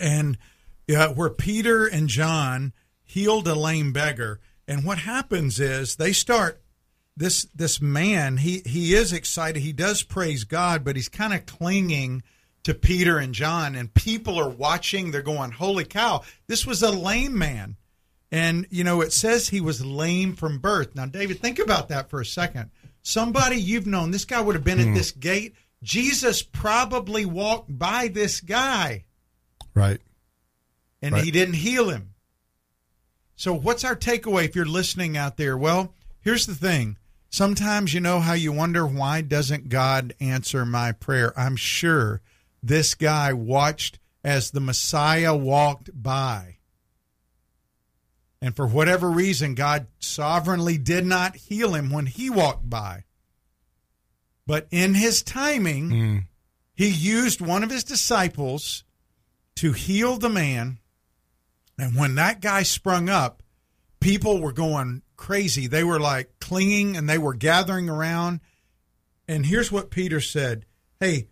and 0.00 0.38
uh, 0.94 1.08
where 1.08 1.30
Peter 1.30 1.86
and 1.86 2.08
John 2.08 2.72
healed 3.02 3.48
a 3.48 3.54
lame 3.54 3.92
beggar, 3.92 4.40
and 4.66 4.84
what 4.84 4.98
happens 4.98 5.60
is 5.60 5.96
they 5.96 6.12
start 6.12 6.60
this 7.16 7.46
this 7.54 7.80
man 7.80 8.38
he 8.38 8.62
he 8.66 8.94
is 8.94 9.12
excited. 9.12 9.62
He 9.62 9.72
does 9.72 10.02
praise 10.02 10.44
God 10.44 10.84
but 10.84 10.96
he's 10.96 11.08
kind 11.08 11.32
of 11.32 11.46
clinging 11.46 12.22
to 12.64 12.74
Peter 12.74 13.18
and 13.18 13.34
John 13.34 13.74
and 13.74 13.92
people 13.94 14.38
are 14.38 14.48
watching. 14.48 15.10
They're 15.10 15.22
going 15.22 15.52
holy 15.52 15.84
cow 15.84 16.22
this 16.46 16.66
was 16.66 16.82
a 16.82 16.90
lame 16.90 17.36
man. 17.36 17.76
And 18.32 18.66
you 18.70 18.82
know 18.84 19.00
it 19.00 19.12
says 19.12 19.48
he 19.48 19.60
was 19.60 19.84
lame 19.84 20.34
from 20.34 20.58
birth. 20.58 20.94
Now 20.94 21.06
David 21.06 21.40
think 21.40 21.58
about 21.58 21.88
that 21.88 22.10
for 22.10 22.20
a 22.20 22.26
second. 22.26 22.70
Somebody 23.02 23.56
you've 23.56 23.86
known 23.86 24.10
this 24.10 24.24
guy 24.24 24.40
would 24.40 24.54
have 24.54 24.64
been 24.64 24.80
at 24.80 24.94
this 24.94 25.12
gate. 25.12 25.54
Jesus 25.82 26.42
probably 26.42 27.26
walked 27.26 27.78
by 27.78 28.08
this 28.08 28.40
guy 28.40 29.04
Right. 29.74 30.00
and 31.02 31.14
Right. 31.14 31.24
he 31.24 31.30
didn't 31.30 31.54
heal 31.54 31.90
him. 31.90 32.14
So, 33.36 33.52
what's 33.52 33.84
our 33.84 33.96
takeaway 33.96 34.44
if 34.44 34.56
you're 34.56 34.64
listening 34.64 35.16
out 35.16 35.36
there? 35.36 35.58
Well, 35.58 35.92
here's 36.20 36.46
the 36.46 36.54
thing. 36.54 36.96
Sometimes 37.28 37.92
you 37.92 38.00
know 38.00 38.20
how 38.20 38.34
you 38.34 38.52
wonder 38.52 38.86
why 38.86 39.20
doesn't 39.20 39.68
God 39.68 40.14
answer 40.20 40.64
my 40.64 40.92
prayer? 40.92 41.38
I'm 41.38 41.56
sure 41.56 42.22
this 42.62 42.94
guy 42.94 43.32
watched 43.32 43.98
as 44.22 44.50
the 44.50 44.60
Messiah 44.60 45.36
walked 45.36 45.90
by. 46.00 46.58
And 48.40 48.54
for 48.54 48.66
whatever 48.66 49.10
reason, 49.10 49.54
God 49.54 49.88
sovereignly 49.98 50.78
did 50.78 51.04
not 51.04 51.34
heal 51.34 51.74
him 51.74 51.90
when 51.90 52.06
he 52.06 52.30
walked 52.30 52.70
by. 52.70 53.04
But 54.46 54.68
in 54.70 54.94
his 54.94 55.22
timing, 55.22 55.90
hmm. 55.90 56.18
he 56.74 56.88
used 56.88 57.40
one 57.40 57.64
of 57.64 57.70
his 57.70 57.84
disciples 57.84 58.83
to 59.56 59.72
heal 59.72 60.16
the 60.16 60.28
man. 60.28 60.78
And 61.78 61.96
when 61.96 62.14
that 62.16 62.40
guy 62.40 62.62
sprung 62.62 63.08
up, 63.08 63.42
people 64.00 64.40
were 64.40 64.52
going 64.52 65.02
crazy. 65.16 65.66
They 65.66 65.84
were 65.84 66.00
like 66.00 66.38
clinging 66.40 66.96
and 66.96 67.08
they 67.08 67.18
were 67.18 67.34
gathering 67.34 67.88
around. 67.88 68.40
And 69.26 69.46
here's 69.46 69.72
what 69.72 69.90
Peter 69.90 70.20
said 70.20 70.66
Hey, 71.00 71.28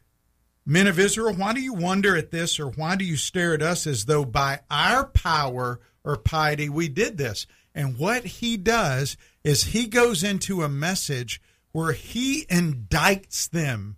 men 0.65 0.87
of 0.87 0.99
Israel, 0.99 1.35
why 1.35 1.53
do 1.53 1.61
you 1.61 1.75
wonder 1.75 2.17
at 2.17 2.31
this 2.31 2.59
or 2.59 2.69
why 2.69 2.97
do 2.97 3.05
you 3.05 3.17
stare 3.17 3.55
at 3.55 3.63
us 3.63 3.87
as 3.87 4.07
though 4.07 4.25
by 4.25 4.61
our 4.71 5.05
power 5.05 5.81
or 6.05 6.17
piety 6.17 6.69
we 6.69 6.89
did 6.89 7.19
this? 7.19 7.47
And 7.75 7.99
what 7.99 8.25
he 8.25 8.57
does 8.57 9.17
is 9.45 9.65
he 9.65 9.87
goes 9.87 10.23
into 10.23 10.63
a 10.63 10.69
message 10.69 11.41
where 11.73 11.93
he 11.93 12.45
indicts 12.47 13.49
them 13.49 13.97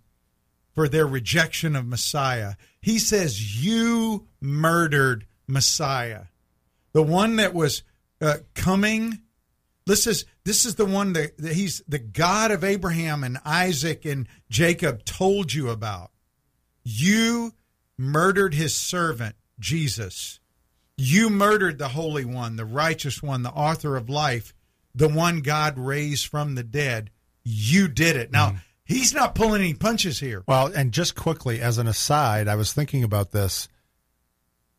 for 0.75 0.89
their 0.89 1.07
rejection 1.07 1.77
of 1.77 1.87
Messiah. 1.87 2.55
He 2.85 2.99
says, 2.99 3.65
You 3.65 4.27
murdered 4.43 5.27
Messiah. 5.47 6.25
The 6.93 7.03
one 7.03 7.37
that 7.37 7.55
was 7.55 7.83
uh, 8.21 8.37
coming. 8.55 9.23
This 9.87 10.07
is 10.07 10.27
this 10.45 10.67
is 10.67 10.75
the 10.75 10.85
one 10.85 11.15
that, 11.15 11.39
that 11.39 11.55
he's 11.55 11.83
the 11.89 11.99
God 11.99 12.51
of 12.51 12.63
Abraham 12.63 13.25
and 13.25 13.39
Isaac 13.43 14.05
and 14.05 14.29
Jacob 14.51 15.07
told 15.07 15.55
you 15.55 15.71
about. 15.71 16.11
You 16.83 17.55
murdered 17.97 18.53
his 18.53 18.75
servant 18.75 19.35
Jesus. 19.59 20.39
You 20.99 21.31
murdered 21.31 21.79
the 21.79 21.89
Holy 21.89 22.27
One, 22.27 22.57
the 22.57 22.67
righteous 22.67 23.23
one, 23.23 23.45
the 23.45 23.51
author 23.51 23.97
of 23.97 24.11
life, 24.11 24.53
the 24.95 25.09
one 25.09 25.41
God 25.41 25.79
raised 25.79 26.27
from 26.27 26.55
the 26.55 26.63
dead. 26.63 27.09
You 27.45 27.89
did 27.89 28.17
it. 28.17 28.31
Now, 28.31 28.57
he's 28.85 29.15
not 29.15 29.35
pulling 29.35 29.63
any 29.63 29.75
punches 29.75 30.21
here. 30.21 30.43
Well, 30.47 30.67
and 30.67 30.93
just 30.93 31.15
quickly, 31.15 31.61
as 31.61 31.79
an 31.79 31.87
aside, 31.87 32.49
I 32.49 32.55
was 32.55 32.73
thinking 32.73 33.03
about 33.03 33.33
this. 33.33 33.69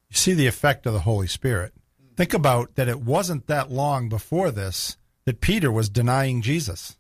You 0.09 0.15
see 0.15 0.33
the 0.33 0.47
effect 0.47 0.85
of 0.85 0.93
the 0.93 0.99
Holy 0.99 1.27
Spirit. 1.27 1.73
Think 2.15 2.33
about 2.33 2.75
that 2.75 2.87
it 2.87 3.01
wasn't 3.01 3.47
that 3.47 3.71
long 3.71 4.07
before 4.07 4.51
this 4.51 4.97
that 5.25 5.41
Peter 5.41 5.71
was 5.71 5.89
denying 5.89 6.41
Jesus, 6.41 6.97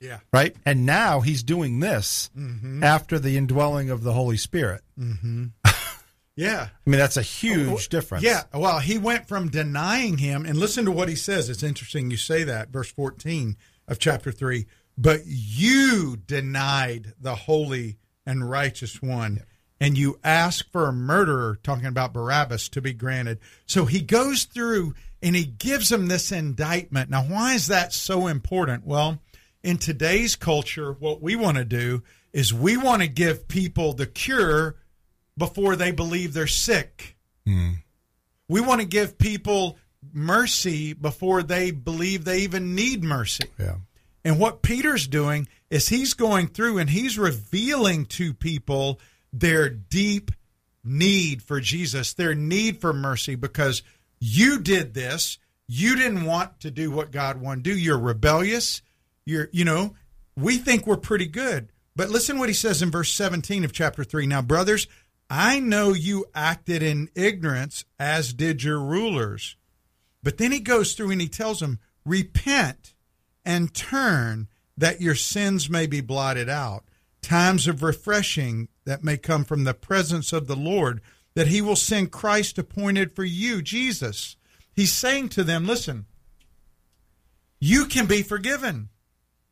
Yeah. 0.00 0.20
right? 0.32 0.56
And 0.64 0.86
now 0.86 1.20
he's 1.20 1.42
doing 1.42 1.80
this 1.80 2.30
mm-hmm. 2.36 2.82
after 2.82 3.18
the 3.18 3.36
indwelling 3.36 3.90
of 3.90 4.02
the 4.02 4.14
Holy 4.14 4.38
Spirit. 4.38 4.82
Mm-hmm. 4.98 5.46
Yeah. 6.36 6.68
I 6.84 6.90
mean, 6.90 6.98
that's 6.98 7.16
a 7.16 7.22
huge 7.22 7.86
oh, 7.86 7.90
difference. 7.90 8.24
Yeah. 8.24 8.42
Well, 8.52 8.80
he 8.80 8.98
went 8.98 9.28
from 9.28 9.50
denying 9.50 10.18
him, 10.18 10.44
and 10.44 10.58
listen 10.58 10.84
to 10.86 10.90
what 10.90 11.08
he 11.08 11.14
says. 11.14 11.48
It's 11.48 11.62
interesting 11.62 12.10
you 12.10 12.16
say 12.16 12.42
that, 12.44 12.70
verse 12.70 12.90
14 12.90 13.56
of 13.86 13.98
chapter 13.98 14.32
3. 14.32 14.66
But 14.96 15.22
you 15.26 16.16
denied 16.16 17.14
the 17.20 17.34
holy 17.34 17.98
and 18.24 18.48
righteous 18.48 19.02
one, 19.02 19.42
and 19.80 19.98
you 19.98 20.18
ask 20.22 20.70
for 20.70 20.86
a 20.86 20.92
murderer, 20.92 21.58
talking 21.62 21.86
about 21.86 22.12
Barabbas, 22.12 22.68
to 22.70 22.80
be 22.80 22.92
granted. 22.92 23.40
So 23.66 23.86
he 23.86 24.00
goes 24.00 24.44
through 24.44 24.94
and 25.20 25.34
he 25.34 25.44
gives 25.44 25.88
them 25.88 26.06
this 26.06 26.30
indictment. 26.30 27.10
Now, 27.10 27.24
why 27.24 27.54
is 27.54 27.66
that 27.66 27.92
so 27.92 28.26
important? 28.26 28.86
Well, 28.86 29.20
in 29.62 29.78
today's 29.78 30.36
culture, 30.36 30.92
what 30.92 31.22
we 31.22 31.34
want 31.34 31.56
to 31.56 31.64
do 31.64 32.02
is 32.32 32.52
we 32.52 32.76
want 32.76 33.02
to 33.02 33.08
give 33.08 33.48
people 33.48 33.94
the 33.94 34.06
cure 34.06 34.76
before 35.36 35.76
they 35.76 35.90
believe 35.90 36.34
they're 36.34 36.46
sick. 36.46 37.16
Hmm. 37.46 37.72
We 38.48 38.60
want 38.60 38.80
to 38.80 38.86
give 38.86 39.18
people 39.18 39.78
mercy 40.12 40.92
before 40.92 41.42
they 41.42 41.70
believe 41.70 42.24
they 42.24 42.40
even 42.40 42.74
need 42.74 43.02
mercy. 43.02 43.46
Yeah. 43.58 43.76
And 44.24 44.38
what 44.38 44.62
Peter's 44.62 45.06
doing 45.06 45.48
is 45.70 45.88
he's 45.88 46.14
going 46.14 46.48
through 46.48 46.78
and 46.78 46.88
he's 46.88 47.18
revealing 47.18 48.06
to 48.06 48.32
people 48.32 49.00
their 49.32 49.68
deep 49.68 50.30
need 50.82 51.42
for 51.42 51.60
Jesus, 51.60 52.14
their 52.14 52.34
need 52.34 52.80
for 52.80 52.92
mercy, 52.92 53.34
because 53.34 53.82
you 54.20 54.58
did 54.60 54.94
this. 54.94 55.38
You 55.66 55.96
didn't 55.96 56.24
want 56.24 56.60
to 56.60 56.70
do 56.70 56.90
what 56.90 57.10
God 57.10 57.40
wanted 57.40 57.64
to 57.64 57.70
do. 57.72 57.78
You're 57.78 57.98
rebellious. 57.98 58.82
You're, 59.24 59.48
you 59.52 59.64
know, 59.64 59.94
we 60.36 60.58
think 60.58 60.86
we're 60.86 60.96
pretty 60.96 61.26
good. 61.26 61.70
But 61.96 62.10
listen 62.10 62.38
what 62.38 62.48
he 62.48 62.54
says 62.54 62.82
in 62.82 62.90
verse 62.90 63.12
17 63.12 63.64
of 63.64 63.72
chapter 63.72 64.04
3. 64.04 64.26
Now, 64.26 64.42
brothers, 64.42 64.86
I 65.30 65.60
know 65.60 65.92
you 65.92 66.26
acted 66.34 66.82
in 66.82 67.08
ignorance, 67.14 67.84
as 67.98 68.32
did 68.32 68.62
your 68.62 68.78
rulers. 68.78 69.56
But 70.22 70.38
then 70.38 70.52
he 70.52 70.60
goes 70.60 70.94
through 70.94 71.10
and 71.10 71.20
he 71.20 71.28
tells 71.28 71.60
them, 71.60 71.78
repent 72.04 72.93
and 73.44 73.74
turn 73.74 74.48
that 74.76 75.00
your 75.00 75.14
sins 75.14 75.70
may 75.70 75.86
be 75.86 76.00
blotted 76.00 76.48
out. 76.48 76.84
Times 77.22 77.66
of 77.66 77.82
refreshing 77.82 78.68
that 78.84 79.04
may 79.04 79.16
come 79.16 79.44
from 79.44 79.64
the 79.64 79.74
presence 79.74 80.32
of 80.32 80.46
the 80.46 80.56
Lord, 80.56 81.00
that 81.34 81.48
he 81.48 81.62
will 81.62 81.76
send 81.76 82.12
Christ 82.12 82.58
appointed 82.58 83.14
for 83.14 83.24
you, 83.24 83.62
Jesus. 83.62 84.36
He's 84.72 84.92
saying 84.92 85.30
to 85.30 85.44
them, 85.44 85.66
listen, 85.66 86.06
you 87.60 87.86
can 87.86 88.06
be 88.06 88.22
forgiven. 88.22 88.90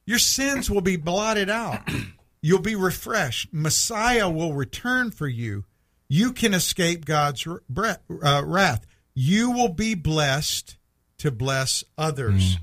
Your 0.05 0.19
sins 0.19 0.71
will 0.71 0.81
be 0.81 0.97
blotted 0.97 1.49
out. 1.49 1.81
You'll 2.43 2.61
be 2.61 2.75
refreshed. 2.75 3.53
Messiah 3.53 4.29
will 4.29 4.53
return 4.53 5.13
for 5.13 5.29
you. 5.29 5.65
You 6.09 6.33
can 6.33 6.53
escape 6.53 7.05
God's 7.05 7.47
uh, 7.47 8.43
wrath. 8.45 8.87
You 9.15 9.51
will 9.53 9.69
be 9.69 9.95
blessed 9.95 10.77
to 11.19 11.31
bless 11.31 11.85
others. 11.97 12.57
Mm. 12.57 12.61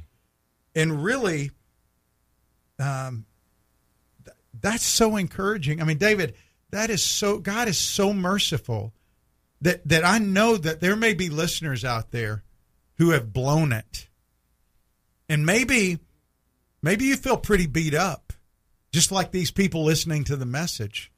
And 0.76 1.04
really, 1.04 1.52
um, 2.78 3.26
th- 4.24 4.38
that's 4.60 4.86
so 4.86 5.16
encouraging. 5.16 5.82
I 5.82 5.86
mean, 5.86 5.98
David, 5.98 6.36
that 6.72 6.90
is 6.90 7.04
so, 7.04 7.40
God 7.40 7.68
is 7.68 7.78
so 7.78 8.14
merciful 8.14 8.94
that, 9.62 9.88
that 9.88 10.06
I 10.06 10.20
know 10.20 10.56
that 10.58 10.80
there 10.80 10.96
may 10.96 11.14
be 11.14 11.30
listeners 11.30 11.84
out 11.84 12.12
there 12.12 12.44
who 12.98 13.12
have 13.12 13.34
blown 13.34 13.72
it. 13.72 14.08
And 15.28 15.46
maybe, 15.46 16.00
maybe 16.82 17.06
you 17.06 17.16
feel 17.16 17.38
pretty 17.38 17.68
beat 17.68 17.94
up, 17.94 18.34
just 18.92 19.12
like 19.12 19.32
these 19.32 19.52
people 19.52 19.84
listening 19.84 20.24
to 20.26 20.36
the 20.36 20.46
message. 20.46 21.12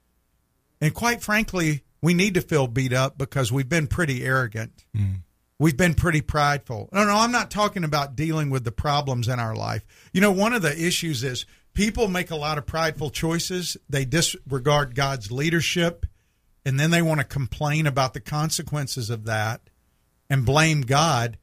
And 0.80 0.94
quite 0.94 1.22
frankly, 1.22 1.84
we 2.02 2.14
need 2.14 2.34
to 2.34 2.42
feel 2.42 2.68
beat 2.68 2.94
up 2.94 3.18
because 3.18 3.52
we've 3.52 3.70
been 3.70 3.88
pretty 3.88 4.24
arrogant. 4.24 4.86
Mm. 4.96 5.22
We've 5.62 5.78
been 5.78 5.94
pretty 5.94 6.22
prideful. 6.22 6.90
No, 6.92 7.04
no, 7.04 7.16
I'm 7.16 7.32
not 7.32 7.52
talking 7.52 7.84
about 7.84 8.16
dealing 8.16 8.50
with 8.50 8.64
the 8.64 8.72
problems 8.72 9.28
in 9.28 9.40
our 9.40 9.56
life. 9.56 9.86
You 10.12 10.20
know, 10.20 10.32
one 10.32 10.54
of 10.54 10.64
the 10.64 10.76
issues 10.76 11.24
is 11.24 11.46
people 11.76 12.08
make 12.08 12.32
a 12.32 12.36
lot 12.36 12.58
of 12.58 12.66
prideful 12.66 13.12
choices. 13.12 13.78
They 13.88 14.04
disregard 14.04 14.96
God's 14.96 15.32
leadership, 15.32 16.08
and 16.66 16.80
then 16.80 16.90
they 16.90 17.04
want 17.04 17.20
to 17.20 17.26
complain 17.28 17.86
about 17.86 18.16
the 18.16 18.20
consequences 18.20 19.12
of 19.12 19.26
that 19.26 19.70
and 20.32 20.48
blame 20.48 20.82
God 20.82 21.38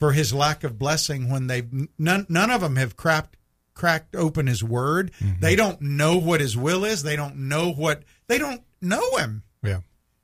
for 0.00 0.12
his 0.12 0.32
lack 0.32 0.64
of 0.64 0.78
blessing 0.78 1.28
when 1.28 1.46
they've 1.46 1.68
none, 1.98 2.24
none 2.30 2.50
of 2.50 2.62
them 2.62 2.76
have 2.76 2.96
cracked 2.96 3.36
cracked 3.74 4.16
open 4.16 4.46
his 4.46 4.64
word. 4.64 5.12
Mm-hmm. 5.20 5.40
They 5.40 5.56
don't 5.56 5.82
know 5.82 6.16
what 6.16 6.40
his 6.40 6.56
will 6.56 6.86
is. 6.86 7.02
They 7.02 7.16
don't 7.16 7.36
know 7.36 7.70
what 7.70 8.02
they 8.28 8.38
don't 8.38 8.62
know 8.80 9.16
him. 9.18 9.42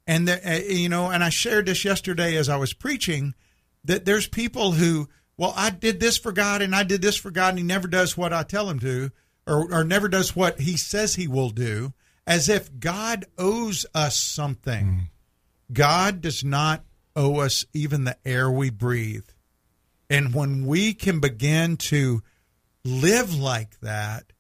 And 0.06 0.28
the, 0.28 0.48
uh, 0.48 0.58
you 0.58 0.88
know, 0.88 1.10
and 1.10 1.24
I 1.24 1.30
shared 1.30 1.66
this 1.66 1.84
yesterday 1.84 2.36
as 2.36 2.48
I 2.48 2.56
was 2.56 2.72
preaching 2.72 3.34
that 3.84 4.04
there's 4.04 4.26
people 4.26 4.72
who, 4.72 5.08
well, 5.36 5.54
I 5.56 5.70
did 5.70 6.00
this 6.00 6.16
for 6.16 6.32
God 6.32 6.62
and 6.62 6.74
I 6.74 6.82
did 6.82 7.02
this 7.02 7.16
for 7.16 7.30
God, 7.30 7.50
and 7.50 7.58
He 7.58 7.64
never 7.64 7.88
does 7.88 8.16
what 8.16 8.32
I 8.32 8.42
tell 8.42 8.68
Him 8.68 8.78
to, 8.80 9.10
or 9.46 9.72
or 9.72 9.84
never 9.84 10.08
does 10.08 10.34
what 10.34 10.60
He 10.60 10.76
says 10.76 11.14
He 11.14 11.28
will 11.28 11.50
do, 11.50 11.92
as 12.26 12.48
if 12.48 12.78
God 12.78 13.24
owes 13.38 13.86
us 13.94 14.18
something. 14.18 14.86
Mm. 14.86 15.00
God 15.72 16.20
does 16.20 16.44
not 16.44 16.84
owe 17.16 17.40
us 17.40 17.64
even 17.72 18.04
the 18.04 18.16
air 18.24 18.50
we 18.50 18.70
breathe, 18.70 19.28
and 20.10 20.34
when 20.34 20.66
we 20.66 20.94
can 20.94 21.20
begin 21.20 21.76
to 21.76 22.22
live 22.84 23.34
like 23.34 23.80
that, 23.80 24.32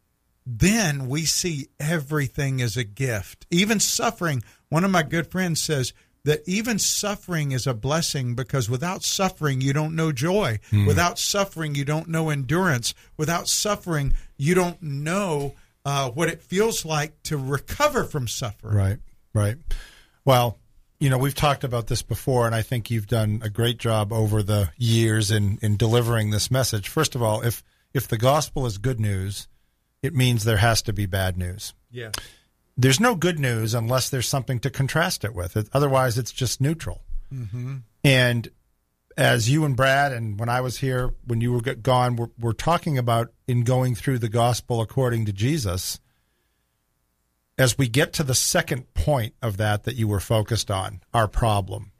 then 0.46 1.08
we 1.08 1.24
see 1.24 1.68
everything 1.80 2.60
as 2.60 2.76
a 2.76 2.84
gift, 2.84 3.46
even 3.50 3.80
suffering. 3.80 4.42
One 4.68 4.84
of 4.84 4.90
my 4.90 5.02
good 5.02 5.30
friends 5.30 5.62
says 5.62 5.92
that 6.24 6.42
even 6.46 6.78
suffering 6.78 7.52
is 7.52 7.66
a 7.66 7.74
blessing 7.74 8.34
because 8.34 8.70
without 8.70 9.04
suffering, 9.04 9.60
you 9.60 9.72
don't 9.72 9.94
know 9.94 10.10
joy. 10.10 10.58
Mm. 10.70 10.86
Without 10.86 11.18
suffering, 11.18 11.74
you 11.74 11.84
don't 11.84 12.08
know 12.08 12.30
endurance. 12.30 12.94
Without 13.16 13.46
suffering, 13.46 14.14
you 14.36 14.54
don't 14.54 14.82
know 14.82 15.54
uh, 15.84 16.10
what 16.10 16.28
it 16.28 16.42
feels 16.42 16.84
like 16.84 17.22
to 17.24 17.36
recover 17.36 18.04
from 18.04 18.26
suffering. 18.26 18.74
Right, 18.74 18.98
right. 19.34 19.56
Well, 20.24 20.58
you 20.98 21.10
know, 21.10 21.18
we've 21.18 21.34
talked 21.34 21.64
about 21.64 21.88
this 21.88 22.00
before, 22.00 22.46
and 22.46 22.54
I 22.54 22.62
think 22.62 22.90
you've 22.90 23.06
done 23.06 23.42
a 23.44 23.50
great 23.50 23.78
job 23.78 24.12
over 24.12 24.42
the 24.42 24.70
years 24.78 25.30
in, 25.30 25.58
in 25.60 25.76
delivering 25.76 26.30
this 26.30 26.50
message. 26.50 26.88
First 26.88 27.14
of 27.14 27.22
all, 27.22 27.42
if 27.42 27.62
if 27.92 28.08
the 28.08 28.16
gospel 28.18 28.66
is 28.66 28.78
good 28.78 28.98
news, 28.98 29.46
it 30.02 30.14
means 30.14 30.44
there 30.44 30.56
has 30.56 30.82
to 30.82 30.92
be 30.92 31.06
bad 31.06 31.36
news. 31.36 31.74
Yeah. 31.90 32.10
There's 32.76 33.00
no 33.00 33.14
good 33.14 33.38
news 33.38 33.74
unless 33.74 34.10
there's 34.10 34.28
something 34.28 34.58
to 34.60 34.70
contrast 34.70 35.24
it 35.24 35.34
with. 35.34 35.56
It, 35.56 35.68
otherwise, 35.72 36.18
it's 36.18 36.32
just 36.32 36.60
neutral. 36.60 37.02
Mm-hmm. 37.32 37.76
And 38.02 38.48
as 39.16 39.48
you 39.48 39.64
and 39.64 39.76
Brad, 39.76 40.12
and 40.12 40.38
when 40.38 40.48
I 40.48 40.60
was 40.60 40.78
here, 40.78 41.14
when 41.24 41.40
you 41.40 41.52
were 41.52 41.60
gone, 41.60 42.16
we're, 42.16 42.30
we're 42.38 42.52
talking 42.52 42.98
about 42.98 43.32
in 43.46 43.62
going 43.62 43.94
through 43.94 44.18
the 44.18 44.28
gospel 44.28 44.80
according 44.80 45.24
to 45.26 45.32
Jesus. 45.32 46.00
As 47.56 47.78
we 47.78 47.86
get 47.86 48.12
to 48.14 48.24
the 48.24 48.34
second 48.34 48.92
point 48.94 49.34
of 49.40 49.58
that 49.58 49.84
that 49.84 49.94
you 49.94 50.08
were 50.08 50.18
focused 50.18 50.72
on, 50.72 51.00
our 51.12 51.28
problem, 51.28 51.92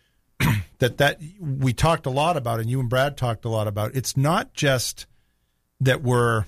that 0.78 0.96
that 0.96 1.20
we 1.38 1.74
talked 1.74 2.06
a 2.06 2.10
lot 2.10 2.38
about, 2.38 2.58
and 2.58 2.70
you 2.70 2.80
and 2.80 2.88
Brad 2.88 3.18
talked 3.18 3.44
a 3.44 3.50
lot 3.50 3.68
about. 3.68 3.94
It's 3.94 4.16
not 4.16 4.54
just 4.54 5.06
that 5.80 6.02
we're 6.02 6.46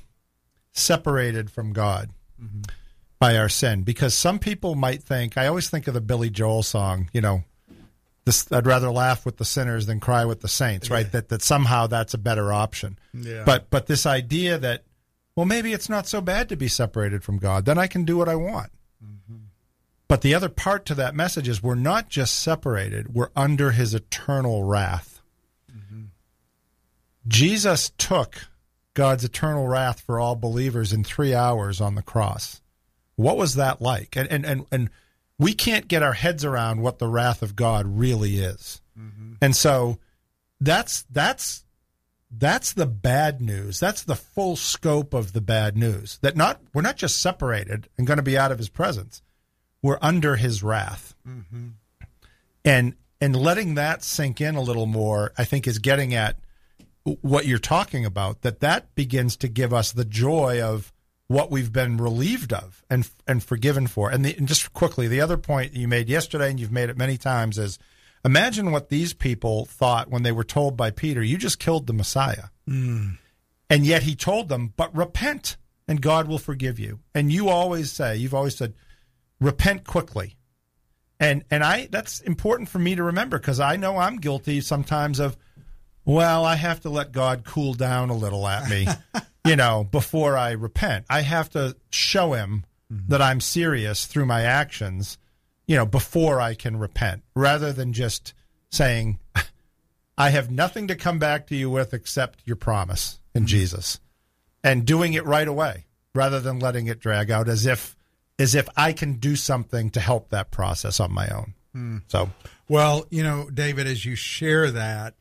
separated 0.72 1.50
from 1.50 1.74
God 1.74 2.10
mm-hmm. 2.42 2.62
By 3.26 3.36
our 3.36 3.48
sin. 3.48 3.82
Because 3.82 4.14
some 4.14 4.38
people 4.38 4.76
might 4.76 5.02
think, 5.02 5.36
I 5.36 5.48
always 5.48 5.68
think 5.68 5.88
of 5.88 5.94
the 5.94 6.00
Billy 6.00 6.30
Joel 6.30 6.62
song, 6.62 7.10
you 7.12 7.20
know, 7.20 7.42
this, 8.24 8.50
I'd 8.52 8.66
rather 8.66 8.90
laugh 8.90 9.26
with 9.26 9.36
the 9.36 9.44
sinners 9.44 9.86
than 9.86 9.98
cry 9.98 10.24
with 10.24 10.42
the 10.42 10.48
saints, 10.48 10.90
right? 10.90 11.06
Yeah. 11.06 11.10
That 11.10 11.28
that 11.30 11.42
somehow 11.42 11.86
that's 11.86 12.14
a 12.14 12.18
better 12.18 12.52
option. 12.52 12.98
Yeah. 13.12 13.42
But 13.44 13.70
but 13.70 13.86
this 13.86 14.04
idea 14.04 14.58
that 14.58 14.84
well 15.36 15.46
maybe 15.46 15.72
it's 15.72 15.88
not 15.88 16.08
so 16.08 16.20
bad 16.20 16.48
to 16.48 16.56
be 16.56 16.66
separated 16.66 17.22
from 17.22 17.38
God, 17.38 17.66
then 17.66 17.78
I 17.78 17.86
can 17.86 18.04
do 18.04 18.16
what 18.16 18.28
I 18.28 18.34
want. 18.34 18.72
Mm-hmm. 19.04 19.36
But 20.08 20.22
the 20.22 20.34
other 20.34 20.48
part 20.48 20.86
to 20.86 20.94
that 20.96 21.14
message 21.14 21.48
is 21.48 21.62
we're 21.62 21.76
not 21.76 22.08
just 22.08 22.40
separated, 22.40 23.14
we're 23.14 23.30
under 23.36 23.70
his 23.70 23.94
eternal 23.94 24.64
wrath. 24.64 25.20
Mm-hmm. 25.70 26.06
Jesus 27.28 27.92
took 27.96 28.48
God's 28.94 29.24
eternal 29.24 29.68
wrath 29.68 30.00
for 30.00 30.18
all 30.18 30.34
believers 30.34 30.92
in 30.92 31.04
three 31.04 31.32
hours 31.32 31.80
on 31.80 31.94
the 31.94 32.02
cross. 32.02 32.60
What 33.16 33.36
was 33.36 33.54
that 33.54 33.82
like? 33.82 34.16
And 34.16 34.30
and 34.30 34.44
and, 34.44 34.66
and 34.70 34.90
we 35.38 35.52
can't 35.52 35.88
get 35.88 36.02
our 36.02 36.12
heads 36.12 36.44
around 36.44 36.80
what 36.80 36.98
the 36.98 37.08
wrath 37.08 37.42
of 37.42 37.56
God 37.56 37.86
really 37.86 38.38
is. 38.38 38.80
Mm-hmm. 38.98 39.34
And 39.42 39.56
so 39.56 39.98
that's 40.60 41.02
that's 41.10 41.64
that's 42.30 42.72
the 42.72 42.86
bad 42.86 43.40
news. 43.40 43.80
That's 43.80 44.02
the 44.02 44.16
full 44.16 44.56
scope 44.56 45.14
of 45.14 45.32
the 45.32 45.40
bad 45.40 45.76
news. 45.76 46.18
That 46.22 46.36
not 46.36 46.60
we're 46.74 46.82
not 46.82 46.96
just 46.96 47.20
separated 47.20 47.88
and 47.96 48.06
going 48.06 48.18
to 48.18 48.22
be 48.22 48.38
out 48.38 48.52
of 48.52 48.58
his 48.58 48.68
presence. 48.68 49.22
We're 49.82 49.98
under 50.02 50.36
his 50.36 50.62
wrath. 50.62 51.14
Mm-hmm. 51.26 51.68
And 52.64 52.94
and 53.20 53.36
letting 53.36 53.74
that 53.74 54.02
sink 54.02 54.40
in 54.40 54.56
a 54.56 54.60
little 54.60 54.86
more, 54.86 55.32
I 55.38 55.44
think, 55.44 55.66
is 55.66 55.78
getting 55.78 56.14
at 56.14 56.36
what 57.20 57.46
you're 57.46 57.58
talking 57.58 58.04
about 58.04 58.42
that 58.42 58.60
that 58.60 58.94
begins 58.94 59.36
to 59.36 59.48
give 59.48 59.72
us 59.72 59.92
the 59.92 60.04
joy 60.04 60.60
of 60.60 60.92
what 61.28 61.50
we've 61.50 61.72
been 61.72 61.96
relieved 61.96 62.52
of 62.52 62.84
and 62.88 63.08
and 63.26 63.42
forgiven 63.42 63.86
for. 63.86 64.10
And, 64.10 64.24
the, 64.24 64.36
and 64.36 64.46
just 64.46 64.72
quickly 64.72 65.08
the 65.08 65.20
other 65.20 65.36
point 65.36 65.74
you 65.74 65.88
made 65.88 66.08
yesterday 66.08 66.50
and 66.50 66.60
you've 66.60 66.72
made 66.72 66.90
it 66.90 66.96
many 66.96 67.16
times 67.16 67.58
is 67.58 67.78
imagine 68.24 68.70
what 68.70 68.88
these 68.88 69.12
people 69.12 69.64
thought 69.64 70.10
when 70.10 70.22
they 70.22 70.32
were 70.32 70.44
told 70.44 70.76
by 70.76 70.90
Peter 70.90 71.22
you 71.22 71.36
just 71.36 71.58
killed 71.58 71.86
the 71.86 71.92
Messiah. 71.92 72.44
Mm. 72.68 73.18
and 73.70 73.86
yet 73.86 74.02
he 74.02 74.16
told 74.16 74.48
them 74.48 74.72
but 74.76 74.96
repent 74.96 75.56
and 75.86 76.02
God 76.02 76.26
will 76.26 76.38
forgive 76.38 76.80
you. 76.80 76.98
And 77.14 77.32
you 77.32 77.48
always 77.48 77.92
say 77.92 78.16
you've 78.16 78.34
always 78.34 78.56
said 78.56 78.74
repent 79.40 79.84
quickly. 79.84 80.36
And 81.18 81.44
and 81.50 81.64
I 81.64 81.88
that's 81.90 82.20
important 82.20 82.68
for 82.68 82.78
me 82.78 82.94
to 82.94 83.02
remember 83.02 83.38
because 83.38 83.60
I 83.60 83.76
know 83.76 83.96
I'm 83.96 84.18
guilty 84.18 84.60
sometimes 84.60 85.18
of 85.18 85.36
well, 86.06 86.44
I 86.44 86.54
have 86.54 86.80
to 86.82 86.88
let 86.88 87.12
God 87.12 87.44
cool 87.44 87.74
down 87.74 88.08
a 88.08 88.16
little 88.16 88.46
at 88.46 88.70
me, 88.70 88.86
you 89.44 89.56
know, 89.56 89.84
before 89.84 90.36
I 90.36 90.52
repent. 90.52 91.04
I 91.10 91.20
have 91.20 91.50
to 91.50 91.76
show 91.90 92.32
him 92.32 92.64
mm-hmm. 92.90 93.08
that 93.08 93.20
I'm 93.20 93.40
serious 93.40 94.06
through 94.06 94.26
my 94.26 94.42
actions, 94.42 95.18
you 95.66 95.76
know, 95.76 95.84
before 95.84 96.40
I 96.40 96.54
can 96.54 96.78
repent, 96.78 97.24
rather 97.34 97.72
than 97.72 97.92
just 97.92 98.32
saying, 98.70 99.18
I 100.18 100.30
have 100.30 100.50
nothing 100.50 100.86
to 100.88 100.94
come 100.94 101.18
back 101.18 101.48
to 101.48 101.56
you 101.56 101.68
with 101.68 101.92
except 101.92 102.40
your 102.46 102.56
promise 102.56 103.20
in 103.34 103.42
mm-hmm. 103.42 103.48
Jesus 103.48 104.00
and 104.64 104.86
doing 104.86 105.12
it 105.12 105.26
right 105.26 105.46
away 105.46 105.86
rather 106.14 106.40
than 106.40 106.58
letting 106.58 106.86
it 106.86 106.98
drag 106.98 107.30
out 107.30 107.48
as 107.48 107.66
if 107.66 107.96
as 108.38 108.54
if 108.54 108.68
I 108.76 108.92
can 108.92 109.14
do 109.14 109.34
something 109.34 109.90
to 109.90 110.00
help 110.00 110.28
that 110.28 110.50
process 110.50 111.00
on 111.00 111.12
my 111.12 111.28
own. 111.28 111.54
Hmm. 111.72 111.98
So 112.08 112.30
Well, 112.68 113.06
you 113.10 113.22
know, 113.22 113.48
David, 113.50 113.86
as 113.86 114.04
you 114.04 114.14
share 114.14 114.70
that, 114.72 115.14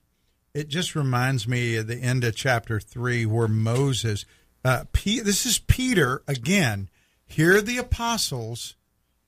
it 0.55 0.69
just 0.69 0.95
reminds 0.95 1.47
me 1.47 1.75
of 1.75 1.87
the 1.87 1.97
end 1.97 2.23
of 2.23 2.33
chapter 2.33 2.79
three 2.79 3.25
where 3.25 3.49
Moses, 3.49 4.25
uh, 4.63 4.85
P, 4.93 5.19
this 5.19 5.45
is 5.45 5.59
Peter 5.59 6.23
again. 6.29 6.89
Here, 7.25 7.61
the 7.61 7.77
apostles 7.77 8.75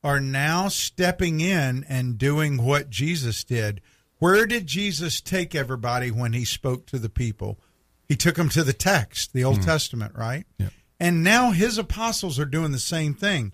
are 0.04 0.22
now 0.22 0.70
stepping 0.70 1.42
in 1.42 1.86
and 1.90 2.18
doing 2.18 2.64
what 2.64 2.90
Jesus 2.90 3.44
did. 3.44 3.82
Where 4.20 4.46
did 4.46 4.68
Jesus 4.68 5.20
take 5.20 5.54
everybody 5.54 6.12
when 6.12 6.32
he 6.32 6.46
spoke 6.46 6.86
to 6.88 6.98
the 6.98 7.10
people? 7.10 7.60
He 8.08 8.16
took 8.16 8.36
them 8.36 8.50
to 8.50 8.64
the 8.64 8.72
text, 8.72 9.34
the 9.34 9.44
Old 9.44 9.62
Testament, 9.62 10.14
right? 10.16 10.46
Yep. 10.60 10.72
And 10.98 11.26
now 11.26 11.52
his 11.52 11.78
apostles 11.78 12.40
are 12.40 12.46
doing 12.46 12.72
the 12.72 12.80
same 12.80 13.14
thing. 13.14 13.52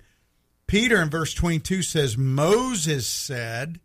Peter 0.68 1.02
in 1.02 1.10
verse 1.10 1.34
22 1.34 1.82
says, 1.82 2.18
Moses 2.18 3.08
said, 3.08 3.80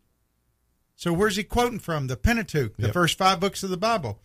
so 0.99 1.13
where's 1.13 1.37
he 1.37 1.45
quoting 1.45 1.79
from? 1.79 2.09
The 2.09 2.17
Pentateuch, 2.17 2.77
the 2.77 2.87
Yep. 2.87 2.93
first 2.93 3.17
five 3.17 3.39
books 3.39 3.63
of 3.63 3.71
the 3.71 3.77
Bible. 3.77 4.21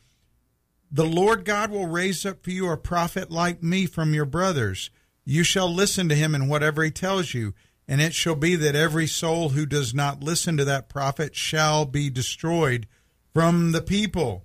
The 0.92 1.06
Lord 1.06 1.46
God 1.46 1.70
will 1.70 1.86
raise 1.86 2.26
up 2.26 2.44
for 2.44 2.50
you 2.50 2.68
a 2.68 2.78
prophet 2.78 3.30
like 3.30 3.62
me 3.62 3.86
from 3.86 4.16
your 4.16 4.26
brothers. 4.26 4.90
You 5.24 5.44
shall 5.44 5.72
listen 5.72 6.10
to 6.10 6.16
him 6.16 6.34
in 6.34 6.48
whatever 6.48 6.84
he 6.84 6.90
tells 6.90 7.36
you, 7.36 7.54
and 7.88 8.02
it 8.02 8.16
shall 8.16 8.34
be 8.34 8.56
that 8.56 8.76
every 8.76 9.06
soul 9.06 9.50
who 9.50 9.68
does 9.68 9.94
not 9.94 10.24
listen 10.24 10.58
to 10.58 10.66
that 10.66 10.90
prophet 10.90 11.36
shall 11.36 11.86
be 11.86 12.10
destroyed 12.10 12.88
from 13.36 13.72
the 13.72 13.82
people. 13.82 14.44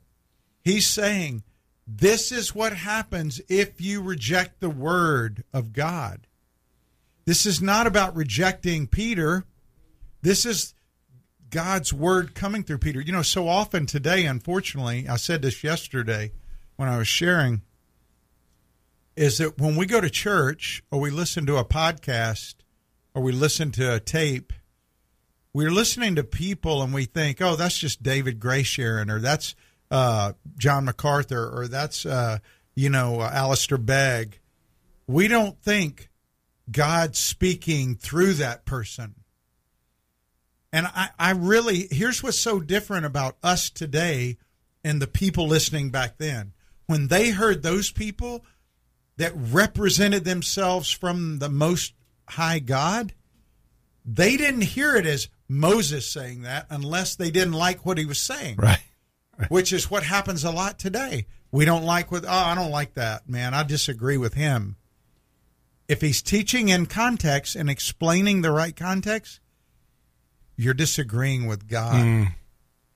He's 0.61 0.87
saying, 0.87 1.45
this 1.87 2.31
is 2.31 2.55
what 2.55 2.75
happens 2.75 3.41
if 3.49 3.81
you 3.81 4.03
reject 4.03 4.61
the 4.61 4.69
word 4.69 5.45
of 5.51 5.73
God. 5.73 6.27
This 7.25 7.47
is 7.47 7.63
not 7.63 7.87
about 7.87 8.15
rejecting 8.15 8.87
Peter. 8.87 9.47
This 10.21 10.45
is 10.45 10.75
God's 11.51 11.93
word 11.93 12.35
coming 12.35 12.63
through 12.63 12.79
Peter. 12.79 13.01
You 13.01 13.13
know, 13.13 13.23
so 13.23 13.49
often 13.49 13.87
today, 13.87 14.27
unfortunately, 14.27 15.09
I 15.09 15.17
said 15.17 15.43
this 15.43 15.65
yesterday 15.65 16.33
when 16.77 16.89
I 16.89 16.99
was 16.99 17.09
sharing, 17.09 17.63
is 19.17 19.39
that 19.39 19.59
when 19.59 19.75
we 19.75 19.87
go 19.87 20.01
to 20.01 20.11
church 20.11 20.83
or 20.91 21.01
we 21.01 21.11
listen 21.11 21.45
to 21.47 21.57
a 21.57 21.65
podcast 21.65 22.55
or 23.15 23.23
we 23.23 23.33
listen 23.33 23.73
to 23.73 23.95
a 23.95 24.01
tape, 24.01 24.53
we're 25.53 25.73
listening 25.73 26.15
to 26.17 26.23
people 26.23 26.83
and 26.83 26.95
we 26.95 27.05
think, 27.05 27.41
oh, 27.41 27.57
that's 27.57 27.79
just 27.79 28.03
David 28.03 28.39
Gray 28.39 28.63
sharing, 28.63 29.11
or 29.11 29.19
that's 29.19 29.57
uh, 29.91 30.35
John 30.57 30.85
MacArthur, 30.85 31.51
or 31.53 31.67
that's, 31.67 32.07
uh, 32.07 32.39
you 32.77 32.91
know, 32.91 33.21
uh, 33.21 33.31
Alistair 33.33 33.79
Begg. 33.79 34.39
We 35.09 35.27
don't 35.27 35.61
think 35.61 36.11
God's 36.71 37.19
speaking 37.19 37.97
through 37.97 38.35
that 38.35 38.67
person. 38.67 39.15
And 40.73 40.87
I, 40.87 41.11
I 41.19 41.31
really, 41.31 41.89
here's 41.91 42.23
what's 42.23 42.39
so 42.39 42.61
different 42.61 43.07
about 43.07 43.37
us 43.43 43.71
today 43.71 44.37
and 44.85 45.01
the 45.01 45.07
people 45.07 45.47
listening 45.47 45.91
back 45.91 46.19
then. 46.19 46.53
When 46.87 47.09
they 47.09 47.31
heard 47.31 47.63
those 47.63 47.91
people 47.91 48.45
that 49.17 49.33
represented 49.35 50.25
themselves 50.25 50.91
from 50.91 51.39
the 51.39 51.49
Most 51.49 51.95
High 52.29 52.59
God, 52.59 53.15
they 54.05 54.37
didn't 54.37 54.63
hear 54.63 54.97
it 54.97 55.07
as 55.07 55.29
Moses 55.49 56.09
saying 56.09 56.43
that 56.43 56.67
unless 56.71 57.17
they 57.17 57.31
didn't 57.31 57.55
like 57.55 57.85
what 57.85 57.99
he 57.99 58.05
was 58.05 58.21
saying 58.21 58.57
right. 58.59 58.83
which 59.49 59.73
is 59.73 59.91
what 59.91 60.03
happens 60.03 60.45
a 60.45 60.51
lot 60.51 60.79
today. 60.79 61.27
We 61.51 61.65
don't 61.65 61.85
like 61.85 62.11
what, 62.11 62.25
oh, 62.25 62.31
I 62.31 62.55
don't 62.55 62.71
like 62.71 62.95
that, 62.95 63.29
man. 63.29 63.55
I 63.55 63.63
disagree 63.63 64.19
with 64.19 64.35
him. 64.35 64.77
If 65.89 66.03
he's 66.03 66.21
teaching 66.21 66.69
in 66.69 66.87
context 66.87 67.57
and 67.57 67.71
explaining 67.71 68.43
the 68.43 68.53
right 68.53 68.77
context, 68.77 69.41
you're 70.59 70.75
disagreeing 70.75 71.47
with 71.47 71.67
God. 71.67 72.05
Mm. 72.05 72.35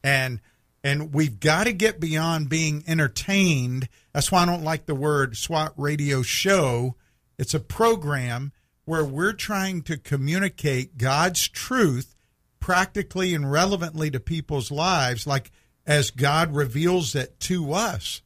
And 0.05 0.41
and 0.85 1.15
we've 1.15 1.39
got 1.39 1.65
to 1.65 1.73
get 1.73 2.01
beyond 2.01 2.49
being 2.49 2.83
entertained. 2.89 3.89
That's 4.13 4.33
why 4.33 4.43
I 4.43 4.47
don't 4.47 4.65
like 4.65 4.87
the 4.87 4.97
word 4.97 5.37
SWAT 5.37 5.73
radio 5.77 6.23
show. 6.23 6.97
It's 7.39 7.55
a 7.55 7.61
program 7.61 8.53
where 8.85 9.05
we're 9.05 9.33
trying 9.33 9.83
to 9.83 9.97
communicate 9.97 10.99
God's 10.99 11.47
truth 11.47 12.17
practically 12.59 13.33
and 13.33 13.51
relevantly 13.51 14.11
to 14.11 14.19
people's 14.19 14.73
lives, 14.73 15.25
like 15.25 15.53
as 15.87 16.11
God 16.11 16.53
reveals 16.53 17.15
it 17.15 17.39
to 17.41 17.73
us. 17.73 18.23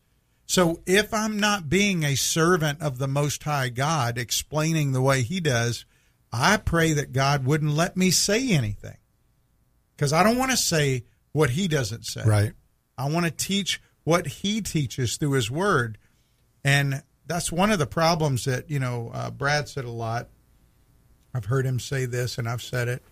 So 0.47 0.81
if 0.87 1.13
I'm 1.13 1.39
not 1.39 1.69
being 1.69 2.05
a 2.05 2.15
servant 2.15 2.81
of 2.81 2.97
the 2.97 3.09
Most 3.09 3.43
High 3.43 3.69
God, 3.69 4.17
explaining 4.17 4.93
the 4.93 5.03
way 5.03 5.21
He 5.21 5.41
does, 5.41 5.85
I 6.33 6.57
pray 6.57 6.95
that 6.95 7.13
God 7.13 7.45
wouldn't 7.45 7.73
let 7.73 7.99
me 7.99 8.11
say 8.11 8.51
anything 8.51 8.97
because 9.97 10.13
I 10.13 10.23
don't 10.23 10.39
want 10.39 10.51
to 10.51 10.57
say 10.57 11.05
what 11.33 11.51
He 11.51 11.69
doesn't 11.69 12.05
say. 12.05 12.23
Right. 12.25 12.53
I 12.99 13.09
want 13.11 13.27
to 13.27 13.31
teach 13.33 13.81
what 14.05 14.27
He 14.27 14.61
teaches 14.61 15.17
through 15.17 15.33
His 15.33 15.51
Word, 15.51 15.99
and 16.65 17.03
that's 17.27 17.51
one 17.51 17.71
of 17.73 17.79
the 17.79 17.87
problems 17.87 18.45
that 18.45 18.71
you 18.71 18.79
know 18.79 19.11
uh, 19.13 19.31
Brad 19.31 19.69
said 19.69 19.85
a 19.85 19.91
lot. 19.91 20.29
I've 21.35 21.45
heard 21.47 21.67
him 21.67 21.79
say 21.79 22.07
this, 22.07 22.39
and 22.39 22.49
I've 22.49 22.63
said 22.63 22.89
it 22.89 23.03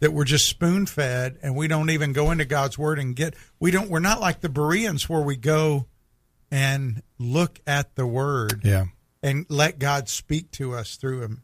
that 0.00 0.12
we're 0.12 0.24
just 0.24 0.46
spoon 0.46 0.86
fed, 0.86 1.38
and 1.42 1.54
we 1.56 1.68
don't 1.68 1.90
even 1.90 2.12
go 2.12 2.30
into 2.30 2.44
God's 2.44 2.78
Word 2.78 2.98
and 2.98 3.14
get. 3.16 3.34
We 3.60 3.70
don't. 3.70 3.90
We're 3.90 3.98
not 4.00 4.20
like 4.20 4.40
the 4.40 4.48
Bereans 4.48 5.08
where 5.08 5.20
we 5.20 5.36
go 5.36 5.86
and 6.50 7.02
look 7.18 7.60
at 7.66 7.94
the 7.96 8.06
Word 8.06 8.60
Yeah. 8.64 8.86
and 9.22 9.44
let 9.48 9.78
God 9.78 10.08
speak 10.08 10.50
to 10.52 10.74
us 10.74 10.96
through 10.96 11.22
Him, 11.22 11.42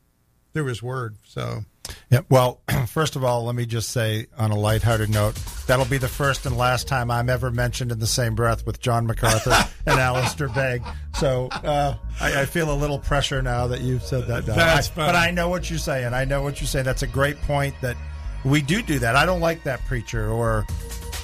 through 0.55 0.67
His 0.67 0.83
Word. 0.83 1.17
So 1.25 1.65
Yeah. 2.11 2.21
Well, 2.29 2.61
first 2.89 3.17
of 3.17 3.25
all, 3.25 3.45
let 3.45 3.55
me 3.55 3.67
just 3.67 3.91
say 3.91 4.27
on 4.37 4.51
a 4.51 4.57
lighthearted 4.59 5.11
note, 5.11 5.35
that'll 5.67 5.85
be 5.87 5.99
the 5.99 6.09
first 6.09 6.47
and 6.47 6.57
last 6.57 6.89
time 6.89 7.11
I'm 7.11 7.29
ever 7.31 7.51
mentioned 7.51 7.91
in 7.93 7.99
the 7.99 8.07
same 8.07 8.35
breath 8.35 8.67
with 8.67 8.81
John 8.81 9.07
MacArthur 9.07 9.51
and 9.87 9.99
Alistair 9.99 10.49
Begg. 10.49 10.83
So 11.19 11.49
uh, 11.51 11.97
I, 12.21 12.43
I 12.43 12.45
feel 12.47 12.73
a 12.73 12.77
little 12.77 12.99
pressure 12.99 13.43
now 13.43 13.67
that 13.69 13.81
you've 13.81 14.03
said 14.03 14.27
that. 14.29 14.47
That's 14.47 14.91
I- 14.91 14.95
but 14.95 15.15
I 15.15 15.31
know 15.31 15.49
what 15.49 15.71
you're 15.71 15.79
saying. 15.79 16.13
I 16.15 16.25
know 16.25 16.43
what 16.43 16.61
you're 16.61 16.69
saying. 16.69 16.85
That's 16.85 17.03
a 17.03 17.07
great 17.07 17.41
point 17.43 17.75
that 17.81 17.97
we 18.45 18.61
do 18.63 18.83
do 18.83 18.99
that. 18.99 19.17
I 19.17 19.25
don't 19.27 19.41
like 19.41 19.63
that 19.65 19.85
preacher 19.87 20.31
or. 20.31 20.67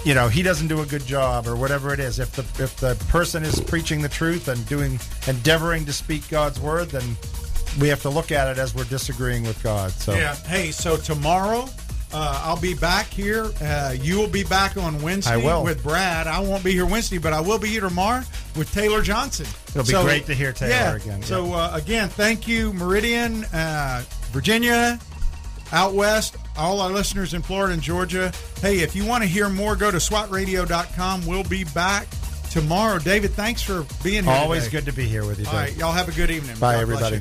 You 0.04 0.14
know 0.14 0.28
he 0.28 0.44
doesn't 0.44 0.68
do 0.68 0.80
a 0.80 0.86
good 0.86 1.04
job, 1.04 1.48
or 1.48 1.56
whatever 1.56 1.92
it 1.92 1.98
is. 1.98 2.20
If 2.20 2.30
the 2.32 2.42
if 2.62 2.76
the 2.76 2.94
person 3.08 3.42
is 3.42 3.60
preaching 3.60 4.00
the 4.00 4.08
truth 4.08 4.46
and 4.46 4.64
doing 4.68 5.00
endeavoring 5.26 5.84
to 5.86 5.92
speak 5.92 6.26
God's 6.30 6.60
word, 6.60 6.90
then 6.90 7.02
we 7.78 7.88
have 7.88 8.02
to 8.02 8.10
look 8.10 8.32
at 8.32 8.48
it 8.48 8.58
as 8.58 8.74
we're 8.74 8.84
disagreeing 8.84 9.42
with 9.44 9.62
God. 9.62 9.90
So 9.90 10.14
Yeah. 10.14 10.34
Hey, 10.34 10.70
so 10.70 10.96
tomorrow 10.96 11.68
uh, 12.12 12.40
I'll 12.44 12.60
be 12.60 12.74
back 12.74 13.06
here. 13.06 13.50
Uh, 13.60 13.94
you 14.00 14.18
will 14.18 14.28
be 14.28 14.44
back 14.44 14.76
on 14.76 15.00
Wednesday 15.02 15.34
I 15.34 15.36
will. 15.36 15.62
with 15.62 15.82
Brad. 15.82 16.26
I 16.26 16.40
won't 16.40 16.64
be 16.64 16.72
here 16.72 16.86
Wednesday, 16.86 17.18
but 17.18 17.32
I 17.32 17.40
will 17.40 17.58
be 17.58 17.68
here 17.68 17.82
tomorrow 17.82 18.22
with 18.56 18.72
Taylor 18.72 19.02
Johnson. 19.02 19.46
It'll 19.68 19.84
be 19.84 20.06
great 20.06 20.26
to 20.26 20.34
hear 20.34 20.52
Taylor 20.52 20.72
yeah. 20.72 20.94
again, 20.96 21.22
So 21.22 21.52
uh, 21.52 21.70
again, 21.74 22.08
thank 22.08 22.48
you, 22.48 22.72
Meridian, 22.72 23.44
uh, 23.46 24.02
Virginia, 24.30 24.98
out 25.72 25.92
west, 25.92 26.36
all 26.56 26.80
our 26.80 26.90
listeners 26.90 27.34
in 27.34 27.42
Florida 27.42 27.74
and 27.74 27.82
Georgia. 27.82 28.32
Hey, 28.62 28.78
if 28.78 28.96
you 28.96 29.04
want 29.04 29.22
to 29.22 29.28
hear 29.28 29.50
more, 29.50 29.76
go 29.76 29.90
to 29.90 29.98
swatradio.com. 29.98 31.26
We'll 31.26 31.44
be 31.44 31.64
back 31.64 32.06
tomorrow. 32.50 32.98
David, 32.98 33.32
thanks 33.32 33.60
for 33.60 33.84
being 34.02 34.24
here. 34.24 34.32
Always 34.32 34.64
today. 34.64 34.78
good 34.78 34.86
to 34.86 34.92
be 34.92 35.04
here 35.04 35.26
with 35.26 35.38
you. 35.38 35.46
All 35.46 35.52
Dave. 35.52 35.60
right, 35.60 35.76
y'all 35.76 35.92
have 35.92 36.08
a 36.08 36.12
good 36.12 36.30
evening. 36.30 36.56
Bye, 36.58 36.74
God 36.74 36.80
everybody. 36.80 37.20